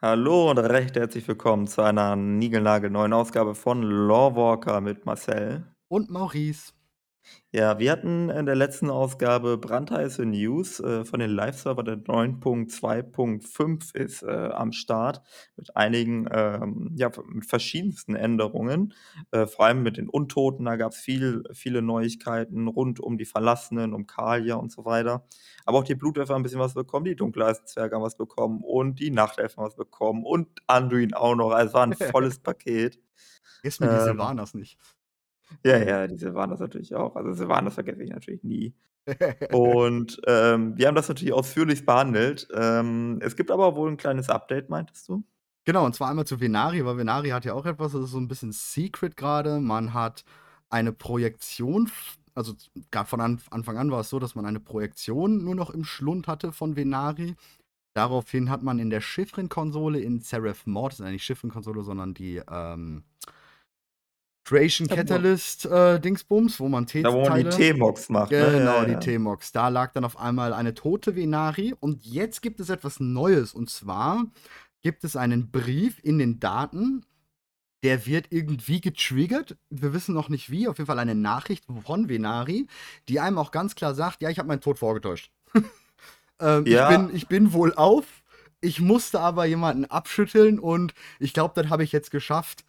[0.00, 5.74] Hallo und recht herzlich willkommen zu einer niegelnagelneuen Ausgabe von Lawwalker mit Marcel.
[5.88, 6.72] Und Maurice.
[7.50, 11.82] Ja, wir hatten in der letzten Ausgabe brandheiße News äh, von den Live-Server.
[11.82, 15.22] Der 9.2.5 ist äh, am Start
[15.56, 18.92] mit einigen, ähm, ja, mit verschiedensten Änderungen.
[19.30, 23.24] Äh, vor allem mit den Untoten, da gab es viel, viele Neuigkeiten rund um die
[23.24, 25.24] Verlassenen, um Kalia und so weiter.
[25.64, 29.00] Aber auch die Blutwerfer haben ein bisschen was bekommen, die Dunkeleiszwerge haben was bekommen und
[29.00, 31.50] die Nachtelfen haben was bekommen und Anduin auch noch.
[31.52, 32.98] Also es war ein volles Paket.
[33.62, 34.78] Vergiss mir die Ähm, Sylvanas nicht.
[35.64, 37.16] Ja, ja, diese waren das natürlich auch.
[37.16, 38.74] Also Sylvanas vergesse ich natürlich nie.
[39.52, 42.48] Und, ähm, wir haben das natürlich ausführlich behandelt.
[42.54, 45.24] Ähm, es gibt aber wohl ein kleines Update, meintest du?
[45.64, 48.18] Genau, und zwar einmal zu Venari, weil Venari hat ja auch etwas, das ist so
[48.18, 49.60] ein bisschen Secret gerade.
[49.60, 50.24] Man hat
[50.70, 51.90] eine Projektion,
[52.34, 52.54] also
[53.04, 56.26] von Anf Anfang an war es so, dass man eine Projektion nur noch im Schlund
[56.26, 57.36] hatte von Venari.
[57.94, 63.04] Daraufhin hat man in der Chiffrenkonsole in Seraph Mortis, äh, nicht Chiffrenkonsole, sondern die, ähm
[64.48, 68.38] Creation Catalyst, äh, Dingsbums, wo man da, wo man die T-Mox macht, ne?
[68.52, 68.98] Genau, Ja, die ja.
[68.98, 69.52] T-Mox.
[69.52, 73.68] Da lag dann auf einmal eine tote Venari und jetzt gibt es etwas Neues und
[73.68, 74.24] zwar
[74.80, 77.04] gibt es einen Brief in den Daten,
[77.82, 79.56] der wird irgendwie getriggert.
[79.68, 82.66] Wir wissen noch nicht wie, auf jeden Fall eine Nachricht von Venari,
[83.08, 85.30] die einem auch ganz klar sagt, ja, ich habe meinen Tod vorgetäuscht.
[86.40, 86.88] ähm, ich, Ja.
[86.88, 88.06] bin, ich bin wohl auf,
[88.60, 92.64] ich musste aber jemanden abschütteln und ich glaube, das habe ich jetzt geschafft.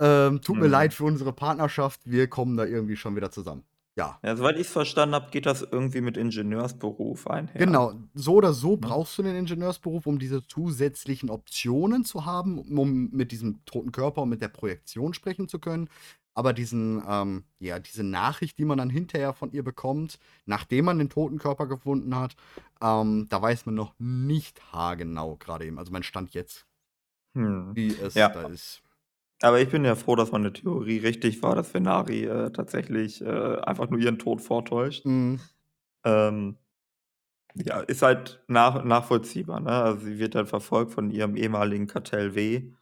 [0.00, 0.70] Ähm, tut mir Mhm.
[0.72, 3.64] leid für unsere Partnerschaft, wir kommen da irgendwie schon wieder zusammen.
[3.98, 4.18] Ja.
[4.22, 7.58] Ja, soweit ich's verstanden habe, geht das irgendwie mit Ingenieursberuf einher.
[7.58, 8.76] Genau, so oder so Ne?
[8.78, 14.22] brauchst du den Ingenieursberuf, um diese zusätzlichen Optionen zu haben, um mit diesem toten Körper
[14.22, 15.88] und mit der Projektion sprechen zu können.
[16.32, 20.98] Aber diesen, ähm, ja, diese Nachricht, die man dann hinterher von ihr bekommt, nachdem man
[20.98, 22.36] den toten Körper gefunden hat,
[22.80, 25.78] ähm, da weiß man noch nicht haargenau gerade eben.
[25.78, 26.66] Also mein Stand jetzt,
[27.34, 27.74] Hm.
[27.74, 28.28] wie es Ja.
[28.28, 28.80] da ist.
[29.42, 33.56] Aber ich bin ja froh, dass meine Theorie richtig war, dass Venari, äh, tatsächlich, äh,
[33.62, 35.06] einfach nur ihren Tod vortäuscht.
[35.06, 35.40] Mhm.
[36.04, 36.58] Ähm,
[37.54, 39.70] ja, ist halt nach nachvollziehbar, ne?
[39.70, 42.72] Also, sie wird halt verfolgt von ihrem ehemaligen Kartell W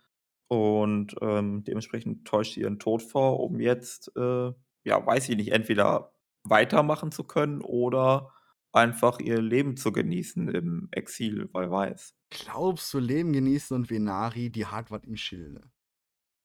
[0.48, 4.52] und, ähm, dementsprechend täuscht sie ihren Tod vor, um jetzt, äh,
[4.84, 6.12] ja, weiß ich nicht, entweder
[6.44, 8.32] weitermachen zu können oder
[8.72, 12.14] einfach ihr Leben zu genießen im Exil, wer weiß.
[12.30, 15.70] Glaubst du, Leben genießen und Venari, die hat was im Schilde?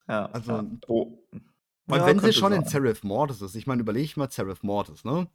[0.07, 0.65] Ja, Also, ja.
[0.87, 1.25] Oh.
[1.89, 2.65] Und Ja, wenn sie schon in sein.
[2.65, 5.27] Seraph Mortis ist, ich meine, überleg mal Seraph Mortis, ne?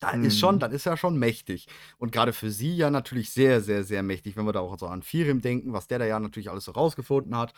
[0.00, 0.60] Da ist schon Mhm.
[0.60, 1.68] das ist ja schon mächtig.
[1.98, 4.86] Und gerade für sie ja natürlich sehr, sehr, sehr mächtig, wenn wir da auch so
[4.88, 7.54] an Firim denken, was der da ja natürlich alles so rausgefunden hat.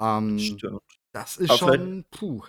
[0.00, 1.00] Ähm, Stimmt.
[1.12, 2.42] das ist Aber vielleicht schon puh.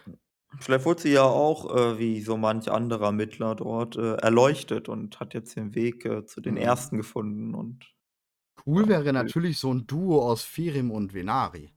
[0.61, 5.19] vielleicht wurde sie ja auch, äh, wie so manch anderer Mittler dort, äh, erleuchtet und
[5.19, 6.57] hat jetzt den Weg, äh, zu den Mhm.
[6.57, 7.85] Ersten gefunden und
[8.65, 9.31] Cool ja, wäre cool.
[9.33, 11.71] natürlich so 'n Duo aus Firim und Venari.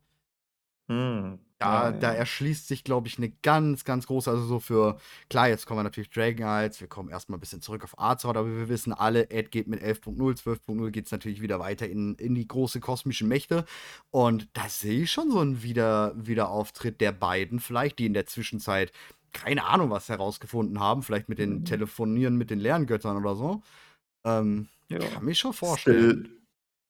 [0.93, 1.39] Mhm.
[1.61, 4.99] Da Ja, da erschließt sich, glaube ich, 'ne ganz, ganz große also so für
[5.31, 7.99] klar, jetzt kommen wir natürlich Dragon Knights, wir kommen erst mal 'n bisschen zurück auf
[8.01, 12.15] Azeroth, aber wir wissen alle, Ed geht mit 11.0, 12.0 geht's natürlich wieder weiter in
[12.17, 13.65] in die große kosmischen Mächte.
[14.11, 18.27] Und da sehe ich schon so 'n Wieder Wiederauftritt der beiden vielleicht, die in der
[18.27, 18.91] Zwischenzeit
[19.33, 21.63] keine Ahnung was herausgefunden haben, vielleicht mit den Mhm.
[21.65, 23.63] Telefonieren mit den Lerngöttern oder so.
[24.25, 25.13] Ähm, Ja.
[25.13, 26.19] kann mich schon vorstellen.
[26.19, 26.42] Still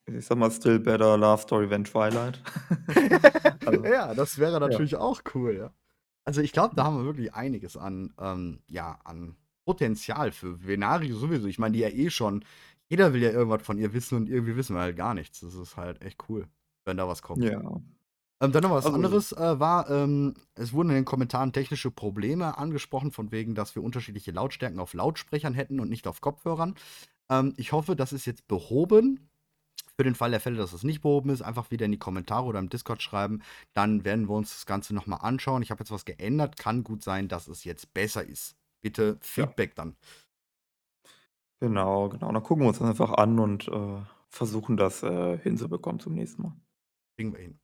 [0.07, 2.41] ich sage mal, still better Love Story than Twilight.
[3.65, 4.61] Also, Ja, das wäre ja.
[4.61, 5.71] natürlich auch cool, ja.
[6.25, 11.12] Also, ich glaube, da haben wir wirklich einiges an, ähm, ja, an Potenzial für Venari
[11.12, 11.47] sowieso.
[11.47, 12.45] Ich meine, die ja eh schon
[12.93, 15.41] jeder will ja irgendwas von ihr wissen und irgendwie wissen wir halt gar nichts.
[15.41, 16.47] Das ist halt echt cool,
[16.85, 17.43] wenn da was kommt.
[17.43, 17.59] Ja.
[17.59, 21.91] Ähm, dann noch was Also anderes, äh, war, ähm, es wurden in den Kommentaren technische
[21.91, 26.75] Probleme angesprochen, von wegen, dass wir unterschiedliche Lautstärken auf Lautsprechern hätten und nicht auf Kopfhörern.
[27.31, 29.31] Ähm, ich hoffe, das ist jetzt behoben.
[29.99, 32.47] Für den Fall der Fälle, dass es nicht behoben ist, einfach wieder in die Kommentare
[32.47, 33.43] oder im Discord schreiben.
[33.75, 35.63] Dann werden wir uns das Ganze noch mal anschauen.
[35.63, 36.57] Ich habe jetzt was geändert.
[36.57, 38.57] Kann gut sein, dass es jetzt besser ist.
[38.83, 39.47] Bitte Ja.
[39.47, 39.97] Feedback dann.
[41.61, 42.33] Genau, genau.
[42.33, 46.43] Dann gucken wir uns das einfach an und, äh, versuchen das, äh, hinzubekommen zum nächsten
[46.43, 46.57] Mal.
[47.17, 47.61] Kriegen wir hin.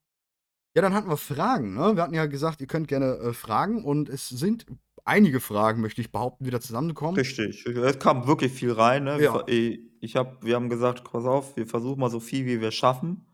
[0.77, 1.97] Ja, dann hatten wir Fragen, ne?
[1.97, 4.67] Wir hatten ja gesagt, ihr könnt gerne, äh, fragen und es sind
[5.09, 7.19] einige Fragen, möchte ich behaupten, wieder zusammengekommen.
[7.19, 7.67] Richtig.
[7.67, 9.19] Es kam wirklich viel rein, ne?
[9.21, 9.43] Wir Ja.
[9.49, 12.71] äh, ich habe wir haben gesagt: „Pass auf, wir versuchen mal so viel, wie wir
[12.71, 13.27] schaffen.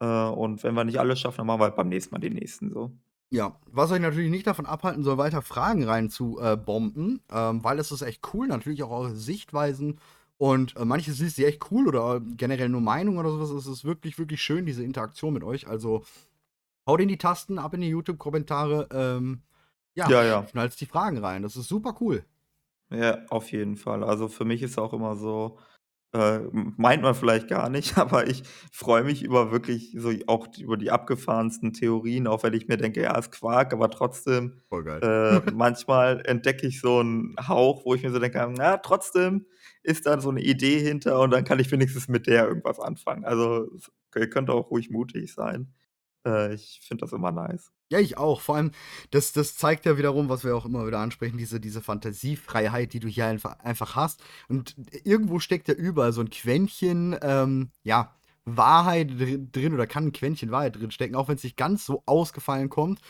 [0.00, 2.30] Äh, und wenn wir nicht alles schaffen, dann machen wir halt beim nächsten Mal die
[2.30, 2.92] nächsten so.“
[3.32, 7.20] Ja, was euch natürlich nicht davon abhalten soll, weiter Fragen rein zu, äh, ähm,
[7.64, 9.98] weil es ist echt cool, natürlich auch eure Sichtweisen
[10.38, 13.50] und, äh, manches ist echt cool oder generell nur Meinung oder so was.
[13.50, 15.66] Es ist wirklich, wirklich schön, diese Interaktion mit euch.
[15.66, 16.04] Also,
[16.88, 19.42] haut in die Tasten, ab in die YouTube-Kommentare, ähm,
[19.96, 20.50] ja, Ja, ja.
[20.50, 21.42] schnallt die Fragen rein.
[21.42, 22.24] Das ist super cool.
[22.90, 24.04] Ja, auf jeden Fall.
[24.04, 25.58] Also, für mich ist auch immer so
[26.14, 26.40] Äh,
[26.78, 30.90] meint man vielleicht gar nicht, aber ich freue mich über wirklich so auch über die
[30.90, 35.02] abgefahrensten Theorien, auch wenn ich mir denke: „Ja, ist Quark“, aber trotzdem, Voll geil.
[35.02, 39.46] äh, manchmal entdecke ich so 'n Hauch, wo ich mir so denke: „Na, trotzdem
[39.84, 43.26] ist da so 'ne Idee hinter und dann kann ich wenigstens mit der irgendwas anfangen.“
[43.26, 43.68] Also,
[44.16, 45.74] ihr könnt auch ruhig mutig sein.
[46.26, 47.70] Äh, ich finde das immer nice.
[47.90, 48.40] Ja, ich auch.
[48.40, 48.72] Vor allem,
[49.12, 53.00] das das zeigt ja wiederum, was wir auch immer wieder ansprechen, diese diese Phantasiefreiheit, die
[53.00, 54.22] du hier einfa einfach hast.
[54.48, 54.74] Und
[55.04, 58.12] irgendwo steckt ja überall so 'n Quäntchen, ähm, ja,
[58.44, 62.68] Wahrheit dri drin oder kann 'n Quäntchen Wahrheit drinstecken, auch wenn's nicht ganz so ausgefallen
[62.70, 63.00] kommt.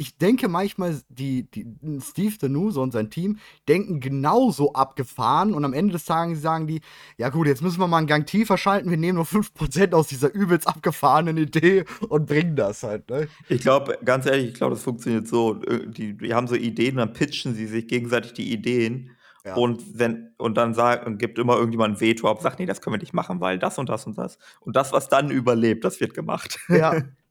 [0.00, 1.66] Ich denke manchmal, die die
[2.00, 3.38] Steve Danuse und sein Team
[3.68, 6.80] denken genauso abgefahren und am Ende des Tages sagen die:
[7.16, 8.90] „Ja gut, jetzt müssen wir mal 'n Gang tiefer schalten.
[8.90, 13.28] Wir nehmen nur 5 % aus dieser übelst abgefahrenen Idee und bringen das halt“, ne?
[13.50, 16.96] Ich glaube ganz ehrlich, ich glaube, das funktioniert so, äh, die die haben so Ideen,
[16.96, 19.10] dann pitchen sie sich gegenseitig die Ideen
[19.44, 19.64] Ja.
[19.64, 22.94] und wenn und dann sa gibt immer irgendjemand 'n Veto ab, sagt: „Ne, das können
[22.94, 26.00] wir nicht machen, weil das und das und das.“ Und das, was dann überlebt, das
[26.00, 26.58] wird gemacht.
[26.70, 26.96] Ja.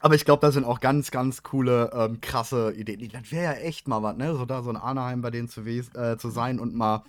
[0.00, 3.10] Aber ich glaube, da sind auch ganz, ganz coole, ähm, krasse Ideen.
[3.12, 5.60] Das wäre ja echt mal was, ne, so da so in Anaheim bei denen zu
[5.62, 7.04] äh, zu sein und mal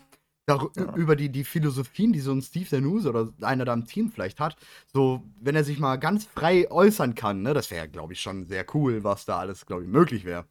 [0.75, 0.83] Ja.
[0.95, 4.39] über die die Philosophien, die so 'n Steve Danuse oder einer da im Team vielleicht
[4.41, 4.57] hat
[4.93, 7.53] so, wenn er sich mal ganz frei äußern kann, ne?
[7.53, 10.45] Das wäre, glaube ich, schon sehr cool, was da alles, glaube ich, möglich wäre.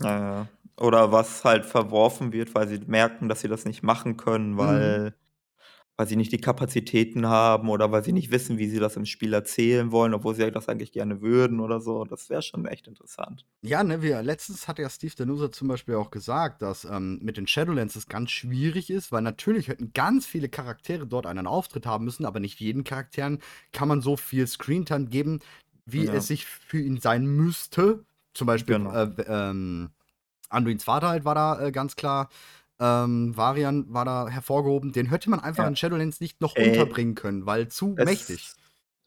[0.00, 0.48] Ja, ja.
[0.78, 5.02] Oder was halt verworfen wird, weil sie merken, dass sie das nicht machen können, Mhm.
[5.96, 9.06] Weil sie nicht die Kapazitäten haben oder weil sie nicht wissen, wie sie das im
[9.06, 12.04] Spiel erzählen wollen, obwohl sie das eigentlich gerne würden oder so.
[12.04, 13.44] Das wäre schon echt interessant.
[13.62, 17.36] Ja, ne, wir letztens hat ja Steve Danuse zum Beispiel auch gesagt, dass, ähm, mit
[17.36, 21.86] den Shadowlands es ganz schwierig ist, weil natürlich hätten ganz viele Charaktere dort einen Auftritt
[21.86, 23.40] haben müssen, aber nicht jeden Charakteren
[23.72, 25.40] kann man so viel Screentime geben,
[25.86, 26.12] wie Ja.
[26.14, 28.04] es sich für ihn sein müsste.
[28.34, 28.92] Zum Beispiel, Genau.
[28.94, 29.90] äh, ähm,
[30.48, 32.28] Anduins Vater halt war da, äh, ganz klar.
[32.80, 34.92] Ähm, Varian war da hervorgehoben.
[34.92, 35.68] Den hätte man einfach Ja.
[35.68, 38.52] in Shadowlands nicht noch Ey unterbringen können, weil zu mächtig.
[38.52, 38.56] es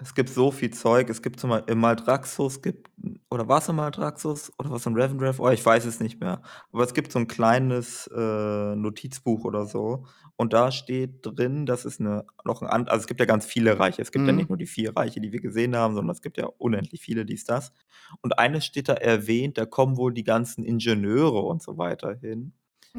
[0.02, 1.10] es gibt so viel Zeug.
[1.10, 2.90] Es gibt zum Bei im Maldraxxus gibt
[3.30, 5.40] oder war's im Maldraxxus oder war's im Revendreth?
[5.40, 6.42] Oh, ich weiß es nicht mehr.
[6.72, 10.06] Aber es gibt so 'n kleines, äh, Notizbuch oder so
[10.38, 13.46] und da steht drin, dass es 'ne noch 'n an also, es gibt ja ganz
[13.46, 14.02] viele Reiche.
[14.02, 14.50] Es gibt ja nicht Mhm.
[14.50, 17.44] nur die 4 Reiche, die wir gesehen haben, sondern es gibt ja unendlich viele, dies,
[17.46, 17.74] das.
[18.22, 22.54] Und eines steht da erwähnt, da kommen wohl die ganzen Ingenieure und so weiter hin.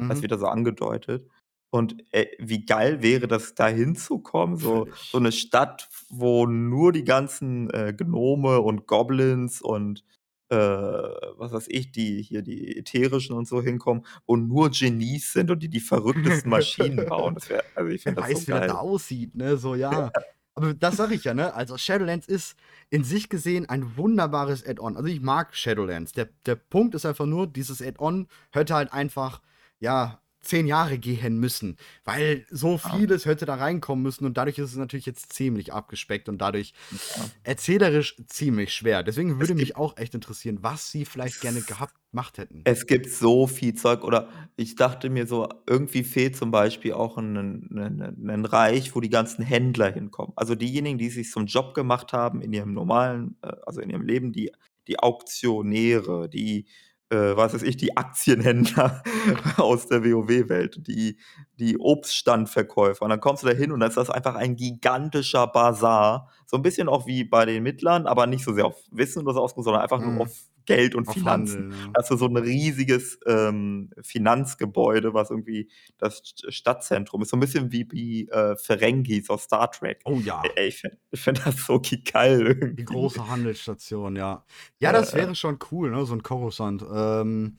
[0.07, 0.23] Das Mhm.
[0.23, 1.27] wird da so angedeutet.
[1.71, 5.21] Und, ey, wie geil wäre das, da hinzukommen, so so Völlig.
[5.21, 10.03] 'ne Stadt, wo nur die ganzen, äh, Gnome und Goblins und,
[10.49, 15.49] äh, was weiß ich, die hier die Ätherischen und so hinkommen und nur Genies sind
[15.51, 17.35] und die die verrücktesten Maschinen bauen.
[17.35, 18.79] Das wäre also, ich Wer fände das so weiß, wie das da geil.
[18.79, 20.13] aussieht, ne, so, ja.
[20.55, 21.53] Aber das sage ich ja, ne?
[21.53, 22.57] Also, Shadowlands ist
[22.89, 24.97] in sich gesehen ein wunderbares Add-on.
[24.97, 26.11] Also, ich mag Shadowlands.
[26.13, 29.41] Der der Punkt ist einfach nur, dieses Add-on hätte halt einfach,
[29.81, 34.71] ja, 10 Jahre gehen müssen, weil so vieles hätte da reinkommen müssen und dadurch ist
[34.71, 36.73] es natürlich jetzt ziemlich abgespeckt und dadurch
[37.43, 39.03] erzählerisch ziemlich schwer.
[39.03, 42.67] Deswegen Es würde mich auch echt interessieren, was sie vielleicht gerne gehabt gemacht hätten.
[42.67, 47.17] es gibt so viel Zeug oder ich dachte mir so, irgendwie fehlt zum Beispiel auch
[47.17, 50.33] 'n 'nen 'nen 'nen 'nen Reich, wo die ganzen Händler hinkommen.
[50.35, 54.03] Also, diejenigen, die sich's zum Job gemacht haben in ihrem normalen äh, also, in ihrem
[54.03, 54.51] Leben, die
[54.87, 56.67] die Auktionäre, die,
[57.11, 59.03] äh, was weiß ich, die Aktienhändler
[59.57, 61.17] aus der WoW-Welt, die
[61.59, 63.03] die Obststandverkäufer.
[63.03, 66.29] Und dann kommst du da hin und dann ist das einfach ein gigantischer Basar.
[66.47, 69.33] So 'n bisschen auch wie bei den Mittlern, aber nicht so sehr auf Wissen oder
[69.35, 70.21] so aus, sondern einfach nur Mhm.
[70.21, 70.31] auf
[70.65, 71.65] Geld und Auf Finanzen.
[71.93, 77.29] Da hast du so 'n riesiges, ähm, Finanzgebäude, was irgendwie das St Stadtzentrum ist.
[77.29, 80.05] So 'n bisschen wie wie, äh, Ferengis aus Star Trek.
[80.05, 80.55] Oh ja.
[80.55, 81.81] ey, ich finde ich finde das so
[82.13, 82.85] geil Die irgendwie.
[82.85, 84.45] große Handelsstation, ja.
[84.79, 85.13] Ja, Äh, das äh.
[85.13, 86.81] wäre schon cool, ne, so 'n Coruscant.
[86.89, 87.57] Ähm,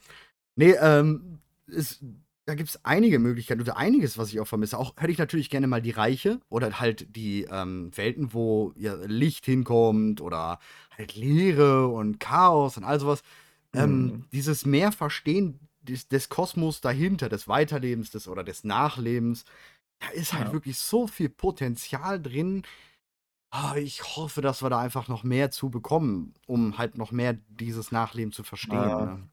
[0.56, 2.04] ne, ähm, es
[2.46, 4.78] da gibt's einige Möglichkeiten oder einiges, was ich auch vermisse.
[4.78, 8.94] Auch hätte ich natürlich gerne mal die Reiche oder halt die, ähm, Welten, wo, ja,
[9.06, 10.58] Licht hinkommt oder
[10.96, 13.22] halt Leere und Chaos und all so was.
[13.74, 14.24] Ähm, Mhm.
[14.32, 19.44] dieses mehr Verstehen des des Kosmos dahinter, des Weiterlebens, des oder des Nachlebens.
[20.00, 20.52] Da ist halt Ja.
[20.52, 22.62] wirklich so viel Potenzial drin.
[23.50, 27.34] Ah, ich hoffe, dass wir da einfach noch mehr zu bekommen, um halt noch mehr
[27.48, 28.98] dieses Nachleben zu verstehen, Ja.
[28.98, 29.28] ne?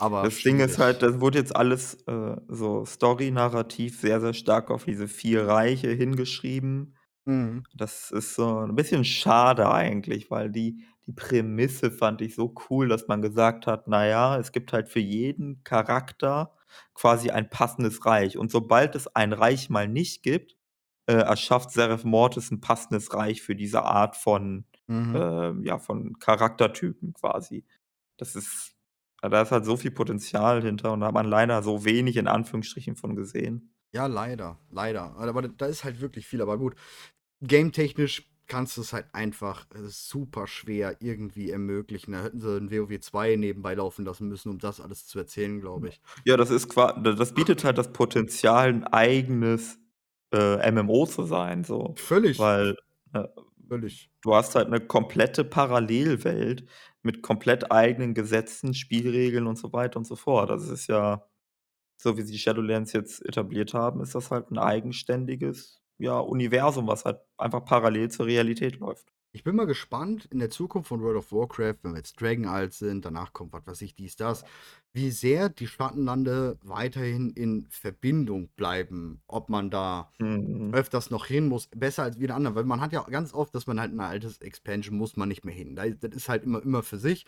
[0.00, 1.02] Aber Das Ding ist halt, schwierig.
[1.02, 6.96] das wurde jetzt alles, äh, so Story-narrativ sehr, sehr stark auf diese 4 Reiche hingeschrieben.
[7.26, 7.70] Mhm.
[7.74, 12.88] Das ist so 'n bisschen schade eigentlich, weil die die Prämisse fand ich so cool,
[12.88, 16.56] dass man gesagt hat: „Na ja, es gibt halt für jeden Charakter
[16.94, 20.56] quasi ein passendes Reich.“ Und sobald es ein Reich mal nicht gibt,
[21.06, 25.30] äh, erschafft Zeref Mortis 'n passendes Reich für diese Art von, Mhm.
[25.34, 27.66] ähm, ja, von Charaktertypen quasi.
[28.18, 28.74] Das ist
[29.22, 32.28] da ist halt so viel Potenzial hinter und da hat man leider so wenig in
[32.28, 33.74] Anführungsstrichen von gesehen.
[33.92, 35.16] Ja, leider, leider.
[35.16, 36.40] Aber da ist halt wirklich viel.
[36.40, 36.74] Aber gut,
[37.42, 42.12] game-technisch kannst du es halt einfach äh, super schwer irgendwie ermöglichen.
[42.12, 45.60] Da hätten sie ein WoW 2 nebenbei laufen lassen müssen, um das alles zu erzählen,
[45.60, 46.00] glaube ich.
[46.24, 49.78] Ja, das ist das bietet halt das Potenzial, ein eigenes,
[50.32, 51.94] äh, MMO zu sein, so.
[51.96, 52.38] Völlig.
[52.38, 52.76] Weil,
[53.12, 53.24] äh,
[53.68, 54.10] Völlig.
[54.22, 56.66] du hast halt eine komplette Parallelwelt
[57.02, 60.50] mit komplett eigenen Gesetzen, Spielregeln und so weiter und so fort.
[60.50, 61.26] Das ist ja
[61.96, 67.04] so wie sie Shadowlands jetzt etabliert haben, ist das halt ein eigenständiges, ja, Universum, was
[67.04, 69.12] halt einfach parallel zur Realität läuft.
[69.32, 72.46] Ich bin mal gespannt in der Zukunft von World of Warcraft, wenn wir jetzt Dragon
[72.46, 74.44] alt sind, danach kommt was weiß ich, dies, das,
[74.92, 80.74] wie sehr die Schattenlande weiterhin in Verbindung bleiben, ob man da Mhm.
[80.74, 83.68] öfters noch hin muss, besser als wieder andere, weil man hat ja ganz oft, dass
[83.68, 85.76] man halt ein altes Expansion muss man nicht mehr hin.
[85.76, 87.24] Da- Das ist halt immer, immer für sich.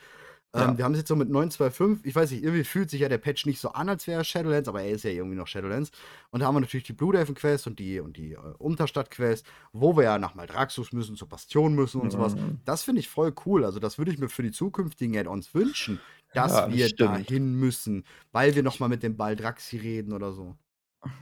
[0.55, 0.69] Ja.
[0.69, 3.09] Ähm, wir haben es jetzt so mit 9.2.5, ich weiß nicht, irgendwie fühlt sich ja
[3.09, 5.47] der Patch nicht so an, als wäre er Shadowlands, aber er ist ja irgendwie noch
[5.47, 5.91] Shadowlands.
[6.31, 9.11] Und da haben wir natürlich die Blue Delphin Quest und die, und die äh, Unterstadt
[9.11, 12.35] Quest, wo wir ja nach Maldraxxus müssen, zur Bastion müssen und sowas.
[12.35, 12.61] Mhm.
[12.65, 13.65] Das finde ich voll cool.
[13.65, 16.01] Also, das würde ich mir für die zukünftigen Add-ons wünschen,
[16.35, 17.11] dass Ja, das wir stimmt.
[17.11, 20.57] dahin müssen, weil wir nochmal mit dem Baldraxi reden oder so.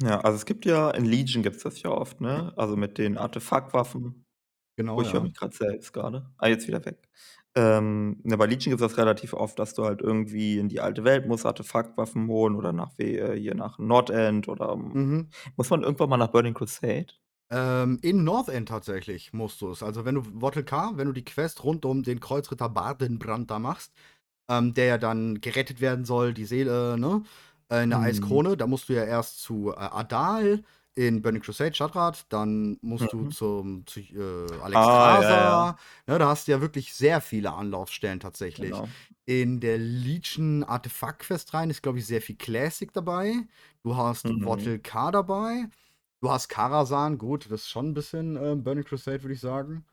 [0.03, 2.53] Ja, also es gibt ja in Legion gibt's das ja oft, ne?
[2.57, 4.27] Also mit den Artefaktwaffen.
[4.77, 4.97] Genau.
[4.99, 5.25] Oh, ich höre ja.
[5.25, 6.31] mich gerade selbst gerade.
[6.39, 7.09] Ah, jetzt wieder weg.
[7.57, 11.05] Ähm, ne, bei Legion gibt's das relativ oft, dass du halt irgendwie in die alte
[11.05, 15.31] Welt musst, Artefaktwaffen holen oder nach äh, hier nach Nordend oder Mhm.
[15.57, 17.15] muss man irgendwann mal nach Burning Crusade?
[17.53, 19.83] Ähm, in Northend tatsächlich musst du es.
[19.83, 23.59] Also, wenn du Wortel K, wenn du die Quest rund um den Kreuzritter Bardenbrand da
[23.59, 23.93] machst,
[24.49, 27.23] ähm, der ja dann gerettet werden soll, die Seele, ne?
[27.71, 28.01] Äh, in der Mhm.
[28.03, 30.65] Eiskrone, da musst du ja erst zu äh, Adal
[31.09, 33.37] in Burning Crusade, Stadtrat, dann musst du Mhm.
[33.39, 35.37] zum zu, äh, Alex Ah, ja, Rasa.
[35.39, 35.77] ja.
[36.07, 38.83] Ne, da hast du ja wirklich sehr viele Anlaufstellen tatsächlich.
[38.83, 38.97] Genau.
[39.25, 43.33] In der Legion Artefakt Quest rein ist, glaube ich, sehr viel Classic dabei.
[43.83, 44.41] Du hast Mhm.
[44.45, 45.69] Wortel K dabei.
[46.21, 49.87] Du hast Karasan, gut, das ist schon ein bisschen äh, Burning Crusade, würde ich sagen.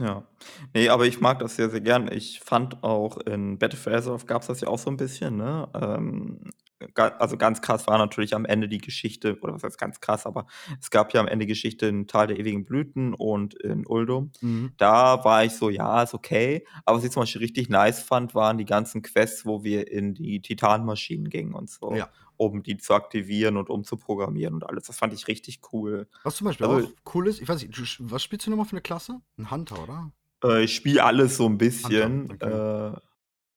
[0.00, 0.28] Ja.
[0.74, 2.10] Ne, aber ich mag das sehr, sehr gern.
[2.12, 5.68] Ich fand auch in Battle for Azeroth gab's das ja auch so 'n bisschen, ne?
[5.74, 6.50] Ähm,
[6.94, 10.46] also ganz krass war natürlich am Ende die Geschichte oder was heißt ganz krass, aber
[10.80, 14.32] es gab ja am Ende Geschichte in Tal der ewigen Blüten und in Uldum.
[14.42, 14.78] Mhm.
[14.78, 18.34] Da war ich so: „Ja, ist okay.“ Aber was ich zum Beispiel richtig nice fand,
[18.34, 22.12] waren die ganzen Quests, wo wir in die Titanmaschinen gingen und so, Ja.
[22.36, 24.84] um die zu aktivieren und umzuprogrammieren und alles.
[24.84, 26.08] Das fand ich richtig cool.
[26.24, 28.72] Was zum Beispiel Also auch cool ist, ich weiß nicht, was spielst du nochmal für
[28.72, 29.20] eine Klasse?
[29.38, 30.12] 'N Hunter, oder?
[30.44, 32.38] Äh, ich spiele alles so 'n bisschen, okay.
[32.40, 32.92] äh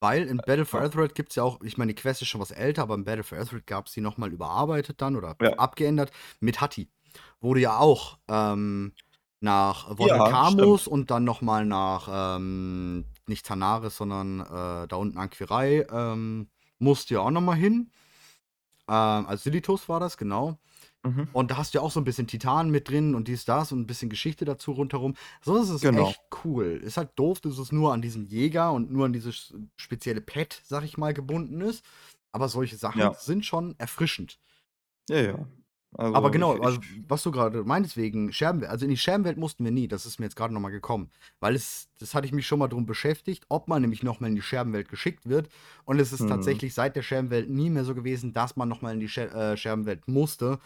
[0.04, 0.82] Weil in Battle for ja.
[0.82, 3.24] Azeroth gibt's ja auch ich meine, die Quest ist schon was älter, aber in Battle
[3.24, 5.58] for Azeroth gab's die noch mal überarbeitet dann oder Ja.
[5.58, 6.90] abgeändert mit Hatti,
[7.54, 8.94] du ja auch, ähm,
[9.42, 10.38] nach Wortel Ja,
[10.88, 17.10] und dann noch mal nach, ähm, nicht Tanaris, sondern, äh, da unten Anquirei, ähm, musst
[17.10, 17.92] du ja auch noch mal hin.
[18.90, 20.60] Ähm, also Silithos war das, genau.
[21.06, 21.32] Mhm.
[21.34, 23.72] Und da hast du ja auch so 'n bisschen Titan mit drin und dies, das
[23.72, 25.16] und 'n bisschen Geschichte dazu rundherum.
[25.42, 25.92] So ist es Genau.
[25.94, 26.82] echt cool.
[26.84, 30.62] Ist halt doof, dass es nur an diesen Jäger und nur an dieses spezielle Pet,
[30.66, 31.86] sage ich mal, gebunden ist.
[32.34, 33.18] Aber solche Sachen Ja.
[33.18, 34.38] sind schon erfrischend.
[35.10, 35.48] Ja, ja.
[35.98, 39.64] Also, Aber genau, also was du gerade meintest wegen Scherbenwelt also in die Scherbenwelt mussten
[39.64, 41.10] wir nie, das ist mir jetzt gerade noch mal gekommen.
[41.40, 44.28] Weil es das hatte ich mich schon mal drum beschäftigt, ob man nämlich noch mal
[44.28, 45.48] in die Scherbenwelt geschickt wird.
[45.86, 46.28] Und es ist Mhm.
[46.28, 49.34] tatsächlich seit der Scherbenwelt nie mehr so gewesen, dass man noch mal in die Scher
[49.54, 50.60] äh, Scherbenwelt musste.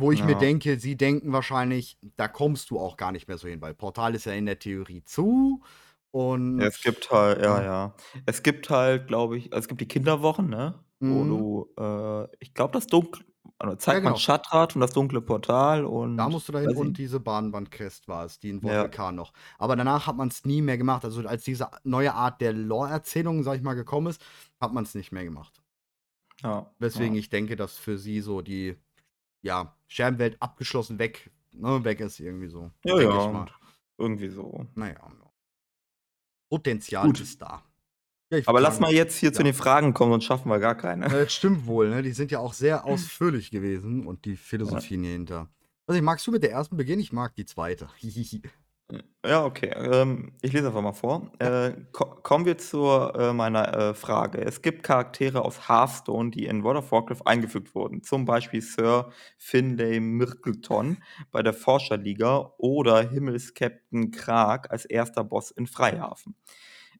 [0.00, 0.36] Wo ich mir Ja.
[0.36, 4.14] denke, sie denken wahrscheinlich, da kommst du auch gar nicht mehr so hin, weil Portal
[4.14, 5.64] ist ja in der Theorie zu
[6.12, 7.62] und Ja, es gibt halt ja, ja.
[7.62, 7.94] ja.
[8.26, 11.48] Es gibt halt, glaube ich also, es gibt die Kinderwochen, ne, wo Mhm.
[11.64, 13.24] du, äh ich glaube, das dunkle
[13.86, 14.16] Ja, zeigt man genau.
[14.16, 15.84] Schattrat und das dunkle Portal
[16.18, 18.98] Da und musst du dahin und diese Bahnwand-Quest war es, die in Wortel Ja.
[19.12, 19.32] Noch.
[19.56, 21.04] Aber danach hat man's nie mehr gemacht.
[21.04, 24.20] Also, als diese neue Art der Lore-Erzählung, sage ich mal, gekommen ist,
[24.60, 25.62] hat man's nicht mehr gemacht.
[26.42, 27.18] Ja, Weswegen ja.
[27.18, 28.76] ich denke, dass für sie so die,
[29.42, 33.46] ja, Scherbenwelt abgeschlossen weg ne, weg ist irgendwie so, Ja, ja,
[33.96, 34.66] irgendwie so.
[34.74, 35.32] Na ja, ja.
[36.50, 37.20] Potenzial Gut.
[37.20, 37.62] ist da.
[38.30, 39.44] Ja, Aber lass mal jetzt hier zu ja.
[39.44, 41.06] den Fragen kommen, sonst schaffen wir gar keine.
[41.06, 42.02] Äh, stimmt wohl, ne?
[42.02, 44.36] Die sind ja auch sehr ausführlich gewesen und die Ja.
[44.36, 45.48] Philosophien hier hinter.
[45.88, 47.00] Nicht, magst du mit der ersten beginnen?
[47.00, 47.88] Ich mag die zweite.
[49.26, 49.70] Ja, okay.
[49.76, 51.30] Ähm, ich lese einfach mal vor.
[51.42, 51.66] Ja.
[51.66, 54.38] Äh, ko kommen wir zur äh, meiner, äh, Frage.
[54.40, 59.10] Es gibt Charaktere aus Hearthstone, die in World of Warcraft eingefügt wurden, zum Beispiel Sir
[59.36, 60.98] Finlay Myrkleton
[61.32, 66.34] bei der Forscherliga oder Himmelskapitän Krag als erster Boss in Freihafen.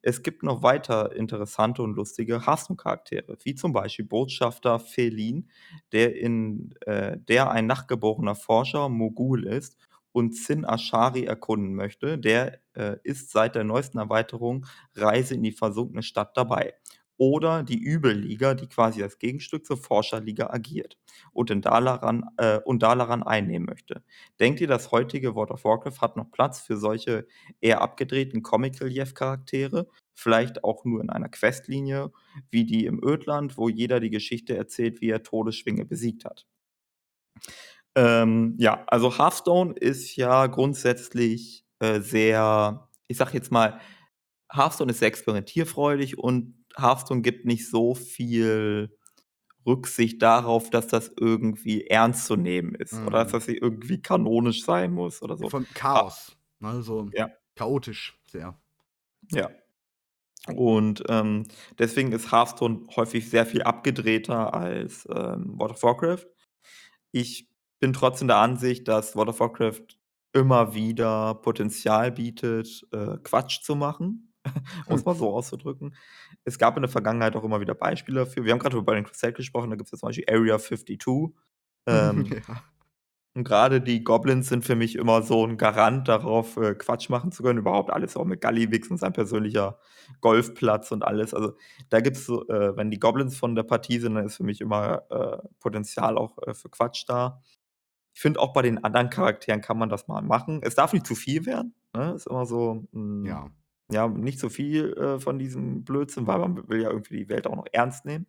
[0.02, 5.50] Es gibt noch weiter interessante und lustige Hearthstone-Charaktere, wie zum Beispiel Botschafter Felin,
[5.92, 9.76] der in äh, der ein nachgeborener Forscher Mogul ist
[10.12, 12.18] und Zin Ashari erkunden möchte.
[12.18, 16.74] Der, äh, ist seit der neuesten Erweiterung Reise in die versunkene Stadt dabei.
[17.20, 20.96] oder die Übelliga, die quasi als Gegenstück zur Forscherliga agiert
[21.32, 24.04] und in Dalaran äh, und Dalaran einnehmen möchte.
[24.40, 27.26] Denkt ihr, das heutige World of Warcraft hat noch Platz für solche
[27.60, 29.88] eher abgedrehten Comic-Relief-Charaktere?
[30.14, 32.12] Vielleicht auch nur in einer Questlinie,
[32.50, 36.46] wie die im Ödland, wo jeder die Geschichte erzählt, wie er Todesschwinge besiegt hat.
[37.94, 43.80] Ähm, ja, also Hearthstone ist ja grundsätzlich äh, sehr, ich sag jetzt mal,
[44.52, 48.96] Hearthstone ist sehr experimentierfreudig und Hearthstone gibt nicht so viel
[49.66, 53.06] Rücksicht darauf, dass das irgendwie ernst zu nehmen ist mhm.
[53.06, 55.48] oder dass das irgendwie kanonisch sein muss oder so.
[55.48, 57.30] Von Chaos, ne, so ja.
[57.54, 58.58] chaotisch sehr.
[59.32, 59.50] Ja.
[60.54, 61.46] Und ähm,
[61.78, 66.26] deswegen ist Hearthstone häufig sehr viel abgedrehter als ähm, World of Warcraft.
[67.12, 67.47] Ich
[67.80, 69.98] bin trotzdem der Ansicht, dass World of Warcraft
[70.32, 74.32] immer wieder Potenzial bietet, äh, Quatsch zu machen,
[74.86, 75.94] um es mal so auszudrücken.
[76.44, 78.44] Es gab in der Vergangenheit auch immer wieder Beispiele dafür.
[78.44, 81.34] Wir haben gerade über Burning Crusade gesprochen, da gibt es ja zum Beispiel Area 52.
[81.86, 82.62] Ähm, ja.
[83.38, 87.30] Und gerade die Goblins sind für mich immer so ein Garant darauf, äh, Quatsch machen
[87.30, 87.60] zu können.
[87.60, 89.78] Überhaupt alles auch mit Gallywix und sein persönlicher
[90.20, 91.34] Golfplatz und alles.
[91.34, 91.52] Also
[91.88, 94.42] da gibt es so, äh, wenn die Goblins von der Partie sind, dann ist für
[94.42, 97.40] mich immer äh, Potenzial auch äh, für Quatsch da.
[98.18, 100.58] Ich finde auch bei den anderen Charakteren kann man das mal machen.
[100.64, 101.72] Es darf nicht zu viel werden.
[101.94, 102.14] Ne?
[102.16, 103.50] Ist immer so, mh, hm, Ja.
[103.92, 107.46] ja, nicht zu viel äh, von diesem Blödsinn, weil man will ja irgendwie die Welt
[107.46, 108.26] auch noch ernst nehmen.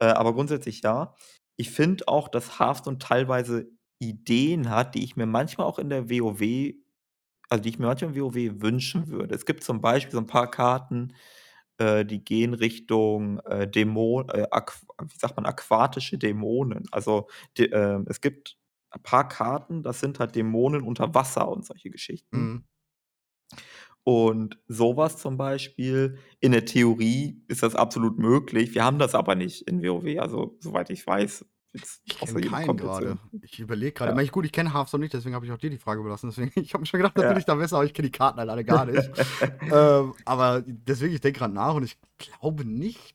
[0.00, 1.14] Äh, aber grundsätzlich ja.
[1.56, 6.10] Ich finde auch, dass Hearthstone teilweise Ideen hat, die ich mir manchmal auch in der
[6.10, 6.74] WoW
[7.48, 9.34] also die ich mir manchmal in WoW wünschen würde.
[9.34, 11.14] Es gibt zum Beispiel so ein paar Karten,
[11.78, 14.46] äh, die gehen Richtung äh, Dämon, äh,
[15.02, 16.86] wie sagt man, aquatische Dämonen.
[16.92, 18.59] Also de, äh, es gibt
[18.90, 22.38] ein paar Karten, das sind halt Dämonen unter Wasser und solche Geschichten.
[22.38, 22.64] Mhm.
[24.02, 28.74] Und sowas zum Beispiel, in der Theorie ist das absolut möglich.
[28.74, 30.18] Wir haben das aber nicht in WoW.
[30.18, 33.18] Also, soweit ich weiß, Jetzt ich kenne keinen gerade.
[33.42, 34.20] Ich überlege gerade.
[34.20, 34.30] Ja.
[34.30, 36.28] gut, ich kenne Hearthstone nicht, deswegen habe ich auch dir die Frage überlassen.
[36.28, 37.28] Deswegen, ich habe mir schon gedacht, da ja.
[37.28, 39.08] bin ich da besser, aber ich kenne die Karten halt alle gar nicht.
[39.70, 43.14] ähm, aber deswegen, ich denke gerade nach und ich glaube nicht.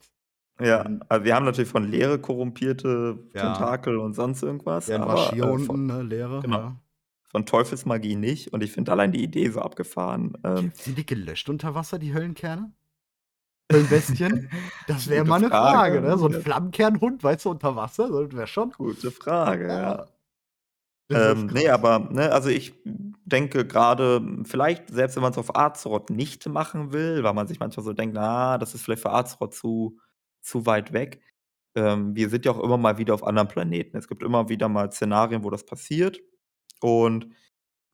[0.60, 3.42] Ja, also wir haben natürlich von Leere korrumpierte ja.
[3.42, 4.88] Tentakel und sonst irgendwas.
[4.88, 6.42] Ja, aber hier äh, unten, ne, Leere.
[6.42, 6.58] Genau.
[6.58, 6.76] Ja.
[7.24, 8.54] Von Teufelsmagie nicht.
[8.54, 10.38] Und ich finde allein die Idee so abgefahren.
[10.46, 12.72] Ähm, Sind die gelöscht unter Wasser, die Höllenkerne?
[13.72, 14.50] Höllenbestien?
[14.88, 16.18] Das wäre mal eine Frage, Frage, ne?
[16.18, 18.72] So ein Flammenkernhund, weißt du, unter Wasser, das wäre schon.
[18.72, 20.06] Gute Frage, ja.
[21.12, 22.74] Ähm, nee, aber, ne, also ich
[23.26, 27.60] denke gerade, vielleicht, selbst wenn man es auf Azeroth nicht machen will, weil man sich
[27.60, 30.00] manchmal so denkt, na, das ist vielleicht für Azeroth zu,
[30.46, 31.22] zu weit weg.
[31.76, 33.98] Ähm, wir sind ja auch immer mal wieder auf anderen Planeten.
[33.98, 36.22] Es gibt immer wieder mal Szenarien, wo das passiert.
[36.82, 37.30] Und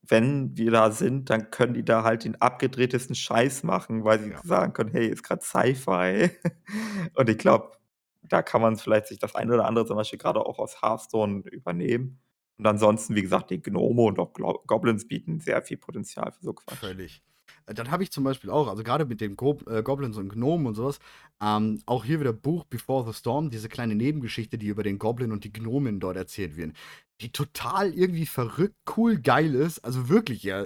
[0.03, 4.31] wenn wir da sind, dann können die da halt den abgedrehtesten Scheiß machen, weil sie
[4.31, 4.41] ja.
[4.43, 6.31] sagen können, hey, ist gerade Sci-Fi.
[7.15, 7.77] Und ich glaube,
[8.23, 11.43] da kann man vielleicht sich das eine oder andere zum Beispiel gerade auch aus Hearthstone
[11.51, 12.19] übernehmen.
[12.57, 14.33] Und ansonsten, wie gesagt, die Gnome und auch
[14.67, 16.77] Goblins bieten sehr viel Potenzial für so Quatsch.
[16.77, 17.23] Völlig.
[17.65, 20.29] Äh, dann habe ich zum Beispiel auch, also gerade mit den Go äh, Goblins und
[20.29, 20.99] Gnomen und sowas,
[21.41, 25.31] ähm, auch hier wieder Buch Before the Storm, diese kleine Nebengeschichte, die über den Goblin
[25.31, 26.75] und die Gnomen dort erzählt wird,
[27.21, 29.79] die total irgendwie verrückt, cool, geil ist.
[29.79, 30.65] Also wirklich, ja.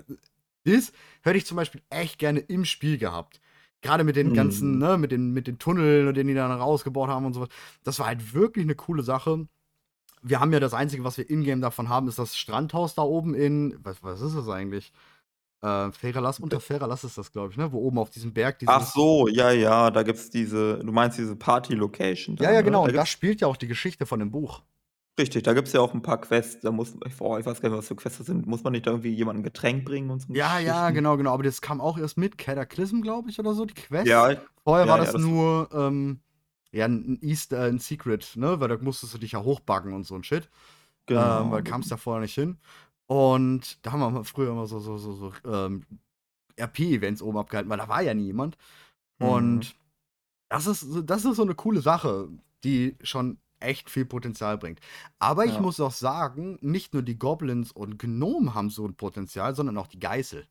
[0.64, 3.40] Das hätte ich zum Beispiel echt gerne im Spiel gehabt.
[3.82, 4.80] Gerade mit den ganzen, mm.
[4.80, 7.50] ne, mit den, mit den Tunneln, den die dann rausgebaut haben und sowas.
[7.84, 9.48] Das war halt wirklich eine coole Sache.
[10.24, 13.36] Wir haben ja das Einzige, was wir in-game davon haben, ist das Strandhaus da oben
[13.36, 13.78] in.
[13.84, 14.92] Was, was ist das eigentlich?
[15.66, 17.72] Äh, Feralas, unter Feralas ist das, glaube ich, ne?
[17.72, 21.18] Wo oben auf diesem Berg Ach so, ja, ja, da gibt es diese, du meinst
[21.18, 22.36] diese Party-Location.
[22.38, 24.62] Ja, ja, genau, da und da spielt ja auch die Geschichte von dem Buch.
[25.18, 27.70] Richtig, da gibt es ja auch ein paar Quests, da muss oh, ich weiß gar
[27.70, 28.46] nicht, was für Quests das sind.
[28.46, 31.34] Muss man nicht da irgendwie jemandem ein Getränk bringen und so Ja, ja, genau, genau,
[31.34, 34.06] aber das kam auch erst mit Cataclysm, glaube ich, oder so, die Quest.
[34.06, 36.20] Ja, Vorher ja, war das, ja, das nur, ähm,
[36.72, 38.60] ja, ein Easter, ein Secret, ne?
[38.60, 40.50] Weil da musstest du dich ja hochbacken und so ein Shit.
[41.06, 41.44] Genau.
[41.44, 42.58] Ähm, weil kamst da vorher nicht hin.
[43.08, 45.84] Und da haben wir früher immer so, so, so, so ähm,
[46.60, 48.58] RP-Events oben abgehalten, weil da war ja niemand.
[49.20, 49.28] Mhm.
[49.28, 49.76] Und
[50.50, 52.30] das ist, das ist so eine coole Sache,
[52.64, 54.80] die schon echt viel Potenzial bringt.
[55.20, 59.56] Aber ich muss auch sagen, nicht nur die Goblins und Gnomen haben so ein Potenzial,
[59.56, 60.46] sondern auch die Geißel.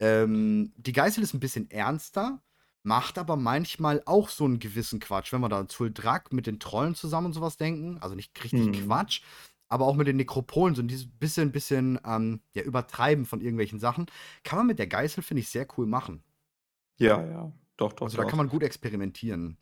[0.00, 2.40] Ähm, die Geißel ist ein bisschen ernster,
[2.82, 5.32] macht aber manchmal auch so einen gewissen Quatsch.
[5.32, 8.86] Wenn wir da Zuldrak mit den Trollen zusammen und sowas denken, also nicht richtig mhm.
[8.86, 9.22] Quatsch,
[9.70, 14.06] aber auch mit den Nekropolen, so dieses bisschen, bisschen ähm, ja, Übertreiben von irgendwelchen Sachen,
[14.44, 16.22] kann man mit der Geißel, finde ich, sehr cool machen.
[16.98, 18.06] Ja, ja, doch, doch.
[18.06, 19.56] Also da kann man gut experimentieren.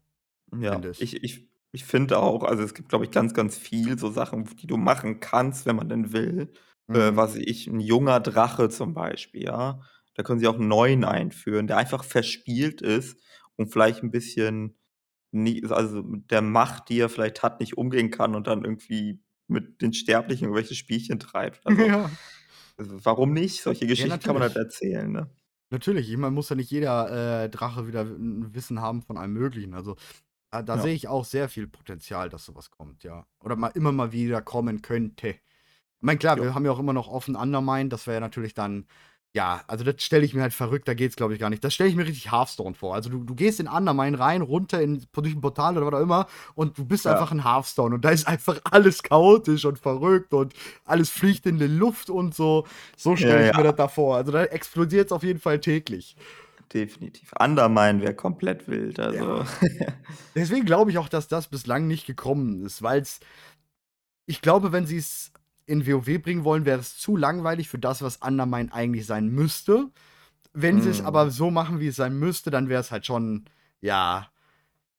[0.59, 3.99] Ja, ich, ich, ich, ich finde auch, also es gibt, glaube ich, ganz, ganz viel
[3.99, 6.53] so Sachen, die du machen kannst, wenn man denn will.
[6.88, 7.16] Äh, mhm.
[7.16, 9.81] was ich, ein junger Drache zum Beispiel, ja.
[10.14, 13.21] Da können sie auch einen neuen einführen, der einfach verspielt ist
[13.57, 14.75] und vielleicht ein bisschen
[15.31, 19.21] nie also, mit der Macht, die er vielleicht hat, nicht umgehen kann und dann irgendwie
[19.48, 21.66] mit den Sterblichen irgendwelche Spielchen treibt.
[21.66, 22.18] Also, Ja.
[22.78, 23.62] warum nicht?
[23.62, 25.30] Solche Ja, Geschichten kann man halt erzählen, ne?
[25.72, 29.34] Natürlich, ich meine, muss ja nicht jeder, äh, Drache wieder 'n Wissen haben von allem
[29.34, 29.74] Möglichen.
[29.74, 29.96] Also,
[30.50, 30.94] da sehe Ja.
[30.94, 33.26] ich auch sehr viel Potenzial, dass so was kommt, ja.
[33.44, 35.28] Oder mal immer mal wieder kommen könnte.
[35.30, 35.38] Ich
[36.02, 36.42] meine, klar, Ja.
[36.42, 38.87] wir haben ja auch immer noch offen Undermine, das wäre ja natürlich dann
[39.34, 41.62] ja, also, das stelle ich mir halt verrückt, da geht's, glaube ich, gar nicht.
[41.62, 42.94] Das stelle ich mir richtig Hearthstone vor.
[42.94, 46.02] Also, du du gehst in Undermine rein, runter in durch 'n Portal oder was auch
[46.02, 47.12] immer und du bist Ja.
[47.12, 51.58] einfach in Hearthstone und da ist einfach alles chaotisch und verrückt und alles fliegt in
[51.58, 52.66] die Luft und so.
[52.96, 53.62] So Ja, stelle ich mir ja.
[53.64, 54.16] das da vor.
[54.16, 56.16] Also, da explodiert's auf jeden Fall täglich.
[56.72, 57.32] Definitiv.
[57.40, 59.44] Undermine wäre komplett wild, also Ja.
[60.34, 63.20] Deswegen glaube ich auch, dass das bislang nicht gekommen ist, weil's
[64.30, 65.32] ich glaube, wenn sie's
[65.68, 69.90] in WoW bringen wollen, wäre es zu langweilig für das, was Undermine eigentlich sein müsste.
[70.54, 71.31] Wenn sie's aber Mhm.
[71.31, 73.46] so machen, wie es sein müsste, dann wäre es halt schon
[73.83, 74.28] ja,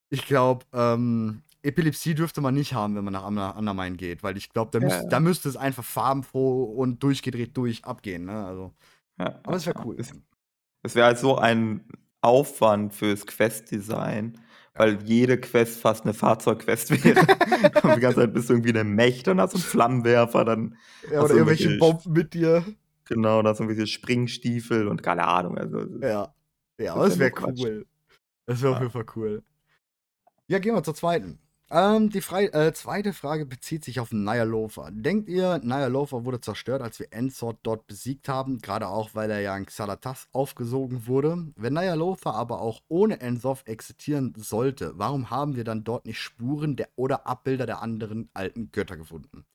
[0.09, 4.37] ich glaube, ähm, Epilepsie dürfte man nicht haben, wenn man nach Under Undermine geht, weil
[4.37, 8.45] ich glaube, da Ja, müsst da müsste es einfach farbenfroh und durchgedreht durch abgehen, ne?
[8.45, 8.73] Also
[9.17, 9.95] Ja, aber es wäre cool.
[9.99, 10.13] Es
[10.83, 11.85] es wäre halt so ein
[12.21, 14.39] Aufwand fürs Quest-Design.
[14.77, 17.27] Weil jede Quest fast 'ne Fahrzeug-Quest wäre.
[17.83, 20.75] Und die ganze Zeit bist du irgendwie 'ne Mech, dann hast du 'n Flammenwerfer, dann
[21.03, 22.65] Ja, oder irgendwelche Bomben mit dir.
[23.05, 26.33] genau, dann hast du irgendwelche Springstiefel und keine Ahnung, also Ja.
[26.79, 27.65] Ja, das ja wäre Quatsch.
[27.65, 27.85] cool.
[28.47, 28.81] Das wäre auf Ja.
[28.81, 29.43] jeden Fall cool.
[30.49, 31.39] Ja, gehen wir zur 2.
[31.71, 33.13] Ähm, die frei äh, 2.
[33.13, 34.89] Frage bezieht sich auf Ny'alotha.
[34.89, 39.41] Denkt ihr, Ny'alotha wurde zerstört, als wir Ensword dort besiegt haben, grade auch, weil er
[39.41, 41.51] ja in Xal'atath aufgesogen wurde?
[41.55, 46.75] Wenn Ny'alotha aber auch ohne N'Zoth existieren sollte, warum haben wir dann dort nicht Spuren
[46.75, 49.45] der oder Abbilder der anderen alten Götter gefunden?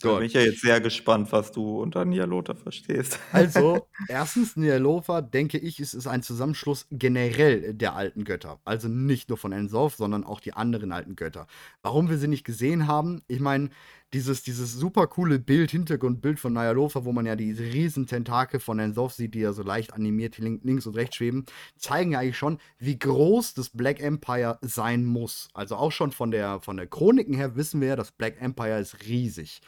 [0.00, 3.18] Da bin ich ja jetzt sehr gespannt, was du unter Ny'alotha verstehst.
[3.32, 4.56] Also, 1.
[4.56, 8.58] Ny'alotha, denke ich, es ist ein Zusammenschluss generell der alten Götter.
[8.64, 11.46] Also, nicht nur von N'Zoth, sondern auch die anderen alten Götter.
[11.82, 13.22] Warum wir sie nicht gesehen haben?
[13.28, 13.68] Ich meine,
[14.16, 18.80] dieses dieses super coole Bild Hintergrundbild von Ny'alotha, wo man ja diese riesen Tentakel von
[18.80, 21.44] N'Zoth sieht, die ja so leicht animiert lin links und rechts schweben,
[21.76, 25.48] zeigen ja eigentlich schon, wie groß das Black Empire sein muss.
[25.52, 28.80] Also, auch schon von der von der Chroniken her wissen wir ja, das Black Empire
[28.80, 29.60] ist riesig.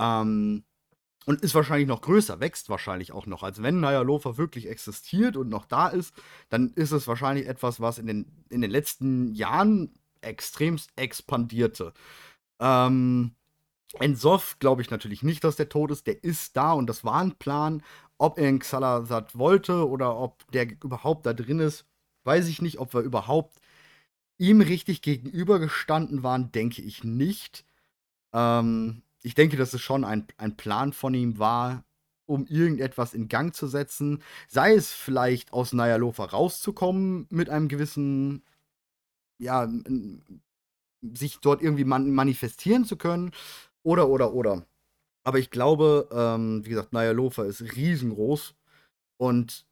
[0.00, 0.64] Ähm,
[1.26, 3.42] und ist wahrscheinlich noch größer, wächst wahrscheinlich auch noch.
[3.42, 6.14] Also, wenn Ny'alotha wirklich existiert und noch da ist,
[6.48, 11.92] dann ist es wahrscheinlich etwas, was in den in den letzten Jahren extremst expandierte.
[12.60, 13.34] Ähm,
[14.00, 16.06] N'Zoth glaube ich natürlich nicht, dass der tot ist.
[16.06, 17.82] Der ist da und das war 'n Plan.
[18.18, 21.84] Ob er in Xal'atath wollte oder ob der überhaupt da drin ist,
[22.24, 22.78] weiß ich nicht.
[22.78, 23.58] Ob wir überhaupt
[24.38, 27.64] ihm richtig gegenübergestanden waren, denke ich nicht.
[28.34, 31.84] Ähm, ich denke, dass es schon ein ein Plan von ihm war,
[32.26, 34.22] um irgendetwas in Gang zu setzen.
[34.48, 38.44] Sei es vielleicht aus Ny'alotha rauszukommen mit einem gewissen
[39.38, 39.68] ja,
[41.02, 43.32] sich dort irgendwie man manifestieren zu können
[43.82, 44.66] oder, oder, oder.
[45.24, 48.54] Aber ich glaube, ähm, wie gesagt, Ny'alotha ist riesengroß
[49.18, 49.66] und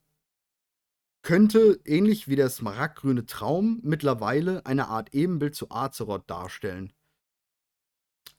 [1.23, 6.93] könnte, ähnlich wie der smaragdgrüne Traum, mittlerweile eine Art Ebenbild zu Azeroth darstellen.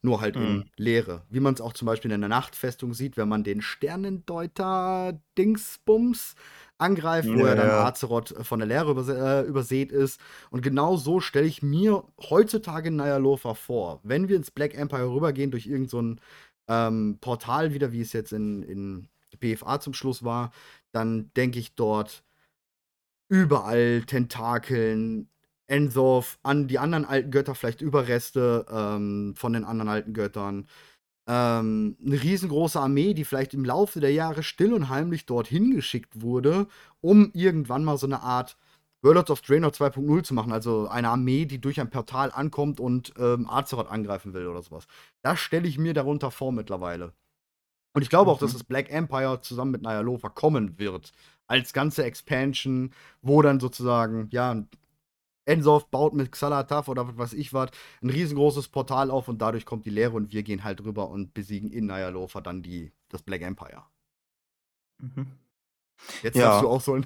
[0.04, 0.38] Nur halt Mhm.
[0.38, 1.26] in Leere.
[1.30, 6.36] Wie man's auch zum Beispiel in der Nachtfestung sieht, wenn man den Sternendeuter-Dingsbums
[6.82, 7.86] angreift, wo Ja, ja dann ja.
[7.86, 10.20] Azeroth von der Leere übersä äh, übersät ist.
[10.50, 14.00] Und genau so stelle ich mir heutzutage Ny'alotha vor.
[14.04, 16.16] Wenn wir ins Black Empire rübergehen durch irgend so
[16.68, 19.08] ähm, Portal wieder, wie es jetzt in in
[19.40, 20.52] BFA zum Schluss war,
[20.92, 22.24] dann denke ich dort
[23.30, 25.30] überall Tentakeln,
[25.70, 30.68] N'Zoth, an die anderen alten Götter, vielleicht Überreste, ähm, von den anderen alten Göttern.
[31.32, 36.22] Ähm, 'ne riesengroße Armee, die vielleicht im Laufe der Jahre still und heimlich dorthin geschickt
[36.22, 36.68] wurde,
[37.02, 38.58] um irgendwann mal so 'ne Art
[39.04, 40.52] Warlords of Draenor 2.0 zu machen.
[40.54, 44.72] Also, eine Armee, die durch ein Portal ankommt und, ähm, Azeroth angreifen will oder so
[44.72, 44.88] was.
[45.24, 47.14] Das stelle ich mir darunter vor mittlerweile.
[47.96, 48.56] Und ich glaube auch, dass Mhm.
[48.56, 51.12] das Black Empire zusammen mit Ny'alotha kommen wird.
[51.48, 52.92] Als ganze Expansion,
[53.22, 54.64] wo dann sozusagen, ja,
[55.48, 57.70] N'Zoth baut mit Xal'atath oder was weiß ich was
[58.04, 61.34] 'n riesengroßes Portal auf und dadurch kommt die Leere und wir gehen halt rüber und
[61.34, 63.84] besiegen in Ny'alotha dann die das Black Empire.
[65.00, 65.28] Mhm.
[66.22, 66.70] Jetzt darfst du Ja.
[66.70, 67.06] ausholen.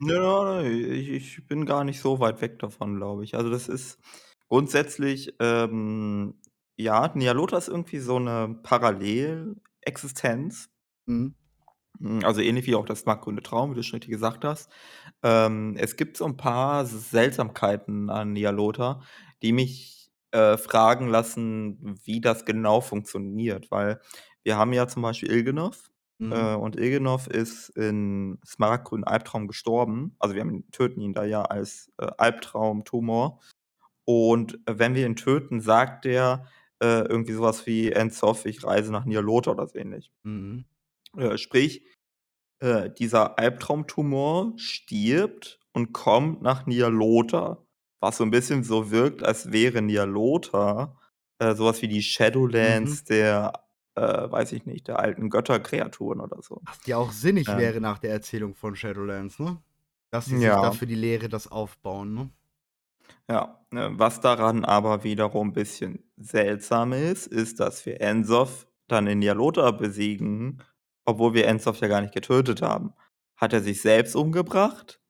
[0.00, 3.34] Ja, ich ich bin gar nicht so weit weg davon, glaube ich.
[3.36, 3.98] Also, das ist
[4.48, 6.40] grundsätzlich, ähm
[6.76, 10.68] ja, Ny'alotha ist irgendwie so 'ne Parallelexistenz.
[11.06, 11.34] Mhm.
[12.00, 14.70] Hm, also, ähnlich wie auch der smaragdgrüne Traum, wie du schon richtig gesagt hast.
[15.22, 19.02] Ähm, es gibt so 'n paar Seltsamkeiten an Ny'alotha,
[19.42, 24.00] die mich, äh, fragen lassen, wie das genau funktioniert, weil
[24.42, 26.50] wir haben ja zum Beispiel Il'gynoth, Mhm.
[26.50, 30.16] äh, und Il'gynoth ist in smaragdgrünen Albtraum gestorben.
[30.18, 33.40] Also, wir haben töten ihn da ja als, äh, Albtraum-Tumor.
[34.06, 36.46] Und wenn wir ihn töten, sagt er
[36.82, 40.10] äh, irgendwie sowas wie Enzoff, ich reise nach Nialota oder so ähnlich.
[40.24, 40.64] Mhm.
[41.16, 41.84] Äh, sprich,
[42.60, 47.66] äh, dieser Albtraumtumor stirbt und kommt nach Nialota.
[48.00, 50.98] Was so ein bisschen so wirkt, als wäre Nialota
[51.40, 53.04] äh, sowas wie die Shadowlands Mhm.
[53.04, 53.64] der,
[53.96, 56.62] äh, weiß ich nicht, der alten Götterkreaturen oder so.
[56.66, 57.56] Was ja auch sinnig Ähm.
[57.56, 59.62] wäre nach der Erzählung von Shadowlands, ne?
[60.10, 60.60] Dass sie sich Ja.
[60.60, 62.30] da für die Lehre das aufbauen, ne?
[63.28, 69.06] Ja, ne, was daran aber wiederum 'n bisschen seltsam ist, ist, dass wir Enzoff dann
[69.06, 70.62] in Nialota besiegen,
[71.06, 72.94] obwohl wir Enzoff ja gar nicht getötet haben.
[73.36, 75.00] Hat er sich selbst umgebracht,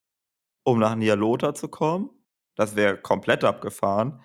[0.64, 2.11] um nach Nialota zu kommen?
[2.57, 4.22] Das wäre komplett abgefahren.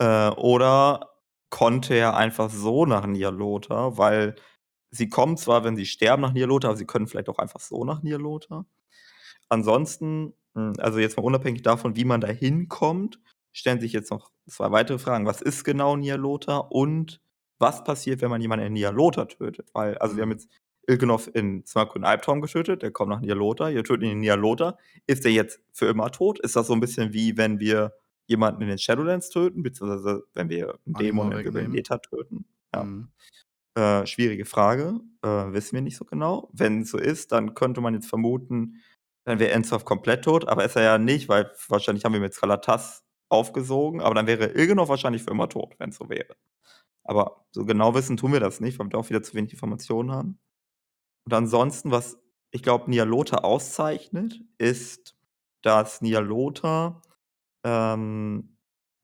[0.00, 1.10] Äh, oder
[1.50, 4.36] konnte er einfach so nach Nialota, weil
[4.90, 7.84] sie kommen zwar, wenn sie sterben, nach Nialota, aber sie können vielleicht auch einfach so
[7.84, 8.66] nach Nialota.
[9.48, 13.20] Ansonsten, hm, also jetzt mal unabhängig davon, wie man da hinkommt,
[13.52, 15.26] stellen sich jetzt noch 2 weitere Fragen.
[15.26, 17.20] Was ist genau Nialota und
[17.58, 19.68] was passiert, wenn man jemanden in Nialota tötet?
[19.74, 20.32] Weil also wir haben Mhm.
[20.32, 20.48] jetzt
[20.90, 24.78] Il'gynoth in Smoke und Albtraum getötet, der kommt nach Nialota, ihr tötet ihn in Nialota.
[25.06, 26.40] Ist der jetzt für immer tot?
[26.40, 27.92] Ist das so 'n bisschen wie, wenn wir
[28.26, 31.70] jemanden in den Shadowlands töten, beziehungsweise wenn wir 'n Dämon in.
[31.72, 32.46] Neta töten?
[32.74, 32.84] Ja.
[32.84, 33.08] Mhm.
[33.76, 36.50] Äh, schwierige Frage, äh, wissen wir nicht so genau.
[36.52, 38.82] Wenn's so ist, dann könnte man jetzt vermuten,
[39.26, 42.34] dann wäre Enzoff komplett tot, aber ist er ja nicht, weil wahrscheinlich haben wir mit
[42.34, 46.36] Xal'atath aufgesogen, aber dann wäre Il'gynoth wahrscheinlich für immer tot, wenn's so wäre.
[47.04, 50.12] Aber so genau wissen tun wir das nicht, weil wir auch wieder zu wenig Informationen
[50.12, 50.38] haben.
[51.26, 52.18] Und ansonsten, was
[52.50, 55.16] ich glaube, Nialota auszeichnet, ist,
[55.62, 57.02] dass Nialota,
[57.64, 58.56] ähm,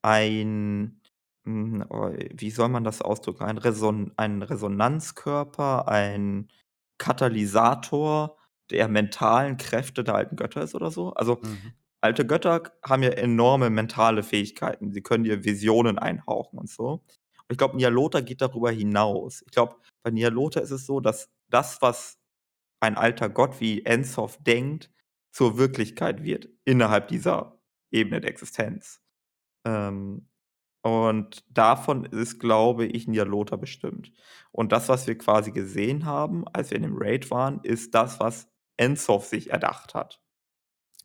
[0.02, 1.00] ein
[1.46, 3.44] hm, oh, wie soll man das ausdrücken?
[3.44, 6.48] Ein Reson ein Resonanzkörper, ein
[6.98, 8.36] Katalysator
[8.70, 11.12] der mentalen Kräfte der alten Götter ist oder so.
[11.14, 11.76] Also, Mhm.
[12.00, 14.92] alte Götter haben ja enorme mentale Fähigkeiten.
[14.92, 16.88] Sie können dir Visionen einhauchen und so.
[16.94, 19.42] Und ich glaube, Nialota geht darüber hinaus.
[19.46, 22.18] Ich glaube, bei Nialota ist es so, dass das, was
[22.80, 24.90] ein alter Gott wie Enzoff denkt,
[25.32, 29.02] zur Wirklichkeit wird innerhalb dieser Ebene der Existenz.
[29.64, 30.28] Ähm,
[30.82, 34.12] und davon ist, glaube ich, Nialota bestimmt.
[34.52, 38.20] Und das, was wir quasi gesehen haben, als wir in dem Raid waren, ist das,
[38.20, 40.22] was Enzoff sich erdacht hat.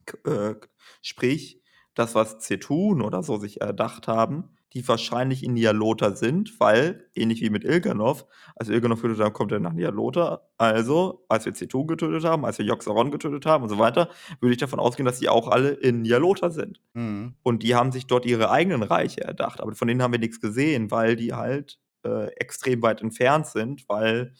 [0.05, 0.55] K äh,
[1.01, 1.63] sprich,
[1.95, 7.41] das, was Zetun oder so sich erdacht haben, die wahrscheinlich in Nialota sind, weil ähnlich
[7.41, 10.41] wie mit Il'gynoth, als wir Il'gynoth getötet haben, kommt er nach Nialota.
[10.57, 14.53] Also, als wir Zetun getötet haben, als wir Yogg-Saron getötet haben und so weiter, würde
[14.53, 16.81] ich davon ausgehen, dass die auch alle in Nialota sind.
[16.93, 17.35] Mhm.
[17.43, 20.39] Und die haben sich dort ihre eigenen Reiche erdacht, aber von denen haben wir nix
[20.39, 24.33] gesehen, weil die halt, äh, extrem weit entfernt sind, weil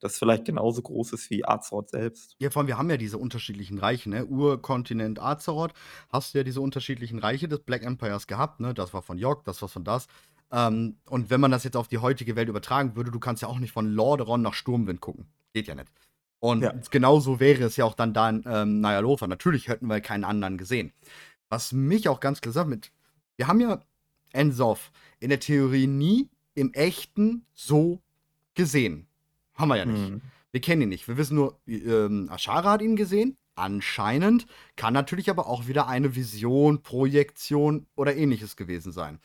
[0.00, 2.36] das vielleicht genauso groß ist wie Azeroth selbst.
[2.38, 4.26] Ja, vor allem, wir haben ja diese unterschiedlichen Reiche, ne?
[4.26, 5.72] Urkontinent Azeroth,
[6.10, 8.74] hast du ja diese unterschiedlichen Reiche des Black Empires gehabt, ne?
[8.74, 10.06] Das war von Yogg, das war von das.
[10.52, 13.48] Ähm, und wenn man das jetzt auf die heutige Welt übertragen würde, du kannst ja
[13.48, 15.26] auch nicht von Lordaeron nach Sturmwind gucken.
[15.54, 15.88] Geht ja nicht.
[16.38, 16.74] Und Ja.
[16.90, 19.26] genauso wäre es ja auch dann da in ähm, Nyalotha.
[19.26, 20.92] Natürlich hätten wir keinen anderen gesehen.
[21.48, 22.92] Was mich auch ganz klar sagt, mit
[23.36, 23.80] wir haben ja
[24.32, 28.00] Enzoff in der Theorie nie im Echten so
[28.54, 29.08] gesehen.
[29.56, 30.10] Haben wir ja nicht.
[30.10, 30.20] Mhm.
[30.52, 31.08] Wir kennen ihn nicht.
[31.08, 33.36] Wir wissen nur, ähm, Ashara hat ihn gesehen.
[33.58, 39.18] Anscheinend kann natürlich aber auch wieder eine Vision, Projektion oder ähnliches gewesen sein.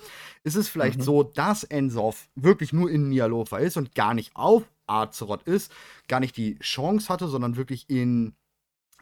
[0.44, 1.04] Ist es vielleicht Mhm.
[1.04, 5.72] so, dass Enzoff wirklich nur in Nialotha ist und gar nicht auf Azeroth ist,
[6.08, 8.34] gar nicht die Chance hatte, sondern wirklich in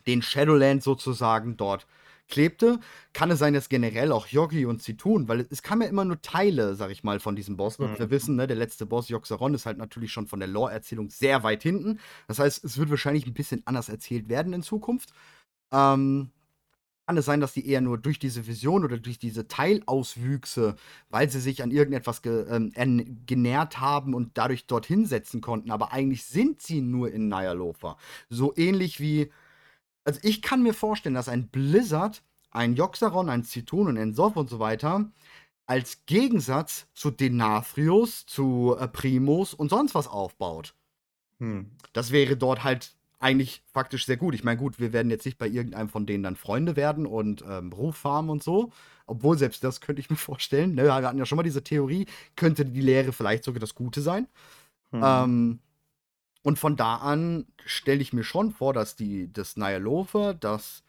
[0.08, 1.86] den Shadowlands sozusagen dort
[2.30, 2.80] klebte?
[3.14, 6.22] Kann es sein, dass generell auch Yogi und Zitun, weil es kamen ja immer nur
[6.22, 7.78] Teile, sag ich mal, von diesem Boss.
[7.78, 8.12] Und wir Mhm.
[8.12, 11.64] wissen, ne, der letzte Boss, Yogg-Saron, ist halt natürlich schon von der Lore-Erzählung sehr weit
[11.64, 12.00] hinten.
[12.28, 15.12] Das heißt, es wird wahrscheinlich ein bisschen anders erzählt werden in Zukunft.
[15.72, 16.32] Ähm,
[17.08, 20.76] kann es sein, dass die eher nur durch diese Vision oder durch diese Teilauswüchse,
[21.10, 25.92] weil sie sich an irgendetwas ge ähm, genährt haben und dadurch dorthin setzen konnten, aber
[25.92, 27.98] eigentlich sind sie nur in Nyalotha.
[28.30, 29.32] So ähnlich wie
[30.04, 34.36] also, ich kann mir vorstellen, dass ein Blizzard, ein Yogg-Saron, ein Zitun und ein Sof
[34.36, 35.12] und so weiter
[35.70, 40.74] als Gegensatz zu Denathrius, zu, äh, Primus und sonst was aufbaut.
[41.38, 41.70] Hm.
[41.94, 44.34] Das wäre dort halt eigentlich faktisch sehr gut.
[44.34, 47.44] Ich meine, gut, wir werden jetzt nicht bei irgendeinem von denen dann Freunde werden und,
[47.48, 48.72] ähm, Ruf farmen und so.
[49.06, 50.86] Obwohl, selbst das könnte ich mir vorstellen, ne?
[50.86, 54.28] Wir hatten ja schon mal diese Theorie, könnte die Lehre vielleicht sogar das Gute sein.
[54.92, 55.02] Mhm.
[55.04, 55.60] Ähm,
[56.42, 60.84] und von da an stelle ich mir schon vor, dass die das Nyalotha, das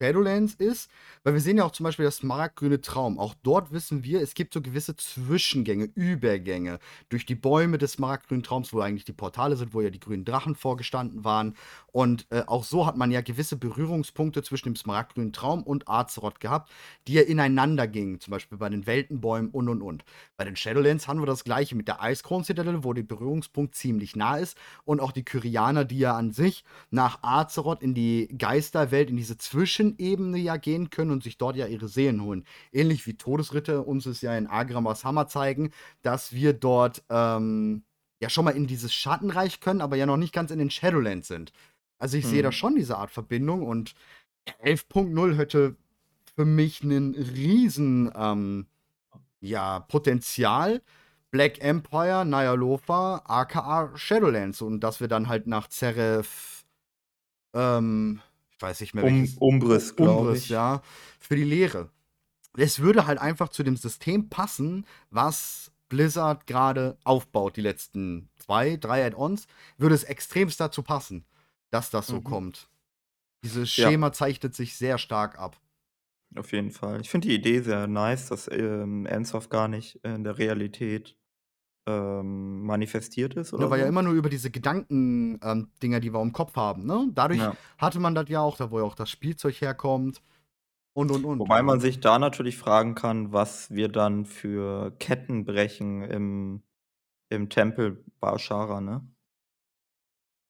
[0.00, 0.90] Shadowlands ist,
[1.22, 3.18] weil wir sehen ja auch zum Beispiel das smaragdgrüne Traum.
[3.18, 6.78] Auch dort wissen wir, es gibt so gewisse Zwischengänge, Übergänge
[7.08, 10.24] durch die Bäume des smaragdgrünen Traums, wo eigentlich die Portale sind, wo ja die grünen
[10.24, 11.54] Drachen vorgestanden waren.
[11.92, 16.40] Und äh, auch so hat man ja gewisse Berührungspunkte zwischen dem smaragdgrünen Traum und Azeroth
[16.40, 16.72] gehabt,
[17.06, 20.04] die ja ineinander gingen, zum Beispiel bei den Weltenbäumen und und und.
[20.36, 24.36] Bei den Shadowlands haben wir das gleiche mit der Eiskron-Zitadelle, wo der Berührungspunkt ziemlich nah
[24.36, 29.16] ist und auch die Kyrianer, die ja an sich nach Azeroth in die Geisterwelt, in
[29.16, 29.38] diese
[29.84, 32.44] Zwischenebene ja gehen können und sich dort ja ihre Seelen holen.
[32.72, 35.70] Ähnlich wie Todesritter uns es ja in Agramas Hammer zeigen,
[36.02, 37.84] dass wir dort ähm,
[38.20, 41.28] ja schon mal in dieses Schattenreich können, aber ja noch nicht ganz in den Shadowlands
[41.28, 41.52] sind.
[41.98, 42.30] Also ich hm.
[42.30, 42.52] sehe da mhm.
[42.52, 43.94] schon diese Art Verbindung und
[44.62, 45.76] 11.0 hätte
[46.36, 48.66] für mich einen riesen ähm,
[49.40, 50.82] ja, Potenzial.
[51.30, 56.64] Black Empire, Nyalofa, aka Shadowlands und dass wir dann halt nach Zeref
[57.54, 58.20] ähm,
[58.56, 60.48] ich weiß nicht mehr, um, Umbris, glaube ich.
[60.48, 60.82] ja,
[61.18, 61.90] für die Lehre.
[62.56, 68.76] Es würde halt einfach zu dem System passen, was Blizzard gerade aufbaut, die letzten zwei,
[68.76, 71.24] drei Add-ons, würde es extremst dazu passen,
[71.70, 72.24] dass das so mhm.
[72.24, 72.68] kommt.
[73.42, 74.12] Dieses Schema ja.
[74.12, 75.60] zeichnet sich sehr stark ab.
[76.36, 77.00] Auf jeden Fall.
[77.00, 81.16] Ich finde die Idee sehr nice, dass ähm, Ansoff gar nicht in der Realität
[81.86, 86.20] ähm, manifestiert ist oder Ja, weil ja immer nur über diese Gedanken-Dinger, ähm, die wir
[86.22, 87.08] im Kopf haben, ne?
[87.14, 87.56] Dadurch Ja.
[87.78, 90.22] hatte man das ja auch, da wo ja auch das Spielzeug herkommt
[90.94, 91.40] und, und, und.
[91.40, 96.62] Wobei man sich da natürlich fragen kann, was wir dann für Ketten brechen im
[97.30, 99.02] im Tempel Bashara, ne?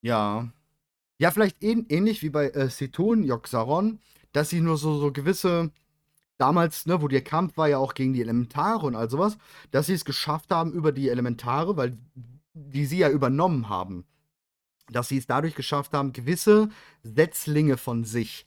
[0.03, 0.51] Ja.
[1.19, 3.99] Ja, vielleicht ähn ähnlich wie bei, äh, Setun Yogg-Saron,
[4.33, 5.71] dass sie nur so so gewisse
[6.37, 9.37] damals, ne, wo der Kampf war ja auch gegen die Elementare und all sowas,
[9.71, 11.97] dass sie es geschafft haben über die Elementare, weil
[12.53, 14.05] die sie ja übernommen haben,
[14.89, 16.69] dass sie es dadurch geschafft haben, gewisse
[17.03, 18.45] Setzlinge von sich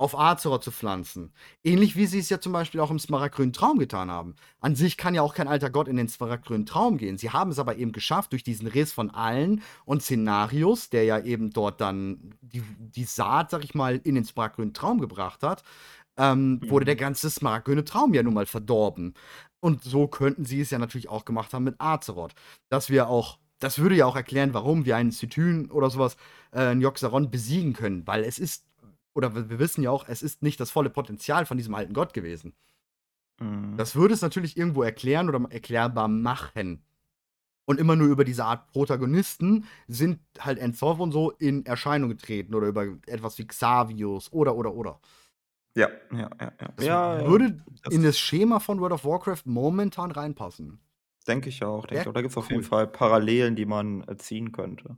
[0.00, 1.30] auf Azeroth zu pflanzen.
[1.62, 4.34] Ähnlich wie sie es ja zum Beispiel auch im Smaragdgrünen Traum getan haben.
[4.58, 7.18] An sich kann ja auch kein alter Gott in den Smaragdgrünen Traum gehen.
[7.18, 11.20] Sie haben es aber eben geschafft, durch diesen Riss von allen und Szenarios, der ja
[11.20, 15.64] eben dort dann die, die Saat, sag ich mal, in den Smaragdgrünen Traum gebracht hat,
[16.16, 17.00] ähm, wurde der mhm.
[17.00, 19.14] ganze smaragdgrüne Traum ja nun mal verdorben.
[19.60, 22.34] Und so könnten sie es ja natürlich auch gemacht haben mit Azeroth.
[22.68, 26.16] Dass wir auch, das würde ja auch erklären, warum wir einen Cthulhu oder sowas,
[26.52, 28.06] äh, einen Joxaron besiegen können.
[28.06, 28.66] Weil es ist,
[29.14, 32.14] oder wir wissen ja auch, es ist nicht das volle Potenzial von diesem alten Gott
[32.14, 32.54] gewesen.
[33.40, 33.76] Mhm.
[33.76, 36.82] Das würde es natürlich irgendwo erklären oder erklärbar machen.
[37.66, 42.54] Und immer nur über diese Art Protagonisten sind halt Enzorf und so in Erscheinung getreten
[42.54, 45.00] oder über etwas wie Xavius oder oder oder.
[45.74, 46.68] Ja, ja, ja, ja.
[46.76, 50.80] Das Ja, würde das in das Schema von World of Warcraft momentan reinpassen.
[51.28, 52.12] denke ich auch, denke ich auch.
[52.12, 54.96] Da gibt es auf jeden Fall Parallelen, die man, äh, ziehen könnte.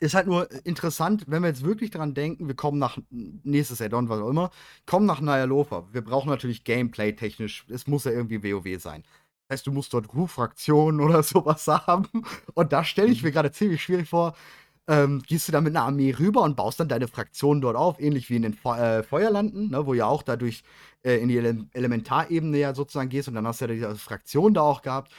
[0.00, 3.82] Ist halt nur äh, interessant, wenn wir jetzt wirklich dran denken, wir kommen nach nächstes
[3.82, 4.50] Addon, was auch immer,
[4.86, 5.88] kommen nach Nyalofa.
[5.92, 9.02] Wir brauchen natürlich Gameplay-technisch, es muss ja irgendwie WoW sein.
[9.48, 12.08] Das heißt, du musst dort Ruf-Fraktionen oder sowas haben.
[12.54, 13.28] Und da stelle ich mhm.
[13.28, 14.34] mir gerade ziemlich schwierig vor,
[14.88, 18.00] ähm, gehst du dann mit einer Armee rüber und baust dann deine Fraktion dort auf,
[18.00, 20.64] ähnlich wie in den Fe äh, Feuerlanden, ne, wo ja auch dadurch
[21.04, 24.54] äh, in die Ele Elementarebene ja sozusagen gehst und dann hast du ja diese Fraktion
[24.54, 25.12] da auch gehabt.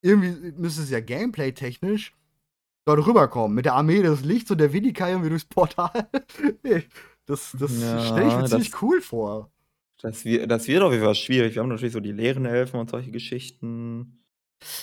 [0.00, 2.14] Irgendwie müsste es ja gameplay-technisch
[2.86, 6.08] dort rüberkommen, mit der Armee des Lichts und der Vidikai irgendwie durchs Portal.
[7.26, 9.50] das das ja, stelle ich mir ziemlich cool vor.
[10.00, 11.56] Das, wird, das wird auf jeden Fall schwierig.
[11.56, 14.22] Wir haben natürlich so die leeren Elfen und solche Geschichten.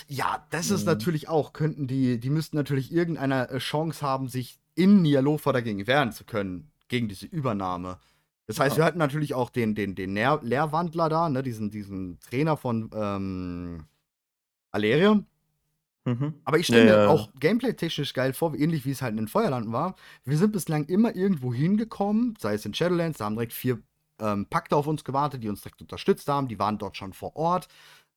[0.08, 0.86] Ja, das ist Mhm.
[0.86, 5.86] natürlich auch könnten die die müssten natürlich irgendeine, äh, Chance haben, sich in Nialofa dagegen
[5.86, 7.98] wehren zu können, gegen diese Übernahme.
[8.46, 12.18] Das heißt, wir hatten natürlich auch den den den Nähr Lehrwandler da, ne, diesen diesen
[12.20, 13.84] Trainer von, ähm,
[14.72, 15.24] Aleria.
[16.06, 16.34] Mhm.
[16.44, 17.08] Aber ich stelle Ja, mir ja.
[17.08, 19.96] auch gameplay-technisch geil vor, ähnlich wie es halt in den Feuerlanden war.
[20.24, 23.82] Wir sind bislang immer irgendwo hingekommen, sei es in Shadowlands, da haben direkt vier
[24.20, 27.34] ähm, Pakte auf uns gewartet, die uns direkt unterstützt haben, die waren dort schon vor
[27.36, 27.68] Ort.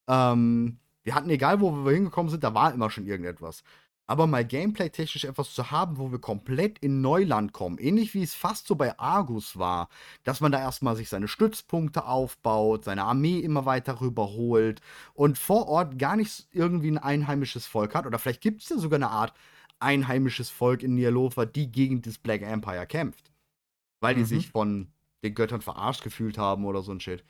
[0.07, 3.63] Ähm wir hatten, egal wo wir hingekommen sind, da war immer schon irgendetwas.
[4.05, 8.35] Aber mal gameplay-technisch etwas zu haben, wo wir komplett in Neuland kommen, ähnlich wie es
[8.35, 9.89] fast so bei Argus war,
[10.23, 14.81] dass man da erstmal sich seine Stützpunkte aufbaut, seine Armee immer weiter rüberholt
[15.15, 18.05] und vor Ort gar nicht irgendwie ein einheimisches Volk hat.
[18.05, 19.33] Oder vielleicht gibt es ja sogar eine Art
[19.79, 23.31] einheimisches Volk in Nialofa, die gegen das Black Empire kämpft.
[23.99, 24.25] Weil die mhm.
[24.25, 24.91] sich von
[25.23, 27.23] den Göttern verarscht gefühlt haben oder so ein Shit.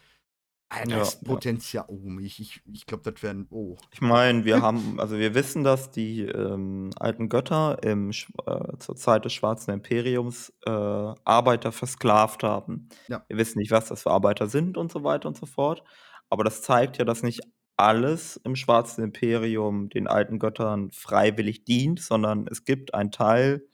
[0.72, 1.28] Ja, das ja.
[1.28, 1.86] Potenzial.
[1.88, 3.48] Oh, ich, ich, ich glaube, das wären.
[3.50, 3.76] Oh.
[3.92, 8.96] Ich meine, wir haben, also wir wissen, dass die ähm, alten Götter im, äh, zur
[8.96, 12.90] Zeit des Schwarzen Imperiums äh, Arbeiter versklavt haben.
[13.08, 13.26] Ja.
[13.28, 15.84] Wir wissen nicht, was das für Arbeiter sind und so weiter und so fort.
[16.30, 17.42] Aber das zeigt ja, dass nicht
[17.76, 23.66] alles im Schwarzen Imperium den alten Göttern freiwillig dient, sondern es gibt einen Teil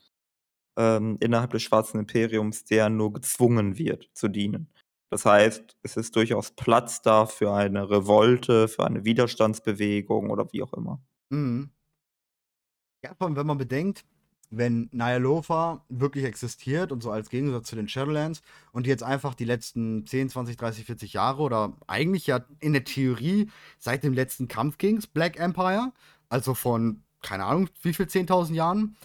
[0.77, 4.69] ähm, innerhalb des Schwarzen Imperiums, der nur gezwungen wird zu dienen.
[5.09, 10.63] Das heißt, es ist durchaus Platz da für eine Revolte, für eine Widerstandsbewegung oder wie
[10.63, 10.99] auch immer.
[11.29, 11.69] Mhm.
[13.03, 14.03] Ja, allem, wenn man bedenkt,
[14.49, 18.41] wenn Nyalotha wirklich existiert und so als Gegensatz zu den Shadowlands
[18.71, 22.83] und jetzt einfach die letzten 10, 20, 30, 40 Jahre oder eigentlich ja in der
[22.83, 25.91] Theorie seit dem letzten Kampf gegens Black Empire,
[26.29, 28.95] also von, keine Ahnung, wie viel, 10.000 Jahren,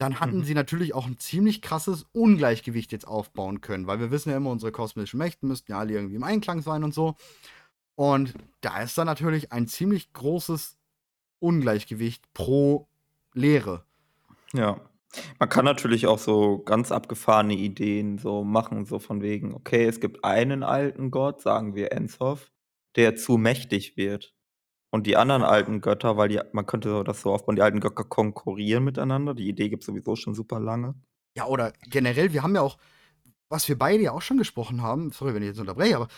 [0.00, 0.44] dann hatten mhm.
[0.44, 4.48] sie natürlich auch ein ziemlich krasses Ungleichgewicht jetzt aufbauen können, weil wir wissen ja immer,
[4.48, 7.16] unsere kosmischen Mächte müssten ja alle irgendwie im Einklang sein und so.
[7.96, 8.32] Und
[8.62, 10.78] da ist dann natürlich ein ziemlich großes
[11.38, 12.88] Ungleichgewicht pro
[13.34, 13.84] Lehre.
[14.54, 14.80] Ja.
[15.38, 20.00] Man kann natürlich auch so ganz abgefahrene Ideen so machen, so von wegen, okay, es
[20.00, 22.50] gibt einen alten Gott, sagen wir Ensof,
[22.96, 24.34] der zu mächtig wird.
[24.90, 28.04] Und die anderen alten Götter, weil die, man könnte das so aufbauen, die alten Götter
[28.04, 29.34] konkurrieren miteinander.
[29.34, 30.94] Die Idee gibt es sowieso schon super lange.
[31.36, 32.76] Ja, oder generell, wir haben ja auch,
[33.48, 36.08] was wir beide ja auch schon gesprochen haben, sorry, wenn ich jetzt unterbreche, aber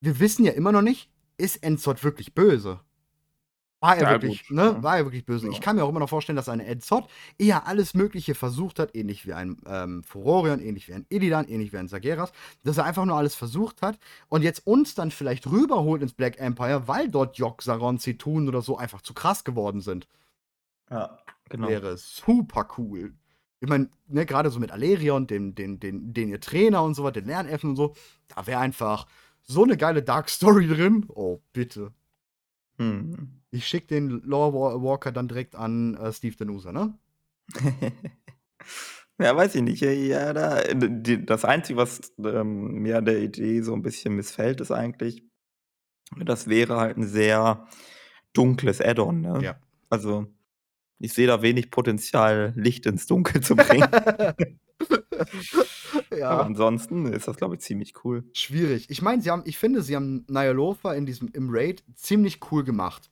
[0.00, 2.80] wir wissen ja immer noch nicht, ist Enzot wirklich böse?
[3.82, 4.62] War er ja, wirklich, gut, ne?
[4.62, 4.82] Ja.
[4.84, 5.46] War er wirklich böse.
[5.46, 5.52] Ja.
[5.52, 8.94] Ich kann mir auch immer noch vorstellen, dass eine Edzot eher alles Mögliche versucht hat,
[8.94, 12.30] ähnlich wie ein ähm, Furorion, ähnlich wie ein Illidan, ähnlich wie ein Sageras,
[12.62, 16.38] dass er einfach nur alles versucht hat und jetzt uns dann vielleicht rüberholt ins Black
[16.38, 20.06] Empire, weil dort Yogg-Saron, Zitun oder so einfach zu krass geworden sind.
[20.88, 21.18] Ja,
[21.48, 21.66] genau.
[21.66, 23.14] Wäre super cool.
[23.58, 27.02] Ich meine, ne, gerade so mit Alerion, dem, den, den, den ihr Trainer und so
[27.02, 27.94] weiter, den Lernelfen und so,
[28.28, 29.08] da wäre einfach
[29.42, 31.04] so eine geile Dark Story drin.
[31.08, 31.92] Oh, bitte.
[32.78, 33.41] Hm.
[33.54, 36.98] Ich schicke den Lore Walker dann direkt an äh, Steve Denusa, ne?
[39.18, 39.82] ja, weiß ich nicht.
[39.82, 44.62] Ja, da, die, das Einzige, was ähm, mir an der Idee so ein bisschen missfällt,
[44.62, 45.22] ist eigentlich,
[46.16, 47.66] das wäre halt ein sehr
[48.32, 49.20] dunkles Add-on.
[49.20, 49.40] Ne?
[49.42, 49.60] Ja.
[49.90, 50.26] Also,
[50.98, 53.86] ich sehe da wenig Potenzial, Licht ins Dunkel zu bringen.
[56.16, 56.30] ja.
[56.30, 58.24] Aber ansonsten ist das, glaube ich, ziemlich cool.
[58.32, 58.88] Schwierig.
[58.88, 62.64] Ich meine, sie haben, ich finde, sie haben Nyalofa in diesem im Raid ziemlich cool
[62.64, 63.11] gemacht.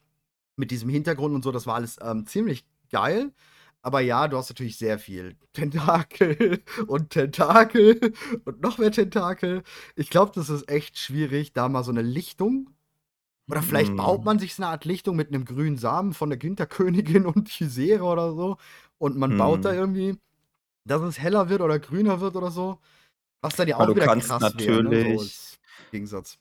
[0.56, 3.32] Mit diesem Hintergrund und so, das war alles ähm, ziemlich geil.
[3.82, 8.12] Aber ja, du hast natürlich sehr viel Tentakel und Tentakel
[8.44, 9.62] und noch mehr Tentakel.
[9.96, 12.70] Ich glaube, das ist echt schwierig, da mal so eine Lichtung.
[13.50, 13.96] Oder vielleicht mm.
[13.96, 17.48] baut man sich so eine Art Lichtung mit einem grünen Samen von der Güntherkönigin und
[17.48, 18.58] Chisera oder so.
[18.98, 19.38] Und man mm.
[19.38, 20.18] baut da irgendwie
[20.84, 22.78] dass es heller wird oder grüner wird oder so.
[23.42, 25.18] Was dann ja auch wieder krass wäre, ne?
[25.18, 25.24] so
[25.90, 26.38] Gegensatz.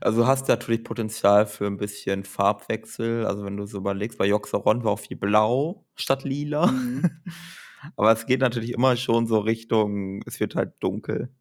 [0.00, 3.26] Also hast du natürlich Potenzial für ein bisschen Farbwechsel.
[3.26, 6.66] Also wenn du so überlegst, bei Joxeron war auch viel blau statt lila.
[6.66, 7.10] Mhm.
[7.96, 11.34] Aber es geht natürlich immer schon so Richtung, es wird halt dunkel.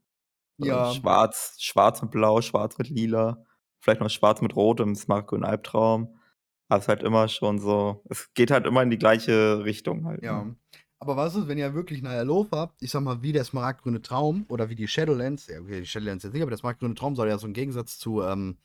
[0.60, 0.94] Also ja.
[0.94, 3.44] schwarz, schwarz mit blau, schwarz mit lila.
[3.80, 6.20] Vielleicht noch schwarz mit rot im Smartgrün Albtraum.
[6.68, 10.06] Aber es ist halt immer schon so, es geht halt immer in die gleiche Richtung
[10.06, 10.24] halt.
[10.24, 10.44] Ja.
[10.44, 10.56] Ne?
[11.02, 14.02] Aber was ist, wenn ihr wirklich nachher Lof habt, ich sag mal, wie der smaragdgrüne
[14.02, 17.16] Traum oder wie die Shadowlands, ja, okay, die Shadowlands jetzt nicht, aber der smaragdgrüne Traum
[17.16, 18.58] soll ja so ein Gegensatz zu ähm,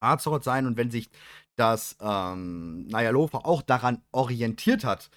[0.00, 1.10] Azeroth sein und wenn sich
[1.56, 5.10] das ähm, Nayalofa auch daran orientiert hat,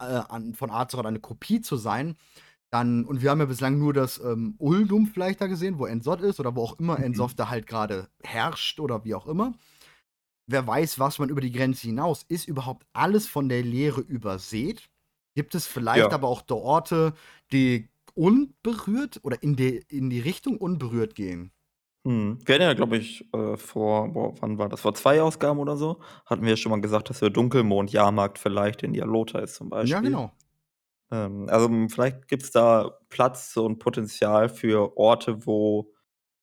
[0.00, 2.16] äh, an, von Azeroth eine Kopie zu sein,
[2.70, 6.20] dann, und wir haben ja bislang nur das ähm, Uldum vielleicht da gesehen, wo Ensot
[6.20, 7.04] ist oder wo auch immer mhm.
[7.04, 9.54] Ensoth da halt gerade herrscht oder wie auch immer.
[10.48, 14.90] Wer weiß, was man über die Grenze hinaus ist, überhaupt alles von der Lehre überseht
[15.36, 16.12] Gibt es vielleicht Ja.
[16.12, 17.14] aber auch Orte,
[17.52, 21.52] die unberührt oder in die, in die Richtung unberührt gehen?
[22.04, 22.38] Mhm.
[22.46, 24.80] Wir hatten ja, glaube ich, äh, vor, boah, wann war das?
[24.80, 28.82] Vor zwei Ausgaben oder so, hatten wir ja schon mal gesagt, dass der Dunkelmond-Jahrmarkt vielleicht
[28.82, 29.92] in Dialota ist zum Beispiel.
[29.92, 30.32] Ja, genau.
[31.12, 35.92] Ähm, also vielleicht gibt es da Platz und Potenzial für Orte, wo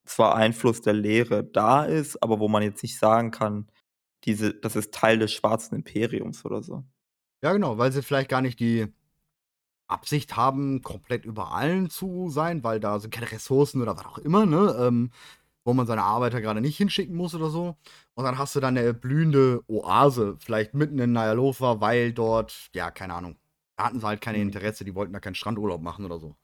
[0.05, 3.69] zwar Einfluss der Lehre da ist, aber wo man jetzt nicht sagen kann,
[4.25, 6.83] diese, das ist Teil des Schwarzen Imperiums oder so.
[7.43, 8.87] Ja, genau, weil sie vielleicht gar nicht die
[9.87, 14.17] Absicht haben, komplett über allen zu sein, weil da sind keine Ressourcen oder was auch
[14.17, 14.75] immer, ne?
[14.79, 15.11] Ähm,
[15.65, 17.77] wo man seine Arbeiter gerade nicht hinschicken muss oder so.
[18.15, 22.91] Und dann hast du dann eine blühende Oase, vielleicht mitten in Nyalova, weil dort, ja,
[22.91, 23.37] keine Ahnung,
[23.77, 24.45] da hatten sie halt keine mhm.
[24.45, 26.35] Interesse, die wollten da keinen Strandurlaub machen oder so.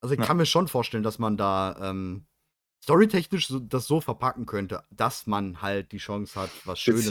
[0.00, 0.26] Also ich ja.
[0.26, 2.26] kann mir schon vorstellen, dass man da ähm,
[2.82, 7.08] storytechnisch so, das so verpacken könnte, dass man halt die Chance hat, was Schönes zu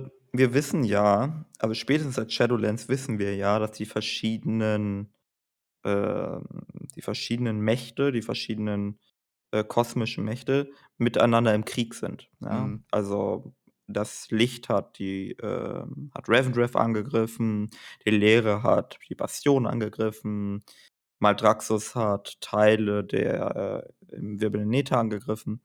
[0.00, 0.10] sehen.
[0.38, 5.12] Wir wissen ja, also spätestens seit Shadowlands wissen wir ja, dass die verschiedenen,
[5.84, 6.44] ähm,
[6.94, 8.98] die verschiedenen Mächte, die verschiedenen
[9.52, 12.28] äh, kosmischen Mächte miteinander im Krieg sind.
[12.40, 12.66] Ja?
[12.66, 12.84] Mhm.
[12.90, 13.54] Also
[13.88, 15.84] das Licht hat die äh,
[16.14, 17.70] hat Revendreth angegriffen,
[18.04, 20.64] die Leere hat die Bastion angegriffen,
[21.20, 25.62] Maldraxxus hat Teile der äh, im wirbelnden Neta angegriffen.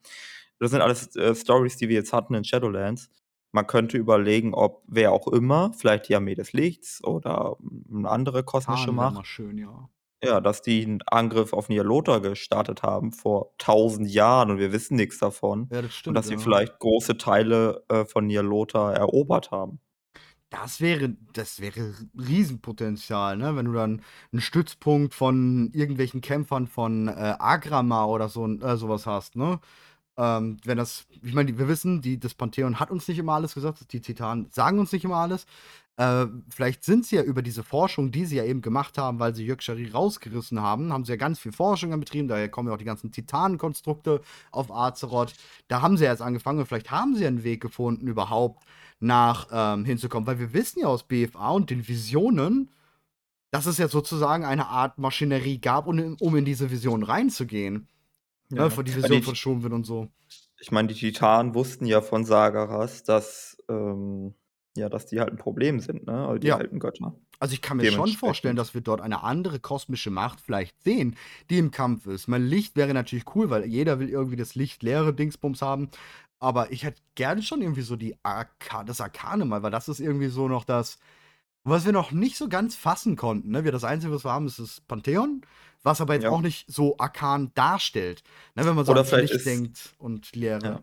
[0.59, 3.09] Das sind alles äh, Stories, die wir jetzt hatten in Shadowlands.
[3.53, 7.57] Man könnte überlegen, ob wer auch immer, vielleicht die Armee des Lichts oder
[7.93, 9.89] eine andere kosmische Khan Macht, schön, ja.
[10.23, 14.95] Ja, dass die 'n Angriff auf Ny'alotha gestartet haben vor 1.000 Jahren und wir wissen
[14.97, 16.37] nix davon Ja, das und stimmt, dass sie ja.
[16.37, 19.81] vielleicht große Teile, äh, von Ny'alotha erobert haben.
[20.51, 23.55] Das wäre das wäre Riesenpotenzial, ne?
[23.55, 24.01] Wenn du dann
[24.33, 29.61] 'n Stützpunkt von irgendwelchen Kämpfern von, äh, Agramaa oder so äh, so was hast, ne?
[30.17, 33.53] Ähm, wenn das ich meine, wir wissen, die das Pantheon hat uns nicht immer alles
[33.53, 35.45] gesagt, die Titanen sagen uns nicht immer alles.
[35.97, 39.35] Äh, vielleicht sind sie ja über diese Forschung, die sie ja eben gemacht haben, weil
[39.35, 42.79] sie Yugg-Sharir rausgerissen haben haben sie ja ganz viel Forschung betrieben, daher kommen ja auch
[42.79, 45.33] die ganzen Titanenkonstrukte auf Azeroth.
[45.67, 48.63] Da haben sie ja jetzt angefangen und vielleicht haben sie ja 'n Weg gefunden, überhaupt
[48.99, 52.69] nach ähm, hinzukommen, weil wir wissen ja aus BFA und den Visionen,
[53.51, 57.87] dass es ja sozusagen eine Art Maschinerie gab, um in diese Vision reinzugehen.
[58.51, 60.11] Ne, Ja, von die Vision die von Shoenwin und so.
[60.59, 64.35] Ich meine, die Titanen wussten ja von Sargeras, dass, ähm
[64.77, 66.53] ja, dass die halt 'n Problem sind, ne, also die Ja.
[66.53, 67.13] alten Götter.
[67.39, 71.17] Also, ich kann mir schon vorstellen, dass wir dort eine andere kosmische Macht vielleicht sehen,
[71.49, 72.27] die im Kampf ist.
[72.29, 75.89] Mein Licht wäre natürlich cool, weil jeder will irgendwie das lichtleere Dingsbums haben,
[76.39, 79.99] aber ich hätte gerne schon irgendwie so die Arka das Arkane mal, weil das ist
[80.01, 80.99] irgendwie so noch das,
[81.63, 83.63] was wir noch nicht so ganz fassen konnten, ne?
[83.65, 85.41] Wir das Einzige, was wir haben, ist das Pantheon,
[85.83, 86.29] was aber jetzt Ja.
[86.29, 88.23] auch nicht so arkan darstellt,
[88.55, 90.79] ne, wenn man so Oder vielleicht Licht ist denkt und Leere.
[90.79, 90.81] Ja.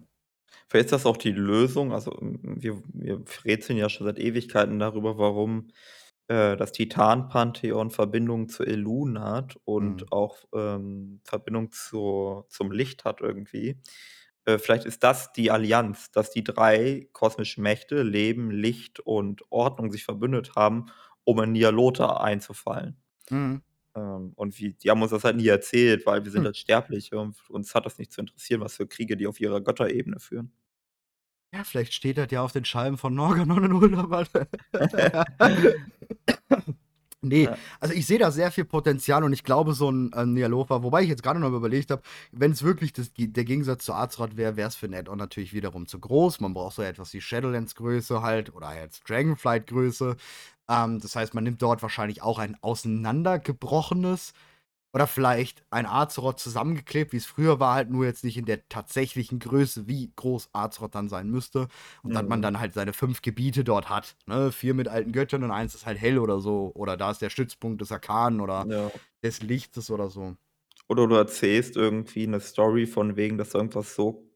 [0.68, 1.92] Vielleicht ist das auch die Lösung.
[1.92, 5.68] Also, wir wir rätseln ja schon seit Ewigkeiten darüber, warum,
[6.28, 10.04] äh, das Titan-Pantheon Verbindung zu Elun hat Mhm.
[10.04, 13.80] und auch, ähm, Verbindung zur zum Licht hat irgendwie.
[14.46, 19.92] Äh, vielleicht ist das die Allianz, dass die 3 kosmischen Mächte, Leben, Licht und Ordnung,
[19.92, 20.86] sich verbündet haben,
[21.24, 23.02] um in Ny'alotha einzufallen.
[23.30, 23.60] Mhm.
[23.96, 26.46] Ähm, und wie die haben uns das halt nie erzählt, weil wir sind Hm.
[26.46, 29.60] halt Sterbliche und uns hat das nicht zu interessieren, was für Kriege die auf ihrer
[29.60, 30.52] Götterebene führen.
[31.52, 34.26] Ja, vielleicht steht das ja auf den Scheiben von Norgannon in Uldumal.
[37.22, 37.58] Ne, Ja.
[37.80, 41.02] also, ich sehe da sehr viel Potenzial und ich glaube, so 'n, äh, Ny'alotha wobei
[41.02, 44.56] ich jetzt grade noch mal überlegt habe, wenn's wirklich das der Gegensatz zu Azeroth wäre,
[44.56, 46.38] wäre es für 'n Add-on natürlich wiederum zu groß.
[46.40, 50.16] Man braucht so etwas wie Shadowlands-Größe halt oder jetzt Dragonflight-Größe.
[50.68, 54.32] Ähm, das heißt, man nimmt dort wahrscheinlich auch ein auseinandergebrochenes
[54.98, 59.38] oder vielleicht ein Azeroth zusammengeklebt, wie's früher war, halt nur jetzt nicht in der tatsächlichen
[59.38, 61.68] Größe, wie groß Azeroth dann sein müsste.
[62.02, 62.44] Und dass man Mhm.
[62.44, 64.52] dann halt seine 5 Gebiete dort hat, ne?
[64.52, 66.72] 4 mit alten Göttern und 1 ist halt hell oder so.
[66.74, 68.90] Oder da ist der Stützpunkt des Arkanen oder Ja.
[69.22, 70.36] des Lichtes oder so.
[70.90, 74.30] Oder du erzählst irgendwie 'ne Story von wegen, dass irgendwas so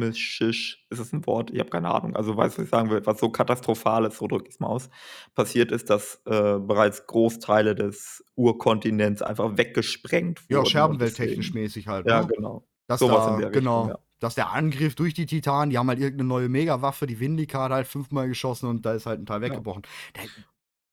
[0.00, 1.50] kataklysmisches ist das 'n Wort?
[1.52, 2.16] Ich habe keine Ahnung.
[2.16, 3.04] Also, weißt du, was ich sagen will?
[3.06, 4.90] Was so Katastrophales, so drücke ich's mal aus,
[5.34, 11.88] passiert ist, dass, äh, bereits Großteile des Urkontinents einfach weggesprengt Ja, wurden und Scherbenwelttechnisch mäßig
[11.88, 12.34] halt, ja, ne?
[12.34, 12.68] genau.
[12.88, 13.98] Dass So was in da der Richtung, genau, ja.
[14.20, 17.64] dass der Angriff durch die Titanen die haben halt irgend 'ne neue Megawaffe, die Vindika
[17.64, 19.64] hat halt 5-mal geschossen und da ist halt 'n Teil Ja.
[19.64, 19.82] weggebrochen.
[20.14, 20.22] Da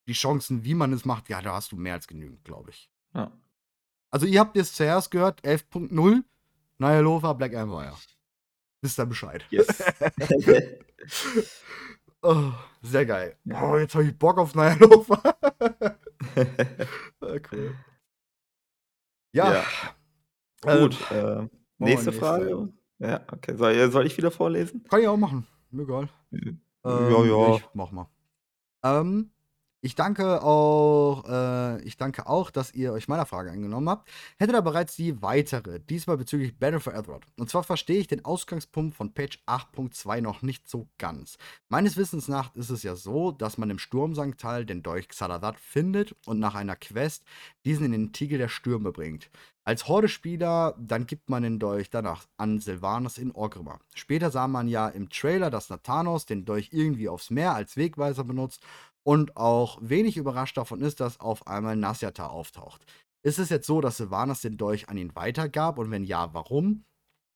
[0.08, 2.88] die Chancen, wie man es macht, ja, da hast du mehr als genügend, glaube ich.
[3.14, 3.42] Ja.
[4.14, 6.26] Also, ihr habt es zuerst gehört, 11.0,
[6.80, 8.02] Ny'alotha, Black Empire.
[8.82, 9.46] Wisst ihr Bescheid.
[9.50, 9.68] Yes.
[12.24, 12.52] Oh,
[12.84, 13.36] sehr geil.
[13.52, 15.36] Oh, jetzt habe ich Bock auf Ny'alotha.
[17.24, 17.76] Ah, cool.
[19.34, 19.54] Ja.
[19.54, 19.64] Ja.
[20.66, 21.48] Ähm, Gut, äh,
[21.80, 22.12] nächste.
[22.14, 22.70] Frage.
[23.00, 23.56] Ja, okay.
[23.58, 24.84] Soll äh, soll ich wieder vorlesen?
[24.88, 26.10] Kann ich auch machen, mir egal.
[26.32, 27.56] Ähm, Ja, ja.
[27.56, 28.08] ich mache mal.
[28.84, 29.32] Ähm,
[29.82, 34.10] ich danke auch äh, ich danke auch, dass ihr euch meiner Frage angenommen habt.
[34.38, 37.26] Hätte da bereits die weitere, diesmal bezüglich Battle for Azeroth.
[37.38, 41.38] Und zwar verstehe ich den Ausgangspunkt von Patch 8.2 noch nicht so ganz.
[41.70, 46.16] Meines Wissens nach ist es ja so, dass man im Sturmsanktal den Dolch Xal'atath findet
[46.26, 47.24] und nach einer Quest
[47.66, 49.30] diesen in den Tiegel der Stürme bringt.
[49.64, 53.80] Als Horde-Spieler, dann gibt man den Dolch danach an Sylvanas in Orgrimmar.
[53.94, 58.24] Später sah man ja im Trailer, dass Nathanos den Dolch irgendwie aufs Meer als Wegweiser
[58.24, 58.66] benutzt
[59.04, 62.86] und auch wenig überrascht davon ist, dass auf einmal Nasyatar auftaucht.
[63.24, 66.86] Ist es jetzt so, dass Sylvanas den Dolch an ihn weitergab und wenn ja, warum?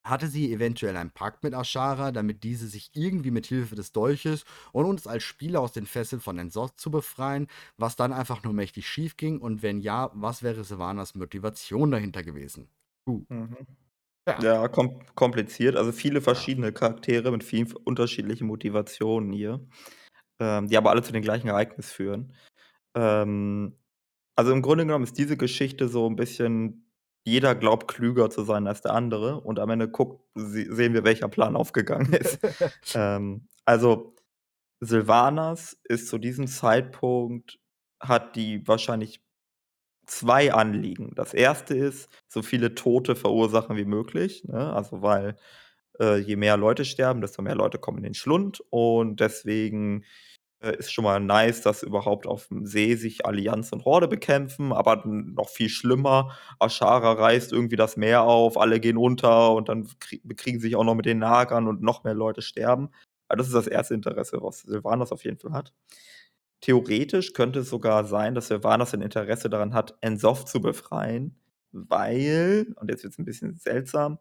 [0.06, 4.44] Hatte sie eventuell einen Pakt mit Ashara, damit diese sich irgendwie mit Hilfe des Dolches
[4.72, 8.52] und uns als Spieler aus den Fesseln von Ensot zu befreien, was dann einfach nur
[8.54, 9.40] mächtig schief ging?
[9.40, 12.70] Und wenn ja, was wäre Sylvanas Motivation dahinter gewesen?
[13.08, 13.20] Uh.
[13.28, 13.66] Mhm.
[14.26, 14.42] Ja.
[14.42, 15.76] Ja, kom kompliziert.
[15.76, 19.66] Also, viele verschiedene Charaktere mit vielen unterschiedlichen Motivationen hier,
[20.40, 22.32] ähm, die aber alle zu dem gleichen Ereignis führen.
[22.96, 23.76] Ähm,
[24.36, 26.86] also, im Grunde genommen ist diese Geschichte so 'n bisschen
[27.26, 31.04] jeder glaubt klüger zu sein als der andere und am Ende guckt se sehen wir,
[31.04, 32.38] welcher Plan aufgegangen ist.
[32.96, 34.14] Ähm, also,
[34.80, 37.58] Sylvanas ist zu diesem Zeitpunkt
[38.00, 39.22] hat die wahrscheinlich
[40.06, 41.12] 2 Anliegen.
[41.16, 44.72] Das erste ist, so viele Tote verursachen wie möglich, ne?
[44.74, 45.36] Also, weil,
[46.00, 50.04] äh, je mehr Leute sterben, desto mehr Leute kommen in den Schlund und deswegen
[50.60, 54.72] äh, ist schon mal nice, dass überhaupt auf dem See sich Allianz und Horde bekämpfen,
[54.72, 59.88] aber noch viel schlimmer, Ashara reißt irgendwie das Meer auf, alle gehen unter und dann
[60.24, 62.90] bekriegen sich auch noch mit den Nagern und noch mehr Leute sterben.
[63.28, 65.72] Aber das ist das erste Interesse, was Sylvanas auf jeden Fall hat.
[66.60, 71.38] Theoretisch könnte es sogar sein, dass Sylvanas ein Interesse daran hat, Ensoft zu befreien,
[71.72, 74.18] weil, und jetzt wird es ein bisschen seltsam,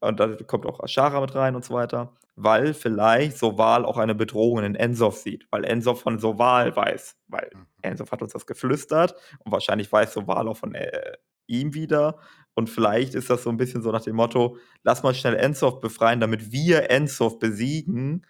[0.00, 4.14] und da kommt auch Ashara mit rein und so weiter, weil vielleicht Soval auch eine
[4.14, 7.66] Bedrohung in Ensof sieht, weil Ensof von Soval weiß, weil mhm.
[7.82, 12.18] Ensof hat uns das geflüstert und wahrscheinlich weiß Soval auch von äh, ihm wieder
[12.58, 15.80] und vielleicht ist das so ein bisschen so nach dem Motto, lass mal schnell Ensof
[15.80, 18.26] befreien, damit wir Ensof besiegen,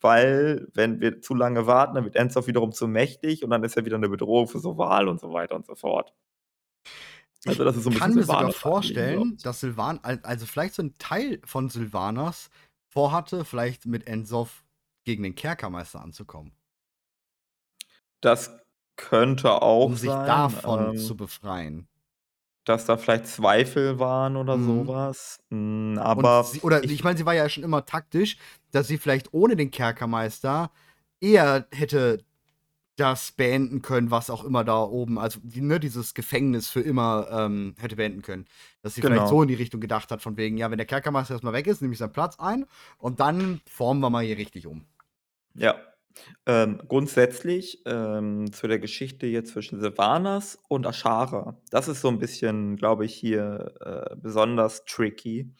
[0.00, 3.76] weil wenn wir zu lange warten, dann wird Ensof wiederum zu mächtig und dann ist
[3.76, 6.12] er wieder eine Bedrohung für Soval und so weiter und so fort.
[7.46, 10.82] Also, das ist so ein ich kann mir sogar vorstellen, dass Sylvan, also vielleicht so
[10.82, 12.50] ein Teil von Sylvanas
[12.88, 14.64] vorhatte, vielleicht mit Ensof
[15.04, 16.52] gegen den Kerkermeister anzukommen.
[18.20, 18.50] Das
[18.96, 21.88] könnte auch um sich sein, davon ähm, zu befreien.
[22.64, 24.66] Dass da vielleicht Zweifel waren oder mhm.
[24.66, 25.38] sowas.
[25.48, 28.36] Mhm, aber sie, oder ich, ich meine, sie war ja schon immer taktisch,
[28.72, 30.70] dass sie vielleicht ohne den Kerkermeister
[31.20, 32.24] eher hätte
[32.98, 37.74] das beenden können, was auch immer da oben, also ne, dieses Gefängnis für immer ähm,
[37.78, 38.46] hätte beenden können.
[38.82, 39.14] Dass sie genau.
[39.14, 41.66] vielleicht so in die Richtung gedacht hat, von wegen, ja, wenn der Kerkermeister erstmal weg
[41.66, 42.66] ist, nehme ich seinen Platz ein
[42.98, 44.84] und dann formen wir mal hier richtig um.
[45.54, 45.76] Ja.
[46.46, 51.56] Ähm, grundsätzlich ähm, zu der Geschichte jetzt zwischen Sylvanas und Ashara.
[51.70, 55.54] Das ist so ein bisschen, glaube ich, hier äh, besonders tricky.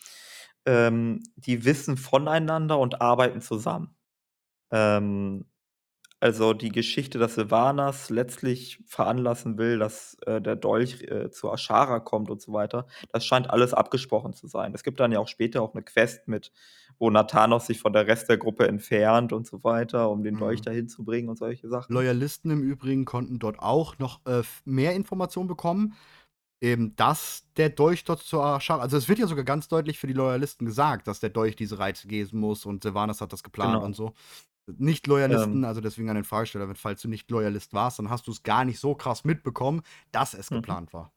[0.67, 3.95] Ähm, die wissen voneinander und arbeiten zusammen.
[4.73, 5.45] Ähm,
[6.21, 12.01] also die Geschichte, dass Sylvanas letztlich veranlassen will, dass äh, der Dolch äh, zu Ashara
[12.01, 14.75] kommt und so weiter, das scheint alles abgesprochen zu sein.
[14.75, 16.51] Es gibt dann ja auch später auch eine Quest mit,
[16.99, 20.61] wo Nathanos sich von der Rest der Gruppe entfernt und so weiter, um den Dolch
[20.61, 20.65] mhm.
[20.65, 21.93] dahin zu bringen und solche Sachen.
[21.93, 25.95] Loyalisten im Übrigen konnten dort auch noch äh, mehr Informationen bekommen.
[26.61, 30.09] Eben, dass der Dolch dort zu Ashara, also es wird ja sogar ganz deutlich für
[30.09, 33.75] die Loyalisten gesagt, dass der Dolch diese Reize geben muss und Sylvanas hat das geplant
[33.75, 33.85] genau.
[33.85, 34.13] und so.
[34.77, 38.33] Nicht-Loyalisten, ähm, also deswegen an den Fragesteller, falls du nicht Loyalist warst, dann hast du
[38.33, 40.57] es gar nicht so krass mitbekommen, dass es mhm.
[40.57, 41.13] geplant war.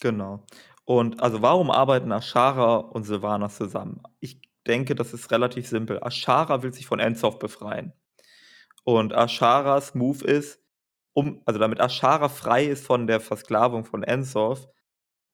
[0.00, 0.44] Genau.
[0.84, 4.02] Und also warum arbeiten Ashara und Sylvanas zusammen?
[4.20, 5.98] Ich denke, das ist relativ simpel.
[6.02, 7.92] Ashara will sich von Enzoff befreien.
[8.84, 10.62] Und Asharas Move ist,
[11.12, 14.68] um, also damit Ashara frei ist von der Versklavung von Enzoff,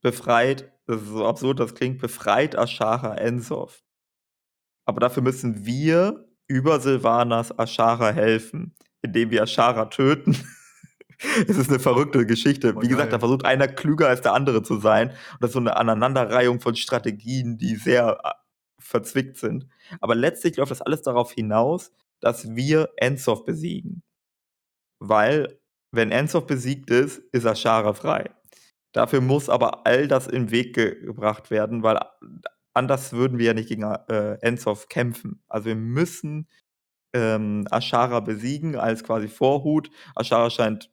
[0.00, 3.84] befreit, das ist so absurd, das klingt, befreit Ashara Enzoff.
[4.86, 10.36] Aber dafür müssen wir über Sylvanas Ashara helfen, indem wir Ashara töten.
[11.48, 12.80] es ist eine verrückte Geschichte.
[12.80, 15.10] Wie gesagt, da versucht einer klüger als der andere zu sein.
[15.10, 18.30] Und das ist so eine Aneinanderreihung von Strategien, die sehr äh,
[18.78, 19.66] verzwickt sind.
[20.00, 24.02] Aber letztlich läuft das alles darauf hinaus, dass wir Enzoff besiegen.
[24.98, 25.58] Weil,
[25.92, 28.30] wenn Enzoff besiegt ist, ist Ashara frei.
[28.92, 31.98] Dafür muss aber all das in den Weg ge gebracht werden, weil
[32.74, 35.42] anders würden wir ja nicht gegen äh, Enzoff kämpfen.
[35.48, 36.48] Also wir müssen
[37.14, 39.90] ähm, Ashara besiegen als quasi Vorhut.
[40.16, 40.90] Ashara scheint,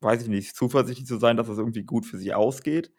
[0.00, 2.92] weiß ich nicht, zuversichtlich zu sein, dass das irgendwie gut für sie ausgeht.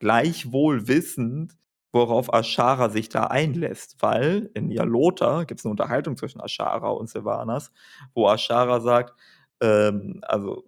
[0.00, 1.56] Gleichwohl wissend,
[1.92, 7.10] worauf Ashara sich da einlässt, weil in Yalota gibt es eine Unterhaltung zwischen Ashara und
[7.10, 7.70] Sylvanas,
[8.14, 9.14] wo Ashara sagt,
[9.60, 10.64] ähm, also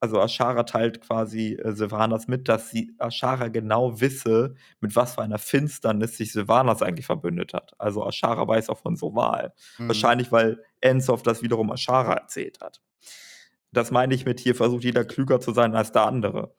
[0.00, 5.22] also Ashara teilt quasi äh, Sylvanas mit, dass sie Ashara genau wisse, mit was für
[5.22, 7.72] einer Finsternis sich Sylvanas eigentlich verbündet hat.
[7.78, 9.52] Also Ashara weiß auch von Soval.
[9.78, 9.88] Mhm.
[9.88, 12.80] Wahrscheinlich, weil Ensof das wiederum Ashara erzählt hat.
[13.72, 16.54] Das meine ich mit hier, versucht jeder klüger zu sein als der andere.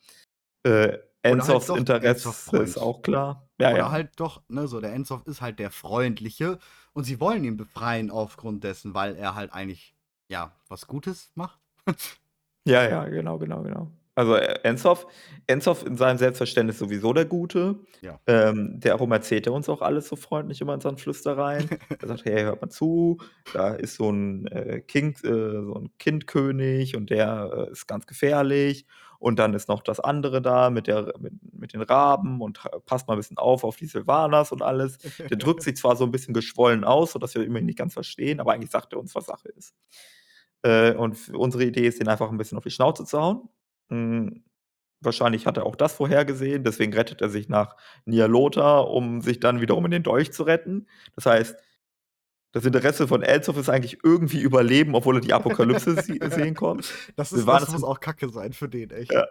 [0.64, 3.50] Äh, Ensofs halt Interesse Ensof ist auch klar.
[3.60, 3.92] Ja, Oder ja.
[3.92, 6.60] halt doch, ne, so der Ensof ist halt der Freundliche
[6.94, 9.96] und sie wollen ihn befreien aufgrund dessen, weil er halt eigentlich,
[10.30, 11.60] ja, was Gutes macht.
[12.66, 13.92] Ja, ja, genau, genau, genau.
[14.20, 15.08] Also äh, Enzoff,
[15.48, 17.80] Enzoff in seinem Selbstverständnis sowieso der Gute.
[18.02, 18.20] Ja.
[18.28, 21.70] Ähm, darum erzählt er uns auch alles so freundlich immer in seinen Flüstereien.
[22.02, 23.20] er sagt, hey, hört mal zu,
[23.54, 28.08] da ist so ein äh, King, äh, so ein Kindkönig und der äh, ist ganz
[28.08, 28.86] gefährlich.
[29.20, 33.08] Und dann ist noch das andere da mit, der, mit, mit den Raben und passt
[33.08, 34.98] mal ein bisschen auf auf die Silvanas und alles.
[35.18, 38.42] Der drückt sich zwar so ein bisschen geschwollen aus, sodass wir immer nicht ganz verstehen,
[38.42, 39.76] aber eigentlich sagt er uns, was Sache ist.
[40.64, 43.50] Äh, und unsere Idee ist, den einfach ein bisschen auf die Schnauze zu hauen.
[43.90, 44.44] Hm,
[45.02, 49.62] wahrscheinlich hat er auch das vorhergesehen, deswegen rettet er sich nach Nialota, um sich dann
[49.62, 50.88] wiederum in den Dolch zu retten.
[51.16, 51.56] Das heißt,
[52.52, 56.92] das Interesse von Elzoff ist eigentlich irgendwie überleben, obwohl er die Apokalypse sehen kommt.
[57.16, 59.12] Das, ist, das muss auch kacke sein für den, echt.
[59.12, 59.26] Ja.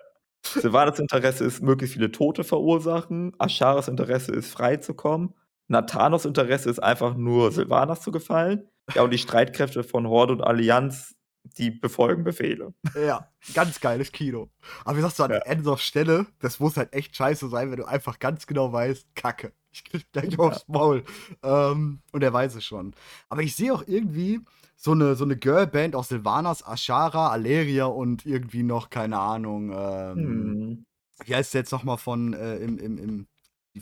[0.45, 3.33] Silvanas Interesse ist, möglichst viele Tote verursachen.
[3.39, 5.35] Asharas Interesse ist, frei zu kommen.
[5.67, 8.69] Nathanos Interesse ist einfach nur, Silvanas zu gefallen.
[8.95, 11.15] Ja, und die Streitkräfte von Horde und Allianz
[11.57, 12.75] die befolgen Befehle.
[12.95, 14.51] Ja, ganz geiles Kino.
[14.85, 15.39] Aber wie sagst du, an Ja.
[15.41, 19.53] der Endorf-Stelle, das muss halt echt scheiße sein, wenn du einfach ganz genau weißt, Kacke,
[19.71, 21.05] ich krieg gleich aufs Maul.
[21.43, 22.95] Ähm, und er weiß es schon.
[23.29, 24.41] Aber ich sehe auch irgendwie
[24.77, 30.17] so eine, so eine Girlband aus Silvanas, Ashara, Aleria und irgendwie noch, keine Ahnung, ähm,
[30.17, 30.87] Hm.
[31.27, 33.27] wie heißt der jetzt nochmal von, äh, im, im, im,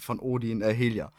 [0.00, 1.12] von Odin, äh, Helia.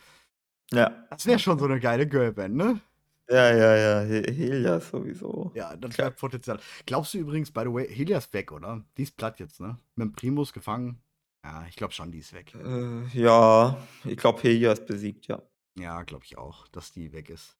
[0.72, 0.91] Ja.
[1.10, 2.82] Das wäre schon so eine geile Girlband, ne?
[3.30, 4.01] Ja, ja, ja.
[4.05, 5.51] He- Helias sowieso.
[5.53, 6.11] Ja, das Klar.
[6.11, 6.59] Potenzial.
[6.86, 8.86] Glaubst du übrigens, by the way, Helia ist weg, oder?
[8.97, 9.78] Die ist platt jetzt, ne?
[9.95, 11.01] Mit dem Primus gefangen.
[11.43, 12.53] Ja, ich glaube schon, die ist weg.
[12.55, 15.41] Äh, ja, ich glaube, Helias besiegt, ja.
[15.78, 17.57] Ja, glaube ich auch, dass die weg ist.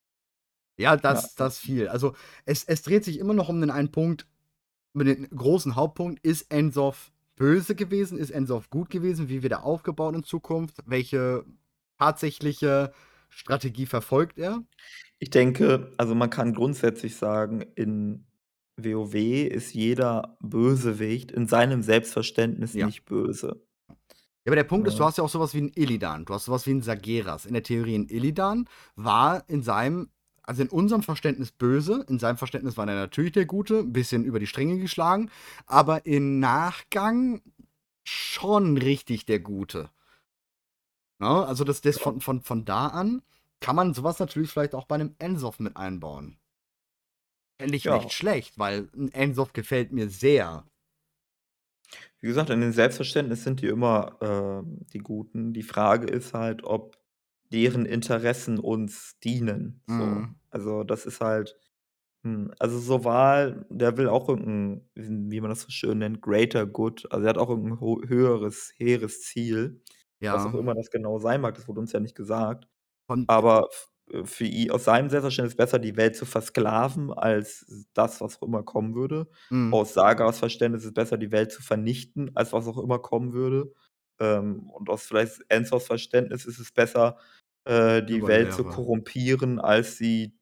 [0.78, 1.30] Ja, das, Ja.
[1.36, 1.88] das viel.
[1.88, 2.14] Also,
[2.46, 4.26] es, es dreht sich immer noch um den einen Punkt,
[4.94, 6.24] mit den großen Hauptpunkt.
[6.24, 8.18] Ist Ensoff böse gewesen?
[8.18, 9.28] Ist Ensoff gut gewesen?
[9.28, 10.78] Wie wird er aufgebaut in Zukunft?
[10.86, 11.44] Welche
[11.98, 12.92] tatsächliche
[13.28, 14.62] Strategie verfolgt er?
[15.18, 18.26] Ich denke, also man kann grundsätzlich sagen, in
[18.76, 22.86] WoW ist jeder Bösewicht in seinem Selbstverständnis Ja.
[22.86, 23.60] nicht böse.
[23.88, 25.08] Ja, aber der Punkt ist, du Ja.
[25.08, 27.44] hast ja auch sowas wie einen Illidan, du hast sowas wie einen Sageras.
[27.44, 30.10] In der Theorie ein Illidan war in seinem,
[30.42, 34.24] also in unserem Verständnis böse, in seinem Verständnis war er natürlich der Gute, ein bisschen
[34.24, 35.30] über die Stränge geschlagen,
[35.66, 37.42] aber im Nachgang
[38.04, 39.90] schon richtig der Gute.
[41.20, 43.22] Ja, also das, das von, von, von da an
[43.60, 46.38] kann man sowas natürlich vielleicht auch bei einem Ensoff mit einbauen.
[47.60, 47.88] Fände ich Ja.
[47.88, 50.64] nicht schlecht, weil ein Ensoff gefällt mir sehr.
[52.20, 55.52] Wie gesagt, in dem Selbstverständnis sind die immer ähm, die Guten.
[55.52, 56.98] Die Frage ist halt, ob
[57.52, 59.82] deren Interessen uns dienen.
[59.86, 60.26] So.
[60.26, 60.38] Mhm.
[60.50, 61.56] Also das ist halt,
[62.24, 66.66] hm, also so Wahl, der will auch irgendein, wie man das so schön nennt, greater
[66.66, 67.10] good.
[67.12, 69.82] Also er hat auch irgendein höheres, hehres Ziel.
[70.30, 70.58] Was auch Ja.
[70.58, 72.66] immer das genau sein mag, das wurde uns ja nicht gesagt.
[73.08, 73.68] Von, Aber
[74.12, 78.44] äh, für ihn, aus seinem Selbstverständnis besser, die Welt zu versklaven, als das, was auch
[78.48, 79.28] immer kommen würde.
[79.50, 79.78] Mhm.
[79.80, 83.32] Aus Sagas Verständnis ist es besser, die Welt zu vernichten, als was auch immer kommen
[83.34, 83.72] würde.
[84.20, 87.18] Ähm, und aus vielleicht Enzos Verständnis ist es besser,
[87.66, 90.37] äh, die Welt zu korrumpieren, als sie,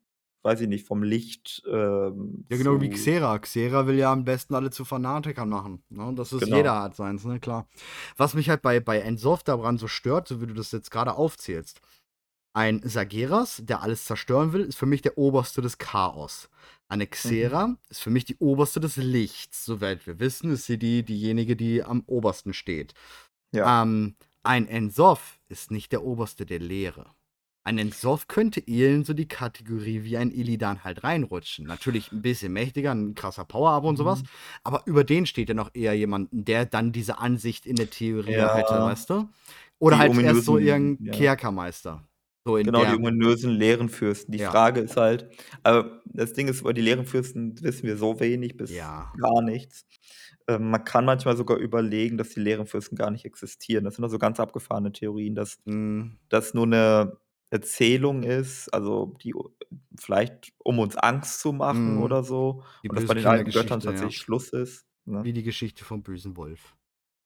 [0.47, 2.89] weiß ich nicht, vom Licht ähm, Ja, genau wie.
[2.89, 3.39] Xera.
[3.41, 5.83] Xera will ja am besten alle zu Fanatikern machen.
[5.91, 6.13] Ne?
[6.15, 6.57] Das ist Genau.
[6.57, 7.69] jeder hat seins, ne, klar.
[8.17, 11.15] Was mich halt bei, bei Ensoft daran so stört, so wie du das jetzt gerade
[11.17, 11.81] aufzählst.
[12.55, 16.49] Ein Sageras, der alles zerstören will, ist für mich der Oberste des Chaos.
[16.89, 19.65] Eine Xera ist für mich die Oberste des Lichts.
[19.67, 22.95] Soweit wir wissen, ist sie die, diejenige, die am obersten steht.
[23.53, 23.83] Ja.
[23.83, 27.07] Ähm, ein Ensoff ist nicht der Oberste der Lehre.
[27.67, 31.67] Ein Ensoff könnte eher in so die Kategorie wie ein Illidan halt reinrutschen.
[31.67, 34.23] Natürlich ein bisschen mächtiger, ein krasser Power-Up und sowas.
[34.23, 34.27] Mhm.
[34.63, 38.35] Aber über den steht ja noch eher jemanden, der dann diese Ansicht in der Theorie
[38.35, 38.55] Ja.
[38.55, 39.29] hätte, weißt du?
[39.81, 41.13] Oder Die halt erst so irgendein ja.
[41.13, 42.05] Kerkermeister.
[42.47, 44.31] So in Genau, die ominösen Lehrenfürsten.
[44.31, 44.51] Die Ja.
[44.53, 45.29] Frage ist halt,
[45.65, 49.13] aber das Ding ist, über die Lehrenfürsten wissen wir so wenig bis Ja.
[49.19, 49.85] gar nichts.
[50.47, 53.83] Ähm, man kann manchmal sogar überlegen, dass die Lehrenfürsten gar nicht existieren.
[53.85, 57.19] Das sind also ganz abgefahrene Theorien, dass Mh, das nur eine
[57.51, 59.35] Erzählung ist, also die
[59.99, 62.03] vielleicht um uns Angst zu machen Mhm.
[62.03, 62.63] oder so.
[62.83, 63.91] die Und dass bei den alten Göttern Kindergeschichte, ja.
[63.93, 64.85] tatsächlich Schluss ist.
[65.05, 65.23] Ne?
[65.25, 66.77] Wie die Geschichte vom bösen Wolf.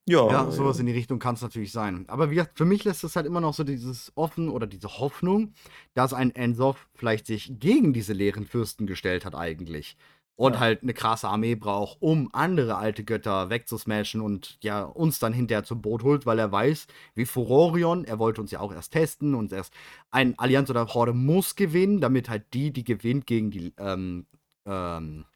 [0.09, 2.09] Ja, Ja, sowas in die Richtung kann es natürlich sein.
[2.09, 4.99] Aber wie gesagt, für mich lässt es halt immer noch so dieses Offen oder diese
[4.99, 5.53] Hoffnung,
[5.95, 9.97] dass ein Ensoff vielleicht sich gegen diese leeren Fürsten gestellt hat eigentlich.
[10.41, 10.61] Und Ja.
[10.61, 15.65] halt eine krasse Armee braucht, um andere alte Götter wegzusmashen und ja, uns dann hinterher
[15.65, 19.35] zum Boot holt, weil er weiß, wie Furorion, er wollte uns ja auch erst testen
[19.35, 19.75] und erst
[20.11, 24.25] ein Allianz oder Horde muss gewinnen, damit halt die, die gewinnt, gegen die, ähm,
[24.65, 25.27] ähm,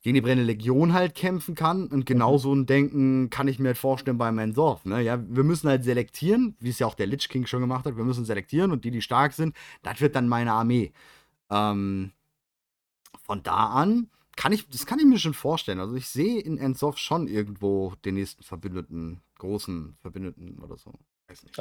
[0.00, 1.88] gegen die brennende Legion halt kämpfen kann.
[1.88, 4.86] Und genau so ein Denken kann ich mir halt vorstellen bei Mansorf.
[4.86, 5.02] Ne?
[5.02, 7.98] Ja, wir müssen halt selektieren, wie es ja auch der Lich King schon gemacht hat.
[7.98, 10.92] Wir müssen selektieren und die, die stark sind, das wird dann meine Armee.
[11.50, 12.12] Ähm,
[13.28, 15.80] von da an kann ich, das kann ich mir schon vorstellen.
[15.80, 20.92] Also ich sehe in Ensoff schon irgendwo den nächsten Verbündeten, großen Verbündeten oder so.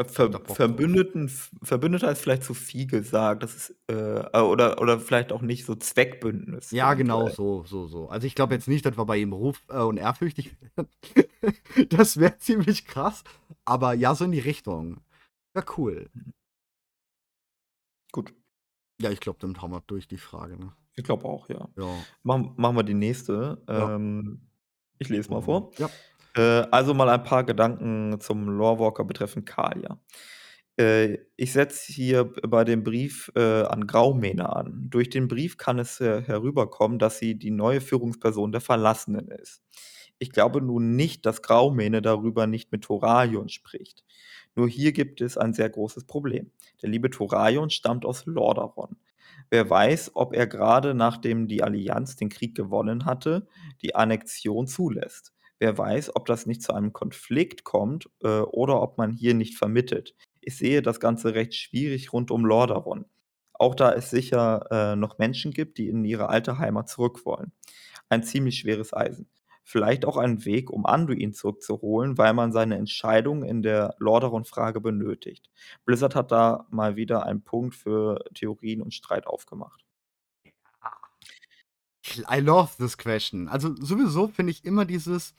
[0.05, 0.31] Ver.
[0.45, 1.29] Verbündeten,
[1.61, 3.43] Verbündeter ist vielleicht zu viel gesagt.
[3.43, 6.71] Das ist, äh, oder, oder vielleicht auch nicht so Zweckbündnis.
[6.71, 8.07] Ja, genau, so, so, so.
[8.07, 10.89] Also ich glaube jetzt nicht, dass wir bei ihm Ruf äh, und ehrfürchtig werden.
[11.89, 13.25] das wäre ziemlich krass.
[13.65, 15.01] Aber ja, so in die Richtung.
[15.53, 16.09] Ja, cool.
[18.13, 18.33] Gut.
[19.01, 20.71] Ja, ich glaube, damit haben wir durch die Frage, ne?
[20.97, 21.69] Ich glaube auch, ja.
[21.77, 21.93] Ja.
[22.23, 23.61] Machen, machen wir die nächste.
[23.69, 23.95] Ja.
[23.95, 24.41] Ähm,
[24.97, 25.71] ich lese mal vor.
[25.77, 25.89] Ja.
[26.35, 29.99] Äh, also mal ein paar Gedanken zum Lorewalker betreffend Kalia.
[30.79, 34.87] Äh, ich setze hier bei dem Brief äh, an Graumähne an.
[34.89, 39.61] Durch den Brief kann es äh, herüberkommen, dass sie die neue Führungsperson der Verlassenen ist.
[40.19, 44.03] Ich glaube nun nicht, dass Graumähne darüber nicht mit Thoraion spricht.
[44.55, 46.49] Nur hier gibt es ein sehr großes Problem.
[46.81, 48.97] Der liebe Thoraion stammt aus Lordaeron.
[49.49, 53.47] Wer weiß, ob er gerade nachdem die Allianz den Krieg gewonnen hatte,
[53.81, 55.33] die Annexion zulässt.
[55.59, 59.57] Wer weiß, ob das nicht zu einem Konflikt kommt äh, oder ob man hier nicht
[59.57, 60.15] vermittelt.
[60.41, 63.05] Ich sehe das Ganze recht schwierig rund um Lordaeron.
[63.53, 67.51] Auch da es sicher äh, noch Menschen gibt, die in ihre alte Heimat zurück wollen.
[68.09, 69.27] Ein ziemlich schweres Eisen.
[69.69, 75.49] Vielleicht auch ein Weg, um Anduin zurückzuholen, weil man seine Entscheidung in der Lordaeron-Frage benötigt.
[75.83, 79.83] Blizzard hat da mal wieder einen Punkt für Theorien und Streit aufgemacht.
[82.31, 83.49] I love this question.
[83.49, 85.35] Also sowieso finde ich immer dieses,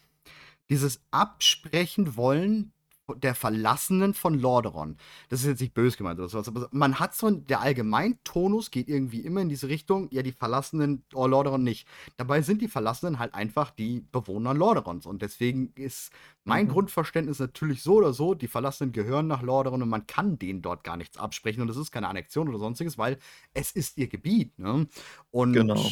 [0.68, 2.74] dieses Absprechen wollen
[3.16, 4.96] der Verlassenen von Lordaeron.
[5.28, 8.88] Das ist jetzt nicht böse gemeint oder sowas, aber man hat so, der Allgemeintonus geht
[8.88, 11.88] irgendwie immer in diese Richtung, ja, die Verlassenen, oh, Lordaeron nicht.
[12.16, 16.10] Dabei sind die Verlassenen halt einfach die Bewohner Lordaerons und deswegen ist
[16.44, 16.70] mein mhm.
[16.70, 20.84] Grundverständnis natürlich so oder so, die Verlassenen gehören nach Lordaeron und man kann denen dort
[20.84, 23.18] gar nichts absprechen und es ist keine Annexion oder sonstiges, weil
[23.54, 24.86] es ist ihr Gebiet, ne?
[25.30, 25.82] Und genau.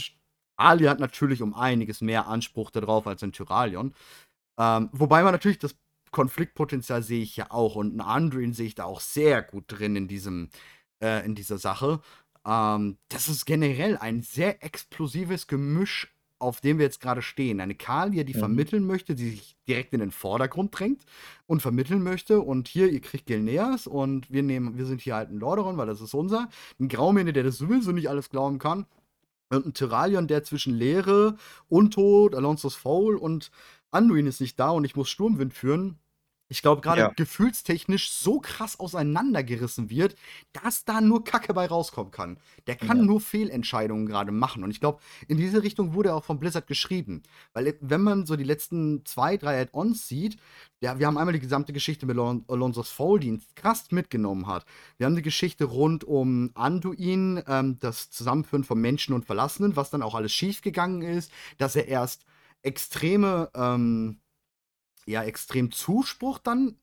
[0.57, 3.95] Ali hat natürlich um einiges mehr Anspruch darauf als in Tyralion.
[4.59, 5.77] Ähm, wobei man natürlich das
[6.11, 9.97] Konfliktpotenzial sehe ich ja auch und einen Andrin sehe ich da auch sehr gut drin
[9.97, 10.51] in diesem,
[11.03, 12.01] äh, in dieser Sache.
[12.47, 17.61] Ähm, das ist generell ein sehr explosives Gemisch, auf dem wir jetzt gerade stehen.
[17.61, 18.39] Eine Kalia, die mhm.
[18.39, 21.03] vermitteln möchte, die sich direkt in den Vordergrund drängt
[21.47, 22.41] und vermitteln möchte.
[22.41, 25.87] Und hier, ihr kriegt Gilneas und wir nehmen, wir sind hier halt ein Lordaeron, weil
[25.87, 26.49] das ist unser.
[26.79, 28.87] Ein Graumene, der das sowieso nicht alles glauben kann.
[29.49, 31.37] Und ein Tyralion, der zwischen Leere,
[31.69, 33.51] Untot, Alonso's Foul und
[33.97, 35.99] Anduin ist nicht da und ich muss Sturmwind führen.
[36.49, 37.09] Ich glaube, gerade ja.
[37.09, 40.15] gefühlstechnisch so krass auseinandergerissen wird,
[40.53, 42.39] dass da nur Kacke bei rauskommen kann.
[42.69, 43.03] Der kann ja.
[43.03, 44.63] nur Fehlentscheidungen gerade machen.
[44.63, 47.25] Und ich glaube, in diese Richtung wurde er auch von Blizzard geschrieben.
[47.53, 50.37] Weil, wenn man so die letzten zwei, drei Add-ons sieht,
[50.81, 54.67] ja, wir haben einmal die gesamte Geschichte mit Alonso's Fall, die ihn krass mitgenommen hat.
[54.99, 59.91] Wir haben die Geschichte rund um Anduin, ähm, das Zusammenführen von Menschen und Verlassenen, was
[59.91, 62.25] dann auch alles schiefgegangen ist, dass er erst
[62.67, 63.51] extreme.
[63.55, 64.21] Ähm,
[65.07, 66.77] ja extrem Zuspruch dann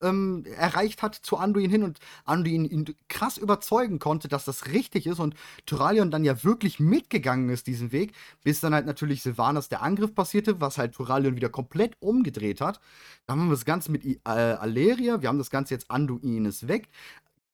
[0.00, 5.08] ähm, erreicht hat zu Anduin hin und Anduin ihn krass überzeugen konnte, dass das richtig
[5.08, 5.34] ist und
[5.66, 8.12] Turalion dann ja wirklich mitgegangen ist diesen Weg,
[8.44, 12.80] bis dann halt natürlich Sylvanas der Angriff passierte, was halt Turalion wieder komplett umgedreht hat.
[13.26, 16.44] Dann haben wir das Ganze mit I äh, Aleria, wir haben das Ganze jetzt Anduin
[16.44, 16.88] ist weg.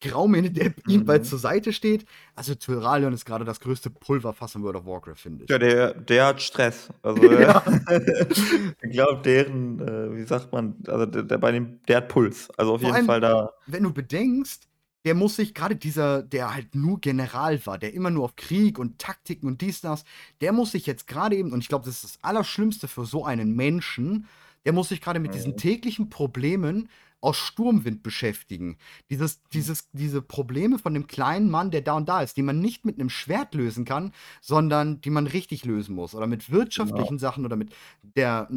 [0.05, 1.05] Graumene, der ihm mhm.
[1.07, 2.05] bald zur Seite steht.
[2.37, 5.51] Also Tyralion ist gerade das größte Pulverfass in World of Warcraft, finde ich.
[5.51, 6.91] Ja, der, der hat Stress.
[7.03, 7.63] Also ja.
[8.83, 12.51] ich glaube, deren, äh, wie sagt man, also der, der, bei dem, der hat Puls.
[12.57, 13.53] Also auf Vor jeden allem, Fall da.
[13.67, 14.69] Wenn du bedenkst,
[15.05, 18.79] der muss sich gerade dieser, der halt nur General war, der immer nur auf Krieg
[18.79, 20.05] und Taktiken und dies, das,
[20.41, 23.25] der muss sich jetzt gerade eben, und ich glaube, das ist das Allerschlimmste für so
[23.25, 24.27] einen Menschen,
[24.65, 25.37] der muss sich gerade mit mhm.
[25.37, 26.89] diesen täglichen Problemen
[27.25, 28.77] aus Sturmwind beschäftigen.
[29.11, 32.61] Dieses, dieses, diese Probleme von dem kleinen Mann, der da und da ist, die man
[32.61, 36.15] nicht mit einem Schwert lösen kann, sondern die man richtig lösen muss.
[36.15, 37.21] Oder mit wirtschaftlichen genau.
[37.21, 38.49] Sachen oder mit der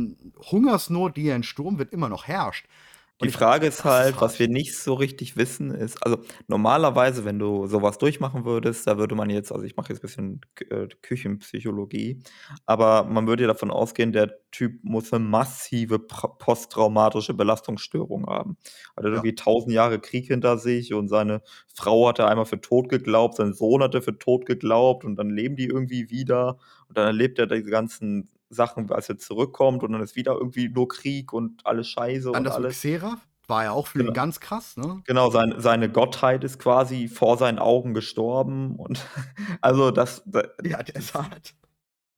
[0.52, 2.68] Hungersnot, die ja in Sturmwind immer noch herrscht.
[3.24, 7.66] Die Frage ist halt, was wir nicht so richtig wissen, ist, also normalerweise, wenn du
[7.66, 12.22] sowas durchmachen würdest, da würde man jetzt, also ich mache jetzt ein bisschen äh, Küchenpsychologie,
[12.68, 18.58] aber man würde ja davon ausgehen, der Typ muss eine massive posttraumatische Belastungsstörung haben.
[18.96, 19.10] Er hat ja.
[19.10, 21.42] irgendwie tausend Jahre Krieg hinter sich und seine
[21.74, 25.16] Frau hat er einmal für tot geglaubt, sein Sohn hat er für tot geglaubt und
[25.16, 29.84] dann leben die irgendwie wieder und dann erlebt er diese ganzen Sachen, als er zurückkommt
[29.84, 32.78] und dann ist wieder irgendwie nur Krieg und alles Scheiße dann und das alles.
[32.78, 33.18] Xera
[33.48, 34.12] war ja auch für genau.
[34.12, 35.02] ihn ganz krass, ne?
[35.06, 39.06] Genau, sein, seine Gottheit ist quasi vor seinen Augen gestorben und
[39.62, 40.24] also das.
[40.64, 41.56] ja, der ist hart.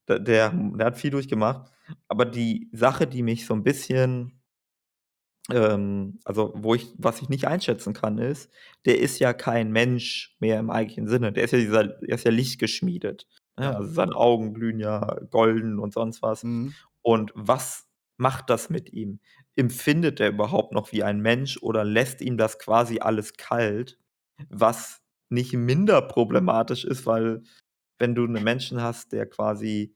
[0.08, 1.72] Der, der, der hat viel durchgemacht.
[2.08, 4.42] Aber die Sache, die mich so ein bisschen,
[5.52, 8.52] ähm, also wo ich, was ich nicht einschätzen kann, ist,
[8.86, 11.32] der ist ja kein Mensch mehr im eigentlichen Sinne.
[11.32, 13.28] Der ist ja dieser, der ist ja lichtgeschmiedet.
[13.60, 16.44] Ja, also seine Augen glühen ja golden und sonst was.
[16.44, 16.76] Mhm.
[17.02, 17.88] Und was
[18.18, 19.20] macht das mit ihm?
[19.56, 23.98] Empfindet er überhaupt noch wie ein Mensch oder lässt ihm das quasi alles kalt?
[24.50, 27.44] Was nicht minder problematisch ist, weil
[28.00, 29.94] wenn du einen Menschen hast, der quasi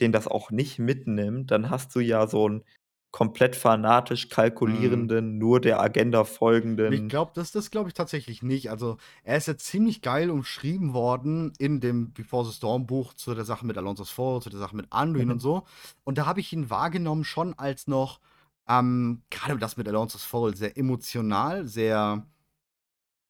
[0.00, 2.64] den das auch nicht mitnimmt, dann hast du ja so ein
[3.12, 5.38] komplett fanatisch kalkulierenden, mhm.
[5.38, 6.92] nur der Agenda folgenden.
[6.92, 8.70] Ich glaube, das, das glaube ich tatsächlich nicht.
[8.70, 13.34] Also, er ist ja ziemlich geil umschrieben worden in dem Before the Storm Buch zu
[13.34, 15.32] der Sache mit Alonso's Fall, zu der Sache mit Anduin mhm.
[15.32, 15.64] und so.
[16.04, 18.18] Und da habe ich ihn wahrgenommen schon als noch,
[18.66, 22.26] ähm, gerade das mit Alonso's Fall, sehr emotional, sehr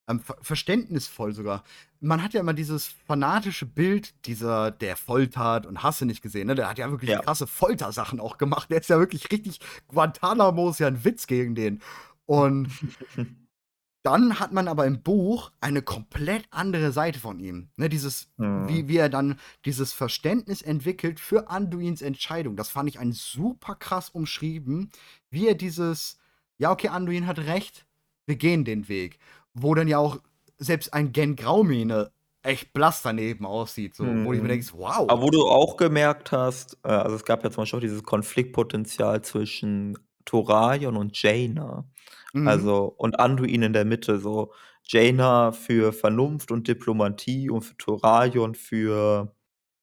[0.08, 1.62] ähm, ver verständnisvoll sogar.
[2.00, 6.48] Man hat ja immer dieses fanatische Bild dieser, der foltert und hast du nicht gesehen,
[6.48, 6.54] ne?
[6.54, 7.20] Der hat ja wirklich ja.
[7.20, 8.70] krasse Foltersachen auch gemacht.
[8.70, 11.80] Der ist ja wirklich richtig, Guantanamo ist ja ein Witz gegen den.
[12.26, 12.68] Und
[14.02, 17.68] dann hat man aber im Buch eine komplett andere Seite von ihm.
[17.76, 18.68] Ne, dieses, Mhm.
[18.68, 22.56] wie, wie er dann dieses Verständnis entwickelt für Anduins Entscheidung.
[22.56, 24.90] Das fand ich ein super krass umschrieben,
[25.30, 26.18] wie er dieses,
[26.58, 27.86] ja, okay, Anduin hat recht,
[28.26, 29.18] wir gehen den Weg.
[29.54, 30.18] Wo dann ja auch
[30.58, 34.48] selbst ein Gen Graumene echt blass daneben aussieht, so, wo ich mir Mhm.
[34.48, 35.06] denke, wow.
[35.06, 38.02] Aber wo du auch gemerkt hast, äh, also es gab ja zum Beispiel auch dieses
[38.02, 41.88] Konfliktpotenzial zwischen Thoraion und Jaina.
[42.34, 42.66] Mhm.
[42.66, 44.52] Also, und Anduin in der Mitte, so
[44.84, 49.34] Jaina für Vernunft und Diplomatie und für Thoraion für,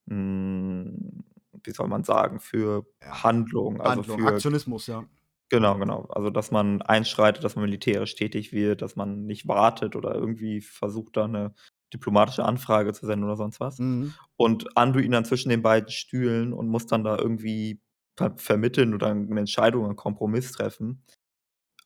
[0.10, 1.24] hm,
[1.64, 5.06] wie soll man sagen, für Ja, Handlung, also Handlung, für Aktionismus, ja.
[5.52, 6.06] Genau, genau.
[6.12, 10.62] Also, dass man einschreitet, dass man militärisch tätig wird, dass man nicht wartet oder irgendwie
[10.62, 11.54] versucht, da 'ne
[11.92, 13.80] diplomatische Anfrage zu senden oder sonst was.
[13.80, 14.20] Mhm.
[14.38, 17.82] Und Anduin dann zwischen den beiden Stühlen und muss dann da irgendwie
[18.16, 21.04] ver vermitteln oder 'ne Entscheidung, 'n Kompromiss treffen.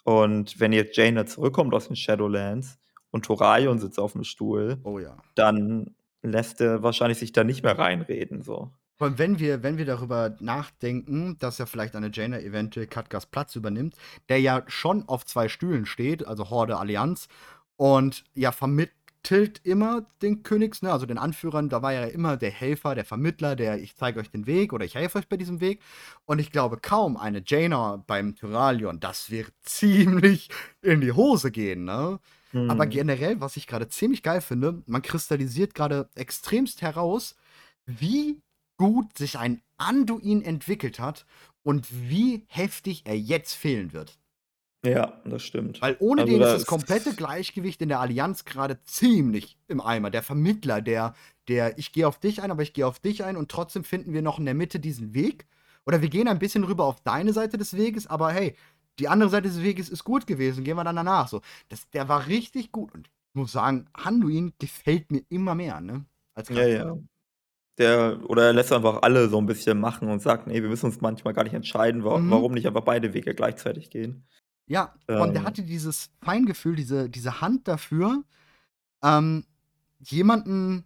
[0.06, 2.80] Und wenn jetzt Jaina zurückkommt aus den Shadowlands
[3.12, 5.24] und Thoraion sitzt auf'm Stuhl, Oh ja.
[5.36, 8.72] dann lässt er wahrscheinlich sich da nicht mehr reinreden, so.
[8.98, 13.26] Vor allem, wenn wir wenn wir darüber nachdenken, dass ja vielleicht eine Jaina eventuell Khadgas
[13.26, 13.96] Platz übernimmt,
[14.30, 17.28] der ja schon auf 2 Stühlen steht, also Horde, Allianz
[17.76, 22.52] und ja vermittelt immer den Königs ne, also den Anführern, da war ja immer der
[22.52, 25.60] Helfer, der Vermittler, der: „Ich zeige euch den Weg“ oder „Ich helfe euch bei diesem
[25.60, 25.82] Weg.“
[26.26, 30.50] Und ich glaube kaum eine Jaina beim Tyralion, das wird ziemlich
[30.82, 32.20] in die Hose gehen, ne?
[32.68, 32.88] Aber Mhm.
[32.88, 37.36] generell, was ich grade ziemlich geil finde, man kristallisiert grade extremst heraus,
[37.86, 38.42] wie
[38.78, 41.26] gut sich ein Anduin entwickelt hat
[41.64, 44.20] und wie heftig er jetzt fehlen wird.
[44.86, 45.82] Ja, das stimmt.
[45.82, 49.82] Weil ohne Also, den ist da das komplette Gleichgewicht in der Allianz grade ziemlich im
[49.82, 50.10] Eimer.
[50.12, 51.14] Der Vermittler, der
[51.50, 54.14] der: „Ich gehe auf dich ein, aber ich gehe auf dich ein und trotzdem finden
[54.14, 55.48] wir noch in der Mitte diesen Weg.“
[55.86, 58.56] Oder: „Wir gehen ein bisschen rüber auf deine Seite des Weges, aber hey,
[59.00, 61.42] die andere Seite des Weges ist gut gewesen, gehen wir dann danach“, so.
[61.70, 66.06] Das der war richtig gut und ich muss sagen, Anduin gefällt mir immer mehr, ne,
[66.34, 66.68] als Ja, Charakter.
[66.68, 66.96] ja.
[67.80, 70.86] Der oder er lässt einfach alle so 'n bisschen machen und sagt: „Ne, wir müssen
[70.88, 72.44] uns manchmal gar nicht entscheiden, wa Mhm.
[72.44, 74.28] warum nicht einfach beide Wege gleichzeitig gehen?“
[74.70, 75.44] Ja, vor allem der Ähm.
[75.44, 78.24] hatte dieses Feingefühl, diese diese Hand dafür,
[79.04, 79.46] ähm,
[80.00, 80.86] jemanden,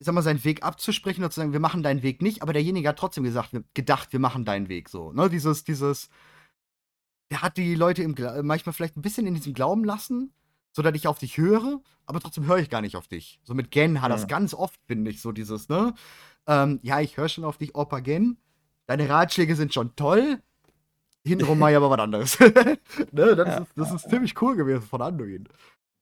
[0.00, 2.52] ich sage mal, seinen Weg abzusprechen und zu sagen: „Wir machen deinen Weg nicht“, aber
[2.54, 5.30] derjenige hat trotzdem gesagt gedacht: „Wir machen deinen Weg“, so, ne?
[5.30, 6.08] Dieses dieses
[7.30, 10.32] der hat die Leute im manchmal vielleicht 'n bisschen in diesem Glauben lassen,
[10.72, 13.40] so dass ich auf dich höre, aber trotzdem höre ich gar nicht auf dich.
[13.44, 14.24] So mit Gen hat Ja.
[14.26, 15.94] ganz oft, finde ich, so dieses, ne,
[16.46, 18.38] ähm: „Ja, ich höre schon auf dich, Opa Gen.
[18.86, 20.42] Deine Ratschläge sind schon toll.
[21.24, 22.38] Hintenrum mache ich aber was anderes.“
[23.12, 25.48] Ne, das Ja, ist das ist ziemlich cool gewesen von Anduin.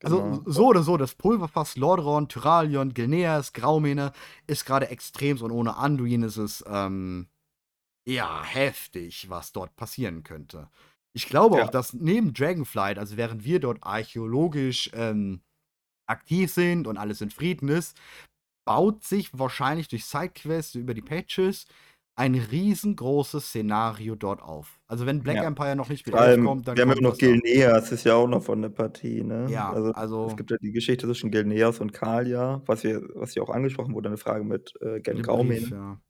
[0.03, 0.43] Also, Genau.
[0.47, 4.12] so oder so, das Pulverfass Lordaeron, Tyralion, Gilneas, Graumene
[4.47, 7.29] ist grade extremst und ohne Anduin ist es, ähm,
[8.07, 10.71] ja, heftig, was dort passieren könnte.
[11.16, 11.70] Ich glaube auch, Ja.
[11.70, 15.42] dass neben Dragonflight, also während wir dort archäologisch, ähm,
[16.08, 17.98] aktiv sind und alles in Frieden ist,
[18.66, 21.66] baut sich wahrscheinlich durch Sidequests über die Patches
[22.16, 24.80] ein riesengroßes Szenario dort auf.
[24.88, 25.44] Also, wenn Black Ja.
[25.44, 27.18] Empire noch nicht mit 11 allem, kommt, dann wir haben ja noch.
[27.18, 29.46] Gilneas, ist ja auch noch von der Partie, ne?
[29.46, 33.34] Ja, Also, also es gibt ja die Geschichte zwischen Gilneas und Kalia, was wir was
[33.34, 36.00] ja auch angesprochen wurde, 'ne Frage mit, äh, Gen Brief, ja.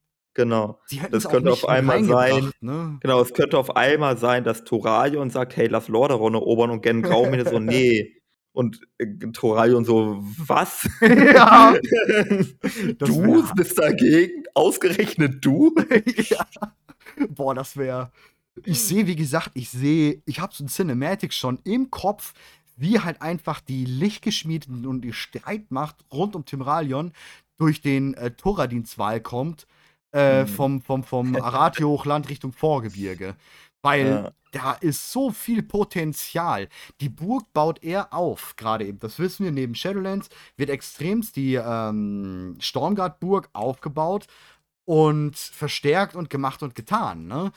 [0.44, 0.80] Genau.
[1.10, 2.98] Das könnte auf einmal sein ne?
[3.02, 7.02] genau, es könnte auf einmal sein, dass Thoraion sagt: „Hey, lass Lordaeron erobern“ und Gen
[7.02, 8.08] Graumene so: „Ne.“
[8.52, 10.88] Und, äh, Thoraion so: „Was?
[11.00, 11.74] Ja.
[12.98, 14.44] Du bist dagegen?
[14.54, 15.74] Ausgerechnet du?“
[16.30, 16.46] Ja.
[17.28, 18.10] Boah, das wäre
[18.64, 22.32] ich sehe, wie gesagt ich sehe ich habe so 'n Cinematic schon im Kopf,
[22.76, 27.12] wie halt einfach die Lichtgeschmiedeten und die Streitmacht rund um Tymralion
[27.58, 29.66] durch den, äh, Thoradin-Zval kommt,
[30.12, 30.46] äh, Mhm.
[30.46, 33.36] vom vom vom Arathi-Hochland Richtung Vorgebirge.
[33.82, 34.32] Weil Ja.
[34.52, 36.68] da ist so viel Potenzial.
[37.00, 38.98] Die Burg baut er auf, grade eben.
[38.98, 44.26] Das wissen wir, neben Shadowlands wird extremst die, ähm, Stormguard-Burg aufgebaut
[44.86, 47.52] und verstärkt und gemacht und getan, ne?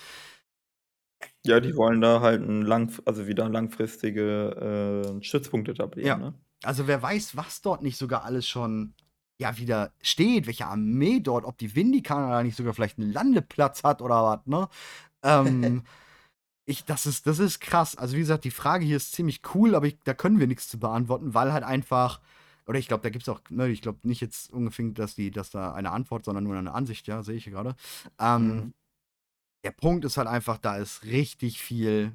[1.46, 6.20] Ja, die wollen da halt 'n langf also wieder langfristige, äh, Stützpunkt etablieren, Ja.
[6.20, 6.34] ne?
[6.64, 8.96] Also, wer weiß, was dort nicht sogar alles schon,
[9.44, 13.84] ja, wieder steht, welche Armee dort, ob die Vindicaner da nicht sogar vielleicht 'n Landeplatz
[13.84, 14.70] hat oder was, ne?
[15.24, 15.84] Ähm,
[16.66, 17.98] ich das ist das ist krass.
[17.98, 20.70] Also, wie gesagt, die Frage hier ist ziemlich cool, aber ich da können wir nix
[20.70, 22.22] zu beantworten, weil halt einfach
[22.68, 25.52] oder ich glaube, da gibt's auch ne, ich glaube nicht jetzt unbedingt, dass die dass
[25.52, 27.76] da eine Antwort, sondern nur 'ne Ansicht, ja, sehe ich hier grade.
[28.20, 28.74] Ähm, Mhm.
[29.66, 32.14] der Punkt ist halt einfach, da ist richtig viel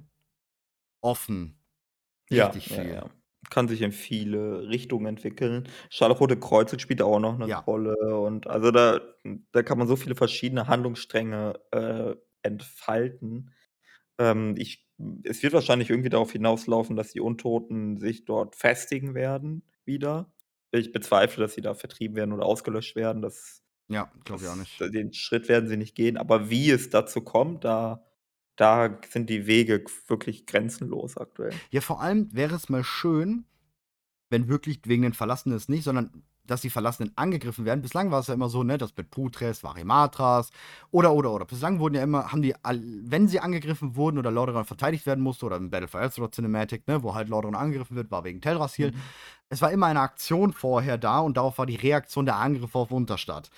[1.03, 1.59] offen.
[2.31, 2.95] Ja, Richtig ja, viel.
[2.95, 3.18] ja.
[3.51, 5.69] Kann sich in viele Richtungen entwickeln.
[5.91, 7.65] Scharlachrote Kreuze spielt auch noch 'ne Ja.
[7.67, 9.01] Rolle und also da
[9.53, 13.55] da kann man so viele verschiedene Handlungsstränge, äh, entfalten.
[14.19, 14.89] Ähm, ich
[15.25, 20.33] es wird wahrscheinlich irgendwie darauf hinauslaufen, dass die Untoten sich dort festigen werden wieder.
[20.73, 23.23] Ich bezweifle, dass sie da vertrieben werden oder ausgelöscht werden.
[23.23, 23.61] Das
[23.91, 24.79] Ja, glaube ich auch nicht.
[24.81, 28.05] den Schritt werden sie nicht gehen, aber wie es dazu kommt, da
[28.59, 31.53] da sind die Wege wirklich grenzenlos aktuell.
[31.71, 33.45] Ja, vor allem wäre es mal schön,
[34.31, 37.83] wenn wirklich wegen den Verlassenen es nicht, sondern dass die Verlassenen angegriffen werden.
[37.83, 40.51] Bislang war es ja immer so, ne, das mit Putres, Varimatras
[40.91, 41.45] oder, oder, oder.
[41.45, 45.47] Bislang wurden ja immer, haben die, wenn sie angegriffen wurden oder Lordaeron verteidigt werden musste
[45.47, 48.93] oder im Battle for Azeroth Cinematic, ne, wo halt Lordaeron angegriffen wird, war wegen Teldrassil.
[48.93, 49.01] Mhm.
[49.51, 52.91] Es war immer eine Aktion vorher da und darauf war die Reaktion der Angriffe auf
[52.91, 53.51] Unterstadt.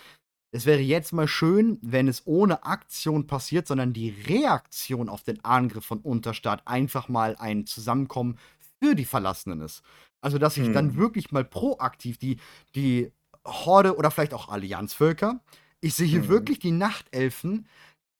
[0.52, 5.44] Es wäre jetzt mal schön, wenn es ohne Aktion passiert, sondern die Reaktion auf den
[5.44, 8.36] Angriff von Unterstadt einfach mal ein Zusammenkommen
[8.82, 9.82] für die Verlassenen ist.
[10.20, 10.96] Also, dass sich dann Mhm.
[10.96, 12.38] wirklich mal proaktiv die
[12.74, 13.12] die
[13.46, 15.40] Horde oder vielleicht auch Allianzvölker
[15.82, 16.28] ich sehe hier Mhm.
[16.28, 17.66] wirklich die Nachtelfen,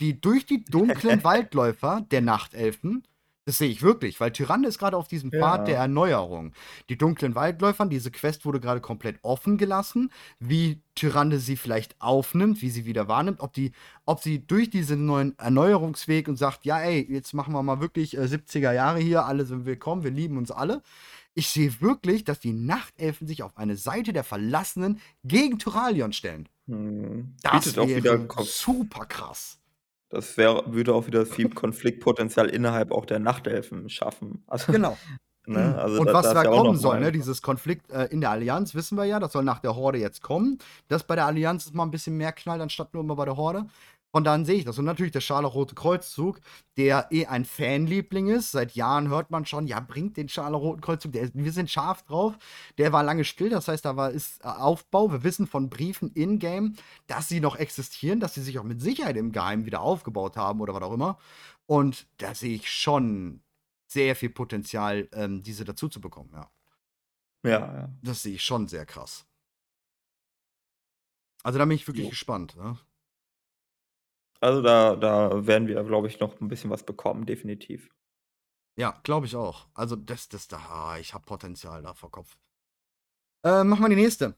[0.00, 3.02] die durch die dunklen Waldläufer der Nachtelfen
[3.46, 5.82] das sehe ich wirklich, weil Tyrande ist gerade auf diesem Pfad der Ja.
[5.82, 6.52] Erneuerung.
[6.88, 12.62] Die dunklen Waldläufern, diese Quest wurde gerade komplett offen gelassen, wie Tyrande sie vielleicht aufnimmt,
[12.62, 13.72] wie sie wieder wahrnimmt, ob die
[14.06, 18.16] ob sie durch diesen neuen Erneuerungsweg und sagt: „Ja, ey, jetzt machen wir mal wirklich,
[18.16, 20.82] äh, 70er Jahre hier, alle sind willkommen, wir lieben uns alle.“
[21.34, 26.48] Ich sehe wirklich, dass die Nachtelfen sich auf eine Seite der Verlassenen gegen Tyralion stellen.
[26.66, 27.36] Mhm.
[27.42, 29.59] Das Bietet auch wieder super krass.
[30.10, 34.42] Das wäre würde auch wieder viel Konfliktpotenzial innerhalb auch der Nachtelfen schaffen.
[34.48, 34.96] Also, Genau.
[35.46, 38.20] ne, also Und da was da ist ja kommen soll, ne, dieses Konflikt, äh, in
[38.20, 40.58] der Allianz, wissen wir ja, das soll nach der Horde jetzt kommen.
[40.88, 43.36] Dass bei der Allianz es mal 'n bisschen mehr knallt, anstatt nur immer bei der
[43.36, 43.66] Horde.
[44.12, 44.76] Von dann sehe ich das.
[44.78, 46.40] Und natürlich der Scharlachrote Kreuzzug,
[46.76, 48.50] der eh ein Fanliebling ist.
[48.50, 52.36] Seit Jahren hört man schon: „Ja, bringt den Scharlachroten Kreuzzug, der wir sind scharf drauf.“
[52.78, 55.12] Der war lange still, das heißt, da war ist, äh, Aufbau.
[55.12, 56.74] Wir wissen von Briefen in-game,
[57.06, 60.60] dass sie noch existieren, dass sie sich auch mit Sicherheit im Geheimen wieder aufgebaut haben
[60.60, 61.18] oder was auch immer.
[61.66, 63.42] Und da sehe ich schon
[63.86, 66.50] sehr viel Potenzial, ähm, diese dazu zu bekommen, ja.
[67.42, 67.88] Ja, ja.
[68.02, 69.24] Das sehe ich schon sehr krass.
[71.42, 72.10] Also, da bin ich wirklich Jo.
[72.10, 72.76] gespannt, ne?
[74.42, 77.90] Also, da da werden wir, glaube ich, noch 'n bisschen was bekommen, definitiv.
[78.76, 79.68] Ja, glaube ich auch.
[79.74, 82.36] Also, das das da ah, ich habe Potenzial da vor Kopf.
[83.44, 84.36] Ähm, machen wir die nächste.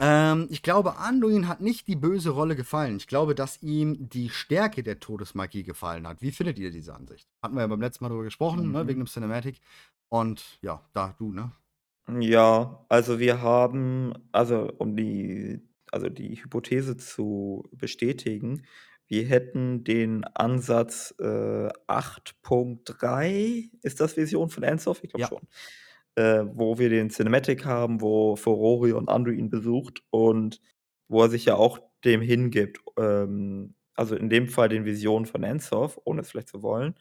[0.00, 2.96] Ähm, ich glaube, Anduin hat nicht die böse Rolle gefallen.
[2.98, 6.22] Ich glaube, dass ihm die Stärke der Todesmagie gefallen hat.
[6.22, 7.28] Wie findet ihr diese Ansicht?
[7.42, 9.02] Hatten wir ja beim letzten Mal drüber gesprochen, ne, wegen Mhm.
[9.02, 9.60] dem Cinematic.
[10.08, 11.52] Und ja, da du, ne?
[12.20, 15.60] Ja, also, wir haben also, um die
[15.92, 18.62] also, die Hypothese zu bestätigen,
[19.12, 25.04] wir hätten den Ansatz, äh, 8.3 ist das Version von Ensoft?
[25.04, 25.28] Ich glaube Ja.
[25.28, 25.46] schon.
[26.16, 30.60] Äh, wo wir den Cinematic haben, wo Furorion Anduin besucht und
[31.08, 32.80] wo er sich ja auch dem hingibt.
[32.98, 36.94] Ähm, also, in dem Fall den Visionen von Ensoft, ohne es vielleicht zu wollen.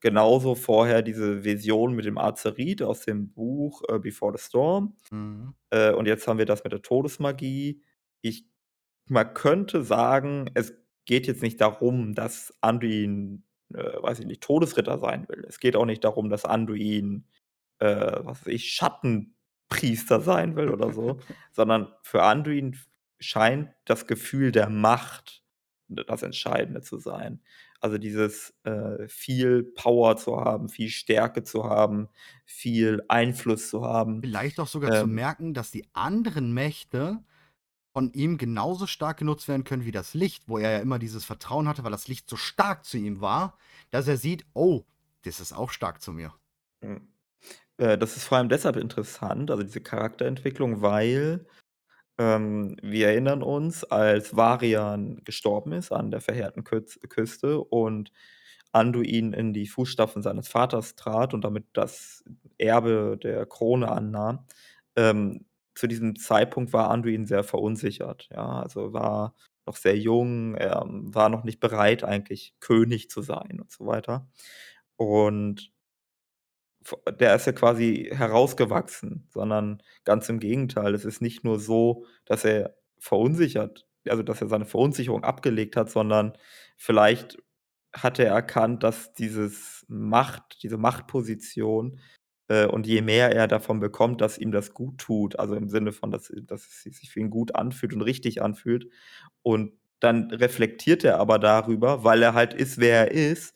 [0.00, 4.96] Genauso vorher diese Vision mit dem Azerit aus dem Buch, äh, Before the Storm.
[5.10, 5.54] Mhm.
[5.70, 7.82] Äh, und jetzt haben wir das mit der Todesmagie.
[8.22, 8.46] Ich
[9.08, 10.74] man könnte sagen, es
[11.04, 13.44] geht jetzt nicht darum, dass Anduin,
[13.74, 15.44] äh, weiß ich nicht, Todesritter sein will.
[15.48, 17.26] Es geht auch nicht darum, dass Anduin,
[17.78, 21.18] äh, was weiß ich, Schattenpriester sein will oder so,
[21.52, 22.78] sondern für Anduin
[23.20, 25.42] scheint das Gefühl der Macht
[25.88, 27.42] das Entscheidende zu sein.
[27.80, 32.08] Also, dieses, äh, viel Power zu haben, viel Stärke zu haben,
[32.44, 34.20] viel Einfluss zu haben.
[34.20, 37.24] Vielleicht auch sogar zu Ähm merken, dass die anderen Mächte
[37.94, 41.24] von ihm genauso stark genutzt werden können wie das Licht, wo er ja immer dieses
[41.24, 43.58] Vertrauen hatte, weil das Licht so stark zu ihm war,
[43.90, 44.84] dass er sieht: „Oh,
[45.24, 46.34] das ist auch stark zu mir.“
[46.82, 47.08] Mhm.
[47.78, 51.46] Äh, das ist vor allem deshalb interessant, also, diese Charakterentwicklung, weil,
[52.18, 58.12] ähm, wir erinnern uns, als Varian gestorben ist an der verheerten Küste und
[58.72, 62.24] Anduin in die Fußstapfen seines Vaters trat und damit das
[62.58, 64.46] Erbe der Krone annahm.
[64.96, 69.34] Ähm, zu diesem Zeitpunkt war Anduin sehr verunsichert, ja, also, war
[69.66, 74.28] noch sehr jung, er war noch nicht bereit, eigentlich König zu sein und so weiter.
[74.96, 75.72] Und
[77.20, 80.94] der ist ja quasi herausgewachsen, sondern ganz im Gegenteil.
[80.94, 85.90] Es ist nicht nur so, dass er verunsichert also, dass er seine Verunsicherung abgelegt hat,
[85.90, 86.32] sondern
[86.76, 87.38] vielleicht
[87.94, 92.00] hat er erkannt, dass dieses Macht diese Machtposition
[92.48, 95.92] äh, und je mehr er davon bekommt, dass ihm das gut tut, also, im Sinne
[95.92, 98.88] von, dass dass es sich für ihn gut anfühlt und richtig anfühlt.
[99.42, 103.54] Und dann reflektiert er aber darüber, weil er halt ist, wer er ist.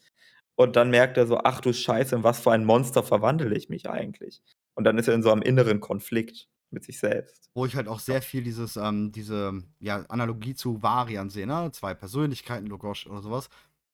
[0.56, 3.68] Und dann merkt er so: „Ach du Scheiße, in was für ein Monster verwandle ich
[3.70, 4.42] mich eigentlich?“
[4.74, 7.50] Und dann ist er in so einem inneren Konflikt mit sich selbst.
[7.54, 11.70] Wo ich halt auch sehr viel dieses, ähm diese, ja, Analogie zu Varian sehe, ne?
[11.72, 13.48] 2 Persönlichkeiten, Logosch oder so was.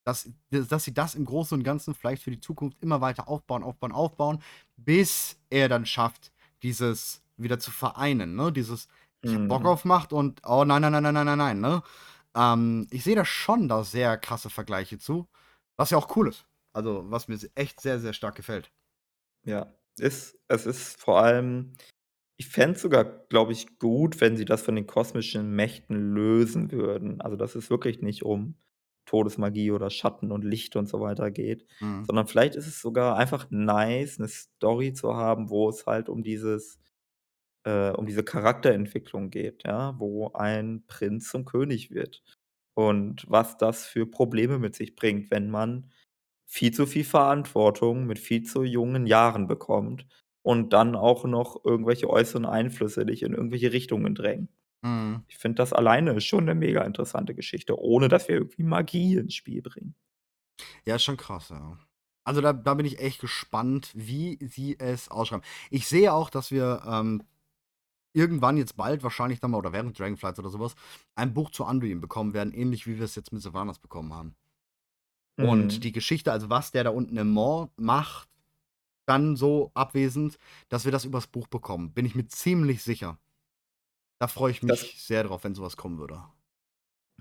[0.05, 3.63] Dass, dass sie das im Großen und Ganzen vielleicht für die Zukunft immer weiter aufbauen,
[3.63, 4.43] aufbauen, aufbauen,
[4.77, 8.53] bis er dann schafft, dieses wieder zu vereinen, ne?
[8.53, 8.89] Dieses
[9.25, 9.67] ich hab Bock Mhm.
[9.67, 11.83] auf Macht und oh nein, nein, nein, nein, nein, nein, nein, ne?
[12.35, 15.29] Ähm, ich sehe da schon da sehr krasse Vergleiche zu,
[15.77, 16.47] was ja auch cool ist.
[16.73, 18.73] Also, was mir echt sehr, sehr stark gefällt.
[19.45, 21.73] Ja, ist es ist vor allem
[22.39, 26.73] ich fände es sogar, glaube ich, gut, wenn sie das von den kosmischen Mächten lösen
[26.73, 27.21] würden.
[27.21, 28.57] Also, dass es wirklich nicht um
[29.13, 32.07] Todesmagie oder Schatten und Licht und so weiter geht, Mhm.
[32.07, 36.23] sondern vielleicht ist es sogar einfach nice, 'ne Story zu haben, wo es halt um
[36.25, 36.79] dieses
[37.65, 42.23] äh, um diese Charakterentwicklung geht, ja, wo ein Prinz zum König wird
[42.75, 45.91] und was das für Probleme mit sich bringt, wenn man
[46.47, 50.07] viel zu viel Verantwortung mit viel zu jungen Jahren bekommt
[50.43, 54.49] und dann auch noch irgendwelche äußeren Einflüsse dich in irgendwelche Richtungen drängen.
[54.83, 55.25] Mhm.
[55.29, 59.35] Ich finde, das alleine schon 'ne mega interessante Geschichte, ohne dass wir irgendwie Magie ins
[59.35, 59.95] Spiel bringen.
[60.87, 61.79] Ja, ist schon krass, ja.
[62.25, 65.45] Also, da da bin ich echt gespannt, wie sie es ausschreiben.
[65.71, 67.23] Ich sehe auch, dass wir, ähm,
[68.15, 70.75] irgendwann jetzt bald wahrscheinlich dann mal oder während Dragonflights oder so was,
[71.17, 74.37] ein Buch zu Anduin bekommen werden, ähnlich wie wir es jetzt mit Sylvanas bekommen haben.
[75.43, 75.83] Und Mhm.
[75.83, 78.29] die Geschichte, also was der da unten im Maw macht,
[79.07, 80.39] dann so abwesend,
[80.69, 83.19] dass wir das übers Buch bekommen, bin ich mir ziemlich sicher.
[84.23, 86.23] Da freue ich Das mich sehr drauf, wenn so was kommen würde.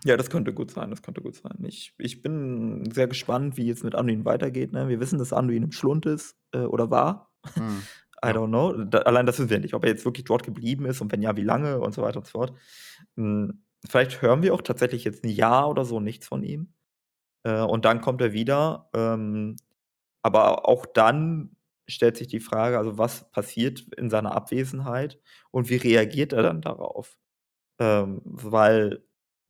[0.03, 1.63] Ja, das könnte gut sein, das könnte gut sein.
[1.63, 4.87] Ich ich bin sehr gespannt, wie es mit Anduin weitergeht, ne?
[4.89, 7.31] Wir wissen, dass Anduin im Schlund ist, äh, oder war.
[7.55, 7.87] Mhm.
[8.23, 8.73] I don't know.
[8.85, 11.21] Da allein das wissen wir nicht, ob er jetzt wirklich dort geblieben ist und wenn
[11.21, 12.53] ja, wie lange und so weiter und so fort.
[13.17, 16.73] Hm, vielleicht hören wir auch tatsächlich jetzt 'n Jahr oder so nichts von ihm.
[17.43, 18.89] Äh, und dann kommt er wieder.
[18.95, 19.57] Ähm,
[20.23, 21.55] aber auch dann
[21.91, 25.19] stellt sich die Frage, also, was passiert in seiner Abwesenheit
[25.51, 27.15] und wie reagiert er dann darauf?
[27.79, 29.03] Ähm, weil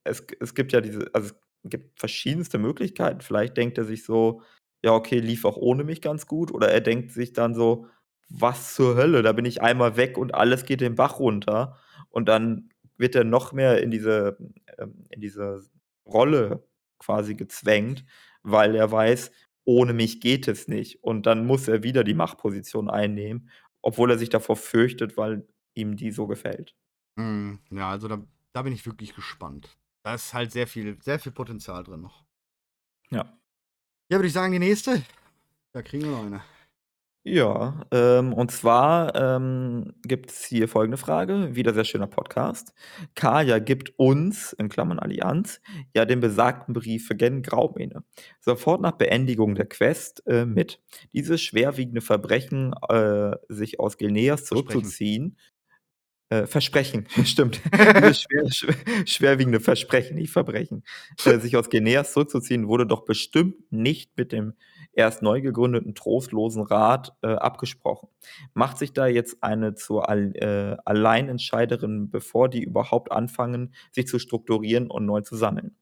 [0.03, 3.22] es es gibt ja diese also, es gibt verschiedenste Möglichkeiten.
[3.22, 4.41] Vielleicht denkt er sich so:
[4.84, 7.88] „Ja, okay, lief auch ohne mich ganz gut.“ Oder er denkt sich dann so:
[8.30, 9.22] „Was zur Hölle?
[9.23, 11.77] Da bin ich einmal weg und alles geht den Bach runter.“
[12.09, 14.38] Und dann wird er noch mehr in diese
[14.80, 15.61] ähm, in diese
[16.05, 16.68] Rolle
[16.99, 18.05] quasi gezwängt,
[18.43, 19.31] weil er weiß:
[19.72, 23.49] „Ohne mich geht es nicht.“ Und dann muss er wieder die Machtposition einnehmen,
[23.81, 26.76] obwohl er sich davor fürchtet, weil ihm die so gefällt.
[27.18, 27.60] Mhm.
[27.72, 28.22] Ja, also, da
[28.53, 29.77] da bin ich wirklich gespannt.
[30.03, 32.26] Da ist halt sehr viel sehr viel Potenzial drin noch.
[33.11, 33.38] Ja.
[34.10, 35.03] Ja, würde ich sagen, die nächste.
[35.73, 36.43] Da kriegen wir noch eine.
[37.23, 42.73] Ja, ähm, und zwar, ähm, gibt's hier folgende Frage, wieder sehr schöner Podcast.
[43.14, 45.61] Kaja gibt uns, in Klammern Allianz,
[45.93, 48.03] ja den besagten Brief für Gen Graumene.
[48.39, 50.81] Sofort nach Beendigung der Quest, äh, mit.
[51.14, 55.38] Dieses schwerwiegende Verbrechen, äh, sich aus Gilneas zurückzuziehen
[56.31, 57.61] äh, Versprechen, stimmt.
[57.76, 58.14] Schwer
[58.52, 58.76] schwer
[59.06, 60.84] schwerwiegende Versprechen, nicht Verbrechen,
[61.26, 64.53] äh, sich aus Gilneas zurückzuziehen, wurde doch bestimmt nicht mit dem
[64.93, 68.09] erst neu gegründeten trostlosen Rat, äh, abgesprochen.
[68.53, 74.19] Macht sich da jetzt eine zur All äh, Alleinentscheiderin, bevor die überhaupt anfangen, sich zu
[74.19, 75.76] strukturieren und neu zu sammeln.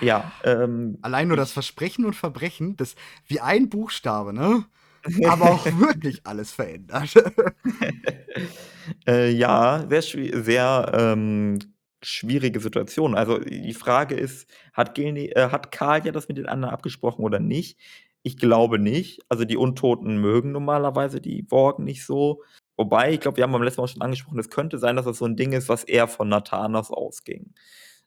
[0.00, 2.96] Ja, ähm, Allein nur das Versprechen und Verbrechen, das
[3.26, 4.64] wie ein Buchstabe, ne?
[5.28, 7.14] Aber auch wirklich alles verändert.
[9.04, 11.58] Äh, ja, sehr sehr, ähm,
[12.02, 13.16] schwierige Situation.
[13.16, 17.40] Also, die Frage ist, hat Gilne äh, hat Kaja das mit den anderen abgesprochen oder
[17.40, 17.78] nicht?
[18.26, 19.20] Ich glaube nicht.
[19.28, 22.42] Also, die Untoten mögen normalerweise die Worgen nicht so.
[22.76, 25.18] Wobei, ich glaube, wir haben beim letzten Mal schon angesprochen, es könnte sein, dass das
[25.18, 27.54] so 'n Ding ist, was eher von Nathanas ausging.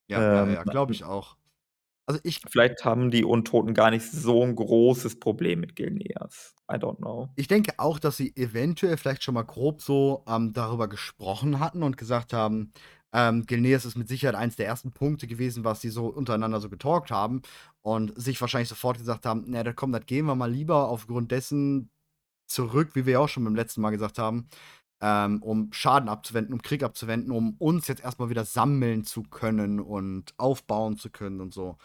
[0.07, 1.37] Ja, ja, Ähm, ja, glaube ich auch.
[2.07, 6.53] Also, ich Vielleicht haben die Untoten gar nicht so 'n großes Problem mit Gilneas.
[6.71, 7.29] I don't know.
[7.35, 11.83] Ich denke auch, dass sie eventuell vielleicht schon mal grob so, ähm, darüber gesprochen hatten
[11.83, 12.73] und gesagt haben,
[13.13, 16.69] ähm, Gilneas ist mit Sicherheit eins der ersten Punkte gewesen, was sie so untereinander so
[16.69, 17.41] getalkt haben
[17.81, 21.31] und sich wahrscheinlich sofort gesagt haben: „Na, da komm, das gehen wir mal lieber aufgrund
[21.31, 21.91] dessen
[22.47, 24.49] zurück“, wie wir ja auch schon beim letzten Mal gesagt haben,
[25.01, 29.23] ähm, um Schaden abzuwenden, um Krieg abzuwenden, um uns jetzt erst mal wieder sammeln zu
[29.23, 31.77] können und aufbauen zu können und so.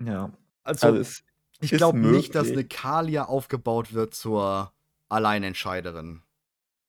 [0.00, 0.32] Ja.
[0.64, 1.12] Also, Also,
[1.60, 2.68] ich glaube nicht, dass 'ne möglich.
[2.68, 4.72] Kalia aufgebaut wird zur
[5.08, 6.22] Alleinentscheiderin.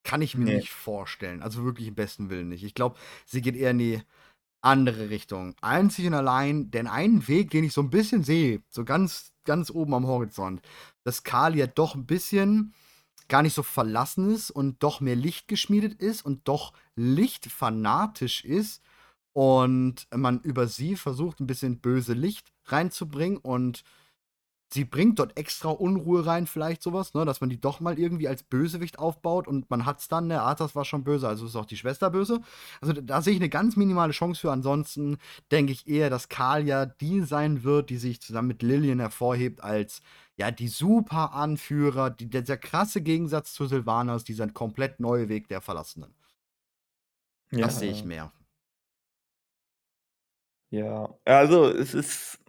[0.06, 0.52] Kann ich mir Ne.
[0.52, 1.42] nicht vorstellen.
[1.42, 2.64] Also, wirklich im besten Willen nicht.
[2.64, 4.02] Ich glaube, sie geht eher in die
[4.62, 5.56] andere Richtung.
[5.62, 9.72] Einzig und allein den einen Weg, den ich so 'n bisschen sehe, so ganz ganz
[9.72, 10.62] oben am Horizont,
[11.04, 12.74] dass Kalia doch 'n bisschen
[13.30, 18.84] gar nicht so verlassen ist und doch mehr Licht geschmiedet ist und doch lichtfanatisch ist
[19.34, 23.84] und man über sie versucht, 'n bisschen böse Licht reinzubringen und
[24.74, 28.28] sie bringt dort extra Unruhe rein, vielleicht sowas, ne, dass man die doch mal irgendwie
[28.28, 31.66] als Bösewicht aufbaut und man hat's dann, ne, Arthas war schon böse, also ist auch
[31.66, 32.42] die Schwester böse.
[32.82, 34.52] Also da sehe ich eine ganz minimale Chance für.
[34.52, 35.18] Ansonsten
[35.52, 40.02] denke ich eher, dass Kalia die sein wird, die sich zusammen mit Lillian hervorhebt als
[40.36, 45.48] ja, die super Anführer, die, der, der krasse Gegensatz zu Sylvanas, dieser komplett neue Weg
[45.48, 46.14] der Verlassenen.
[47.52, 47.68] Ja.
[47.68, 48.32] Das sehe ich mehr.
[50.72, 52.40] Ja, also es ist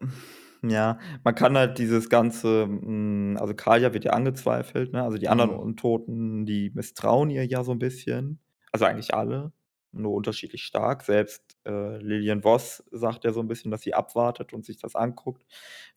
[0.71, 5.03] ja, man kann halt dieses ganze hm, also Kalia wird ja angezweifelt, ne?
[5.03, 5.57] Also die anderen Mhm.
[5.57, 8.41] Untoten, die misstrauen ihr ja so 'n bisschen.
[8.73, 9.53] Also eigentlich alle,
[9.93, 11.03] nur unterschiedlich stark.
[11.03, 14.95] Selbst, äh, Lillian Voss sagt ja so 'n bisschen, dass sie abwartet und sich das
[14.97, 15.45] anguckt.